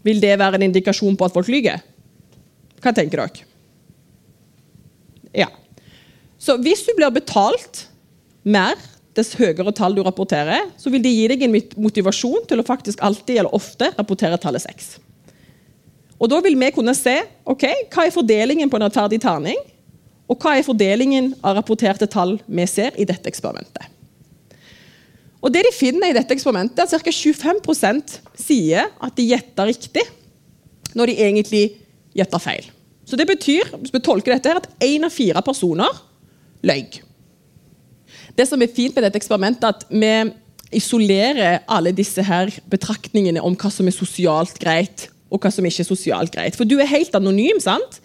Vil 0.03 0.19
det 0.23 0.37
være 0.39 0.59
en 0.59 0.65
indikasjon 0.69 1.17
på 1.19 1.27
at 1.27 1.35
folk 1.35 1.51
lyver? 1.51 1.83
Hva 2.83 2.91
tenker 2.95 3.19
dere? 3.19 3.47
Ja. 5.43 5.49
Så 6.39 6.57
hvis 6.63 6.83
du 6.87 6.91
blir 6.97 7.11
betalt 7.15 7.85
mer 8.43 8.79
dess 9.15 9.35
høyere 9.37 9.71
tall 9.75 9.95
du 9.95 10.01
rapporterer, 10.03 10.71
så 10.79 10.91
vil 10.91 11.03
det 11.03 11.13
gi 11.13 11.27
deg 11.31 11.45
en 11.45 11.55
motivasjon 11.83 12.47
til 12.49 12.59
å 12.59 12.67
faktisk 12.67 13.03
alltid 13.05 13.43
eller 13.43 13.55
ofte 13.55 13.91
rapportere 13.97 14.39
tallet 14.41 14.63
6. 14.65 14.95
Og 16.19 16.29
Da 16.31 16.39
vil 16.43 16.55
vi 16.55 16.71
kunne 16.71 16.95
se 16.95 17.17
ok, 17.43 17.63
hva 17.91 18.07
er 18.07 18.15
fordelingen 18.15 18.71
på 18.71 18.79
en 18.79 18.85
rettferdig 18.87 19.19
terning, 19.23 19.59
og 20.31 20.39
hva 20.39 20.55
er 20.57 20.65
fordelingen 20.65 21.33
av 21.43 21.57
rapporterte 21.57 22.07
tall 22.09 22.37
vi 22.47 22.65
ser 22.69 22.95
i 22.99 23.07
dette 23.07 23.29
eksperimentet. 23.29 23.89
Og 25.43 25.51
det 25.51 25.65
de 25.65 25.73
finner 25.75 26.11
i 26.11 26.15
dette 26.15 26.31
eksperimentet, 26.31 26.79
er 26.79 26.87
at 26.87 27.03
Ca. 27.03 27.11
25% 27.11 28.19
sier 28.39 28.87
at 29.03 29.17
de 29.17 29.25
gjetter 29.27 29.67
riktig, 29.67 30.05
når 30.95 31.11
de 31.11 31.17
egentlig 31.25 31.63
gjetter 32.15 32.39
feil. 32.39 32.69
Så 33.03 33.17
Det 33.19 33.27
betyr 33.27 33.73
hvis 33.75 33.91
vi 33.91 33.99
tolker 33.99 34.31
dette 34.31 34.49
her, 34.49 34.61
at 34.61 34.69
én 34.79 35.03
av 35.03 35.11
fire 35.11 35.41
personer 35.43 35.91
løy. 36.63 36.85
Det 38.37 38.47
som 38.47 38.61
er 38.61 38.71
fint 38.71 38.95
med 38.95 39.03
dette 39.03 39.19
eksperimentet, 39.19 39.67
er 39.67 39.75
at 39.75 39.83
vi 39.91 40.79
isolerer 40.79 41.59
alle 41.69 41.91
disse 41.93 42.23
her 42.23 42.49
betraktningene 42.71 43.43
om 43.43 43.57
hva 43.59 43.69
som 43.69 43.85
er 43.85 43.93
sosialt 43.93 44.55
greit, 44.61 45.09
og 45.29 45.43
hva 45.43 45.51
som 45.51 45.65
ikke 45.65 45.83
er 45.83 45.89
sosialt 45.89 46.33
greit. 46.33 46.55
For 46.55 46.65
du 46.65 46.79
er 46.79 46.89
helt 46.89 47.13
anonym. 47.17 47.59
sant? 47.59 47.99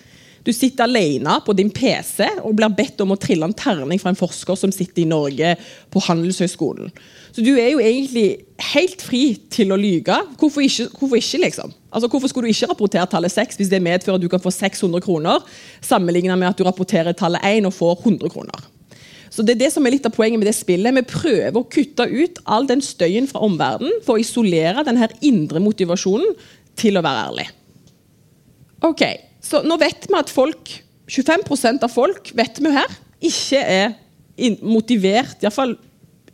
Du 0.49 0.53
sitter 0.57 0.87
alene 0.87 1.35
på 1.45 1.53
din 1.53 1.69
PC 1.69 2.25
og 2.41 2.55
blir 2.57 2.73
bedt 2.73 3.03
om 3.05 3.11
å 3.13 3.19
trille 3.21 3.45
en 3.45 3.53
terning 3.53 4.01
fra 4.01 4.15
en 4.15 4.17
forsker 4.17 4.57
som 4.57 4.73
sitter 4.73 5.03
i 5.03 5.11
Norge 5.11 5.51
på 5.93 6.01
Handelshøyskolen. 6.07 6.89
Så 7.37 7.45
du 7.45 7.51
er 7.59 7.75
jo 7.75 7.83
egentlig 7.85 8.47
helt 8.71 9.05
fri 9.05 9.37
til 9.53 9.75
å 9.75 9.79
lyge. 9.79 10.17
Hvorfor 10.41 10.65
ikke, 10.65 10.89
hvorfor 10.95 11.21
ikke 11.21 11.43
liksom? 11.43 11.75
Altså, 11.93 12.09
hvorfor 12.09 12.33
skulle 12.33 12.49
du 12.49 12.57
ikke 12.57 12.71
rapportere 12.73 13.05
tallet 13.13 13.35
6 13.35 13.61
hvis 13.61 13.75
det 13.75 13.83
medfører 13.85 14.17
at 14.17 14.25
du 14.25 14.31
kan 14.33 14.41
få 14.41 14.55
600 14.57 15.05
kroner, 15.05 15.45
sammenlignet 15.85 16.41
med 16.41 16.49
at 16.49 16.57
du 16.57 16.65
rapporterer 16.65 17.13
tallet 17.13 17.45
1 17.45 17.69
og 17.69 17.77
får 17.77 17.95
100 18.07 18.33
kroner? 18.33 18.67
Så 19.29 19.45
det 19.45 19.59
er 19.59 19.67
det 19.67 19.73
som 19.77 19.85
er 19.85 19.99
litt 19.99 20.09
av 20.09 20.17
poenget 20.17 20.41
med 20.41 20.49
det 20.49 20.57
spillet. 20.57 20.97
Vi 20.97 21.05
prøver 21.13 21.61
å 21.61 21.69
kutte 21.69 22.09
ut 22.09 22.41
all 22.49 22.65
den 22.73 22.81
støyen 22.81 23.29
fra 23.29 23.45
omverdenen 23.45 24.01
for 24.07 24.17
å 24.17 24.25
isolere 24.25 24.89
denne 24.89 25.13
indre 25.21 25.61
motivasjonen 25.61 26.33
til 26.81 26.97
å 26.97 27.05
være 27.05 27.29
ærlig. 27.29 27.51
Ok, 28.89 29.05
så 29.49 29.63
nå 29.65 29.79
vet 29.81 30.09
vi 30.09 30.17
at 30.19 30.33
folk, 30.33 30.73
25% 31.09 31.85
av 31.87 31.93
folk 31.93 32.33
vet 32.37 32.61
vi 32.61 32.73
her, 32.75 32.97
ikke 33.25 33.61
er 33.65 33.95
motivert, 34.63 35.41
iallfall 35.43 35.75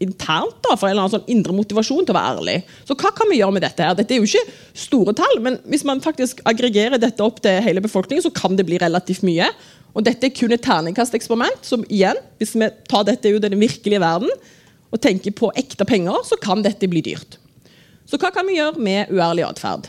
internt, 0.02 0.56
da, 0.64 0.74
for 0.74 0.88
en 0.88 0.94
eller 0.94 1.04
annen 1.04 1.14
sånn 1.14 1.30
indre 1.30 1.54
motivasjon 1.54 2.02
til 2.06 2.14
å 2.14 2.16
være 2.16 2.32
ærlig. 2.34 2.56
Så 2.88 2.96
hva 2.98 3.12
kan 3.14 3.30
vi 3.30 3.38
gjøre 3.38 3.54
med 3.56 3.64
dette? 3.64 3.84
her? 3.86 3.94
Dette 3.96 4.16
er 4.16 4.20
jo 4.20 4.26
ikke 4.26 4.56
store 4.84 5.14
tall, 5.16 5.38
men 5.44 5.60
hvis 5.70 5.86
man 5.86 6.02
faktisk 6.04 6.42
aggregerer 6.50 7.00
dette 7.00 7.24
opp 7.24 7.38
til 7.44 7.62
hele 7.64 7.82
befolkningen, 7.84 8.24
så 8.26 8.34
kan 8.34 8.58
det 8.58 8.66
bli 8.68 8.80
relativt 8.82 9.24
mye. 9.26 9.46
Og 9.94 10.04
dette 10.06 10.28
er 10.28 10.34
kun 10.34 10.52
et 10.54 10.64
terningkasteksperiment, 10.64 11.62
som 11.66 11.86
igjen, 11.86 12.18
hvis 12.42 12.56
vi 12.58 12.68
tar 12.90 13.06
dette 13.06 13.30
ut 13.30 13.38
i 13.38 13.46
den 13.46 13.60
virkelige 13.62 14.02
verden 14.02 14.32
og 14.90 15.00
tenker 15.02 15.34
på 15.34 15.52
ekte 15.58 15.86
penger, 15.86 16.20
så 16.26 16.38
kan 16.42 16.62
dette 16.66 16.90
bli 16.90 17.02
dyrt. 17.06 17.38
Så 18.10 18.18
hva 18.20 18.34
kan 18.34 18.46
vi 18.46 18.58
gjøre 18.58 18.82
med 18.82 19.14
uærlig 19.14 19.46
atferd? 19.46 19.88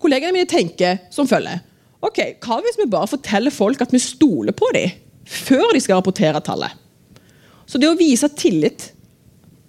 Kollegene 0.00 0.34
mine 0.34 0.50
tenker 0.50 0.98
som 1.12 1.28
følger. 1.30 1.62
Ok, 2.00 2.18
Hva 2.40 2.60
hvis 2.64 2.78
vi 2.80 2.88
bare 2.88 3.10
forteller 3.10 3.52
folk 3.52 3.82
at 3.84 3.92
vi 3.92 4.00
stoler 4.00 4.56
på 4.56 4.70
dem 4.76 4.96
før 5.30 5.74
de 5.74 5.82
skal 5.82 6.00
rapportere 6.00 6.40
tallet? 6.42 6.72
Så 7.68 7.78
det 7.78 7.90
å 7.90 7.98
vise 7.98 8.26
tillit, 8.34 8.88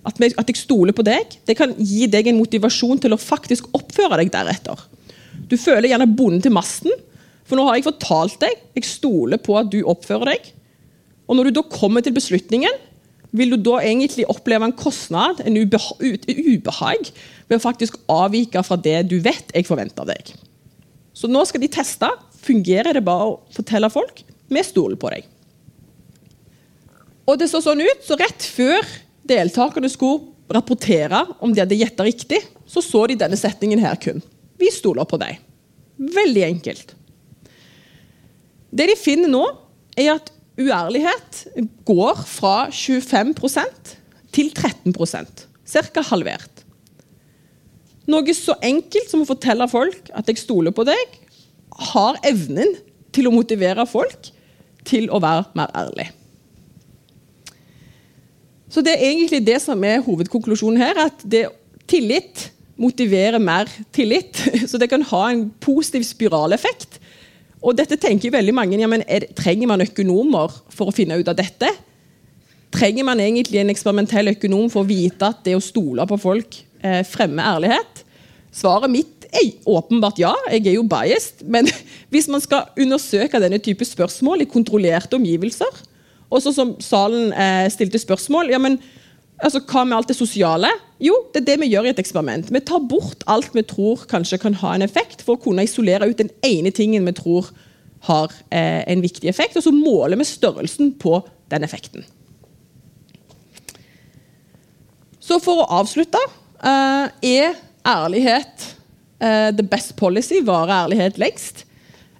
at, 0.07 0.17
jeg 0.17 0.57
stoler 0.57 0.95
på 0.97 1.03
deg, 1.05 1.35
det 1.45 1.53
kan 1.59 1.75
gi 1.77 2.07
deg 2.09 2.31
en 2.31 2.39
motivasjon 2.39 3.01
til 3.03 3.13
å 3.13 3.19
faktisk 3.21 3.67
oppføre 3.77 4.17
deg 4.23 4.31
deretter. 4.33 4.79
Du 5.51 5.53
føler 5.59 5.91
gjerne 5.91 6.09
bonden 6.09 6.41
til 6.41 6.55
masten, 6.55 6.95
for 7.45 7.59
nå 7.59 7.67
har 7.67 7.77
jeg 7.77 7.85
fortalt 7.89 8.39
deg, 8.41 8.55
jeg 8.79 8.87
stoler 8.87 9.41
på 9.43 9.57
at 9.59 9.69
du 9.69 9.81
oppfører 9.83 10.31
deg. 10.31 10.47
Og 11.27 11.37
når 11.37 11.49
du 11.49 11.59
da 11.59 11.65
kommer 11.69 12.01
til 12.01 12.15
beslutningen, 12.15 12.79
vil 13.37 13.53
du 13.53 13.59
da 13.63 13.77
egentlig 13.83 14.25
oppleve 14.31 14.67
en 14.67 14.75
kostnad, 14.75 15.43
en 15.45 15.59
ubehag, 15.61 17.11
ved 17.47 17.59
å 17.59 17.63
faktisk 17.63 17.99
avvike 18.11 18.63
fra 18.65 18.79
det 18.79 18.97
du 19.11 19.19
vet 19.23 19.53
jeg 19.53 19.67
forventer 19.67 20.03
av 20.03 20.11
deg. 20.15 20.33
Så 21.13 21.29
nå 21.31 21.43
skal 21.47 21.63
de 21.63 21.69
teste. 21.71 22.09
Fungerer 22.41 22.95
det 22.97 23.03
bare 23.05 23.29
å 23.33 23.39
fortelle 23.53 23.89
folk? 23.93 24.23
Vi 24.51 24.63
stoler 24.65 24.99
på 24.99 25.11
deg. 25.13 25.27
Og 27.29 27.37
det 27.39 27.47
så 27.51 27.61
sånn 27.63 27.83
ut, 27.83 28.03
så 28.03 28.17
Rett 28.19 28.43
før 28.43 28.87
deltakerne 29.27 29.89
skulle 29.91 30.31
rapportere 30.51 31.21
om 31.39 31.53
de 31.53 31.61
hadde 31.61 31.77
gjetta 31.79 32.03
riktig, 32.03 32.41
så 32.67 32.83
så 32.83 33.05
de 33.07 33.19
denne 33.19 33.39
setningen 33.39 33.79
her 33.79 33.95
kun. 34.01 34.19
Vi 34.59 34.71
stoler 34.73 35.07
på 35.07 35.19
deg. 35.21 35.39
Veldig 36.01 36.43
enkelt. 36.47 36.95
Det 38.71 38.87
de 38.89 38.97
finner 38.99 39.31
nå, 39.31 39.45
er 39.99 40.15
at 40.15 40.31
uærlighet 40.59 41.41
går 41.87 42.21
fra 42.27 42.55
25% 42.71 43.95
til 44.35 44.51
13% 44.51 45.47
Ca. 45.71 46.03
halvert. 46.09 46.50
Noe 48.11 48.35
så 48.35 48.57
enkelt 48.65 49.11
som 49.11 49.23
å 49.23 49.29
fortelle 49.29 49.67
folk 49.71 50.11
at 50.17 50.27
jeg 50.29 50.41
stoler 50.41 50.73
på 50.75 50.85
deg, 50.87 51.19
har 51.91 52.19
evnen 52.27 52.75
til 53.15 53.29
å 53.29 53.33
motivere 53.33 53.85
folk 53.89 54.31
til 54.87 55.07
å 55.13 55.19
være 55.21 55.47
mer 55.57 55.71
ærlig. 55.77 56.09
Så 58.71 58.83
det 58.83 58.95
er 58.95 59.09
egentlig 59.09 59.41
det 59.43 59.59
som 59.63 59.83
er 59.83 60.03
hovedkonklusjonen 60.03 60.79
her. 60.79 60.99
At 61.07 61.23
det, 61.27 61.45
tillit 61.91 62.49
motiverer 62.81 63.39
mer 63.39 63.69
tillit. 63.93 64.39
Så 64.69 64.79
det 64.81 64.89
kan 64.89 65.03
ha 65.11 65.23
en 65.31 65.49
positiv 65.61 66.05
spiraleffekt. 66.07 66.99
Og 67.61 67.75
dette 67.77 67.99
tenker 68.01 68.33
veldig 68.33 68.53
mange, 68.57 68.79
ja, 68.79 68.89
men 68.89 69.03
er, 69.05 69.27
Trenger 69.37 69.69
man 69.69 69.83
økonomer 69.85 70.53
for 70.73 70.89
å 70.89 70.95
finne 70.95 71.19
ut 71.19 71.29
av 71.29 71.37
dette? 71.37 71.69
Trenger 72.71 73.05
man 73.05 73.19
egentlig 73.21 73.59
en 73.61 73.69
eksperimentell 73.73 74.31
økonom 74.31 74.71
for 74.71 74.81
å 74.81 74.89
vite 74.89 75.27
at 75.27 75.43
det 75.45 75.57
å 75.57 75.63
stole 75.63 76.07
på 76.07 76.17
folk 76.21 76.61
eh, 76.83 77.01
fremmer 77.07 77.55
ærlighet? 77.55 78.03
Svaret 78.51 78.91
mitt 78.91 79.27
er 79.31 79.53
åpenbart 79.69 80.19
ja. 80.19 80.33
Jeg 80.51 80.67
er 80.67 80.75
jo 80.75 80.87
biased. 80.87 81.45
Men 81.47 81.69
hvis 82.13 82.29
man 82.31 82.43
skal 82.43 82.71
undersøke 82.79 83.41
denne 83.41 83.61
type 83.63 83.85
spørsmål 83.87 84.43
i 84.43 84.49
kontrollerte 84.49 85.17
omgivelser, 85.19 85.83
og 86.31 86.43
så 86.43 86.53
som 86.55 86.75
salen 86.79 87.33
eh, 87.35 87.67
stilte 87.71 87.99
spørsmål 87.99 88.53
ja, 88.53 88.59
men 88.61 88.77
altså, 89.43 89.59
Hva 89.67 89.83
med 89.83 89.97
alt 89.97 90.11
det 90.11 90.15
sosiale? 90.15 90.69
Jo, 91.01 91.15
det 91.33 91.41
er 91.41 91.49
det 91.49 91.57
vi 91.63 91.71
gjør 91.73 91.89
i 91.89 91.91
et 91.91 91.99
eksperiment. 91.99 92.51
Vi 92.53 92.61
tar 92.63 92.83
bort 92.87 93.25
alt 93.31 93.51
vi 93.55 93.65
tror 93.67 94.05
kanskje 94.09 94.39
kan 94.39 94.55
ha 94.61 94.75
en 94.75 94.85
effekt, 94.85 95.25
for 95.25 95.35
å 95.35 95.43
kunne 95.43 95.65
isolere 95.65 96.07
ut 96.07 96.19
den 96.19 96.31
ene 96.45 96.71
tingen 96.71 97.07
vi 97.07 97.15
tror 97.17 97.49
har 98.07 98.33
eh, 98.49 98.81
en 98.89 99.03
viktig 99.03 99.29
effekt, 99.29 99.57
og 99.57 99.65
så 99.65 99.73
måler 99.73 100.17
vi 100.17 100.25
størrelsen 100.25 100.95
på 101.01 101.19
den 101.51 101.65
effekten. 101.67 102.05
Så 105.21 105.37
for 105.43 105.61
å 105.61 105.69
avslutte 105.81 106.21
eh, 106.63 107.05
Er 107.41 107.59
ærlighet 107.87 108.65
uh, 109.21 109.49
the 109.55 109.65
best 109.65 109.95
policy? 109.95 110.41
Varer 110.45 110.85
ærlighet 110.85 111.17
lengst? 111.17 111.65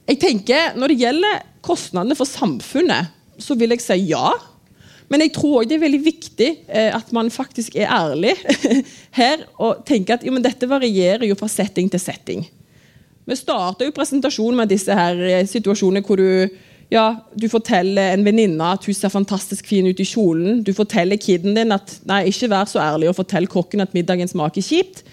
Jeg 0.08 0.20
tenker 0.20 0.76
Når 0.76 0.88
det 0.92 1.02
gjelder 1.04 1.42
kostnadene 1.62 2.18
for 2.18 2.26
samfunnet 2.26 3.12
så 3.42 3.58
vil 3.58 3.74
jeg 3.74 3.84
si 3.84 3.98
ja. 4.12 4.32
Men 5.12 5.26
jeg 5.26 5.34
tror 5.36 5.60
også 5.60 5.70
det 5.70 5.78
er 5.78 5.84
veldig 5.84 6.02
viktig 6.06 6.50
eh, 6.72 6.90
at 6.96 7.10
man 7.16 7.32
faktisk 7.34 7.76
er 7.76 7.92
ærlig 7.92 8.36
her 9.20 9.46
og 9.60 9.84
tenker 9.88 10.16
at 10.16 10.26
jo, 10.26 10.34
dette 10.40 10.70
varierer 10.70 11.26
jo 11.28 11.38
fra 11.40 11.50
setting 11.52 11.90
til 11.92 12.00
setting. 12.00 12.46
Vi 13.28 13.38
starta 13.38 13.86
jo 13.86 13.96
presentasjonen 13.96 14.62
med 14.62 14.72
disse 14.72 14.96
her 14.96 15.44
situasjonene 15.50 16.04
hvor 16.06 16.20
du, 16.22 16.48
ja, 16.92 17.06
du 17.40 17.48
forteller 17.48 18.12
en 18.12 18.26
venninne 18.28 18.72
at 18.76 18.84
hun 18.84 18.96
ser 18.96 19.14
fantastisk 19.14 19.70
fin 19.70 19.88
ut 19.88 20.00
i 20.04 20.08
kjolen. 20.08 20.60
Du 20.68 20.74
forteller 20.76 21.20
kiden 21.22 21.56
din 21.56 21.72
at 21.72 21.94
nei, 22.08 22.26
ikke 22.28 22.50
vær 22.52 22.68
så 22.68 22.82
ærlig 22.84 23.08
og 23.12 23.16
fortell 23.22 23.48
kokken 23.52 23.84
at 23.84 23.96
middagen 23.96 24.28
smaker 24.28 24.66
kjipt. 24.66 25.06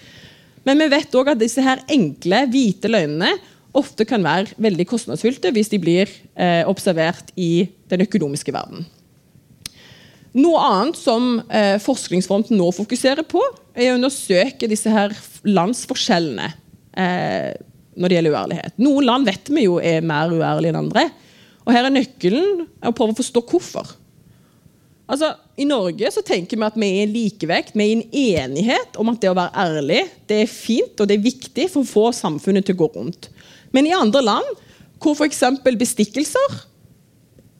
Men 0.67 0.81
vi 0.81 0.89
vet 0.91 1.15
òg 1.15 1.31
at 1.31 1.39
disse 1.39 1.63
her 1.63 1.79
enkle, 1.87 2.43
hvite 2.51 2.91
løgnene 2.91 3.31
ofte 3.79 4.03
kan 4.09 4.23
være 4.25 4.57
veldig 4.59 4.85
kostnadsfylte 4.89 5.53
hvis 5.55 5.71
de 5.71 5.79
blir 5.79 6.11
eh, 6.35 6.65
observert 6.67 7.31
i 7.39 7.69
den 7.91 8.03
økonomiske 8.03 8.53
verden. 8.53 8.83
Noe 10.35 10.59
annet 10.61 10.99
som 10.99 11.39
eh, 11.47 11.77
Forskningsfronten 11.81 12.59
nå 12.59 12.69
fokuserer 12.75 13.23
på, 13.25 13.41
er 13.73 13.93
å 13.93 13.95
undersøke 14.01 14.67
disse 14.69 14.91
her 14.91 15.15
landsforskjellene 15.47 16.51
eh, 16.99 17.55
når 17.95 18.11
det 18.11 18.19
gjelder 18.19 18.35
uærlighet. 18.35 18.77
Noen 18.83 19.07
land 19.07 19.31
vet 19.31 19.49
vi 19.53 19.65
jo 19.69 19.79
er 19.79 20.03
mer 20.05 20.35
uærlige 20.35 20.75
enn 20.75 20.83
andre. 20.83 21.07
Og 21.69 21.75
Her 21.75 21.85
er 21.85 21.93
nøkkelen 21.93 22.63
å 22.81 22.91
prøve 22.97 23.13
å 23.13 23.19
forstå 23.19 23.43
hvorfor. 23.45 23.91
Altså, 25.09 25.35
I 25.57 25.67
Norge 25.69 26.09
så 26.13 26.23
tenker 26.25 26.57
vi 26.57 26.65
at 26.65 26.77
vi 26.77 26.87
er 26.89 27.03
i 27.03 27.11
likevekt, 27.13 27.75
vi 27.77 27.85
er 27.85 27.91
i 27.91 27.97
en 27.99 28.49
enighet 28.49 28.97
om 29.01 29.11
at 29.11 29.21
det 29.21 29.29
å 29.29 29.37
være 29.37 29.53
ærlig 29.57 30.01
det 30.29 30.43
er 30.43 30.49
fint 30.49 31.01
og 31.01 31.09
det 31.09 31.17
er 31.17 31.27
viktig 31.27 31.67
for 31.69 31.85
å 31.85 31.89
få 31.91 32.03
samfunnet 32.17 32.65
til 32.65 32.77
å 32.77 32.81
gå 32.81 32.89
rundt. 32.97 33.29
Men 33.73 33.85
i 33.85 33.93
andre 33.93 34.21
land, 34.25 34.49
hvor 35.01 35.13
f.eks. 35.13 35.43
bestikkelser 35.77 36.57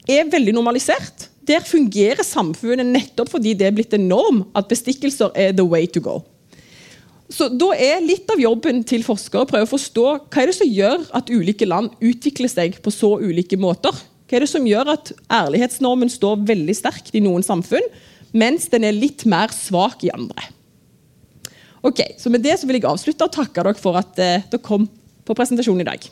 er 0.10 0.30
veldig 0.30 0.58
normalisert, 0.58 1.30
der 1.46 1.66
fungerer 1.66 2.26
samfunnet 2.26 2.90
nettopp 2.90 3.30
fordi 3.34 3.56
det 3.58 3.70
er 3.70 3.78
blitt 3.78 3.94
en 3.98 4.10
norm 4.10 4.44
at 4.58 4.70
bestikkelser 4.70 5.34
er 5.38 5.54
the 5.58 5.66
way 5.66 5.86
to 5.90 6.02
go. 6.02 6.20
Så 7.30 7.46
Da 7.54 7.74
er 7.78 8.02
litt 8.02 8.30
av 8.34 8.42
jobben 8.42 8.82
til 8.88 9.04
forskere 9.06 9.46
å 9.46 9.50
prøve 9.50 9.68
å 9.68 9.70
forstå 9.70 10.06
hva 10.18 10.42
er 10.42 10.50
det 10.50 10.58
som 10.58 10.70
gjør 10.70 11.04
at 11.18 11.30
ulike 11.30 11.68
land 11.70 11.94
utvikler 12.02 12.50
seg 12.50 12.80
på 12.82 12.94
så 12.94 13.16
ulike 13.22 13.60
måter. 13.62 13.94
Hva 14.26 14.38
er 14.38 14.46
det 14.46 14.52
som 14.52 14.66
gjør 14.66 14.96
at 14.96 15.12
ærlighetsnormen 15.30 16.10
står 16.10 16.42
veldig 16.50 16.76
sterkt 16.78 17.14
i 17.14 17.22
noen 17.22 17.46
samfunn, 17.46 17.86
mens 18.34 18.68
den 18.70 18.86
er 18.86 18.98
litt 18.98 19.26
mer 19.30 19.54
svak 19.54 20.04
i 20.06 20.12
andre. 20.14 20.50
Ok, 21.86 22.02
så 22.18 22.30
Med 22.30 22.44
det 22.44 22.58
så 22.60 22.68
vil 22.68 22.80
jeg 22.80 22.90
avslutte 22.90 23.26
og 23.26 23.34
takke 23.34 23.64
dere 23.64 23.80
for 23.80 23.98
at 23.98 24.18
eh, 24.20 24.44
dere 24.50 24.66
kom 24.66 24.90
på 25.26 25.38
presentasjonen 25.38 25.86
i 25.86 25.88
dag. 25.88 26.10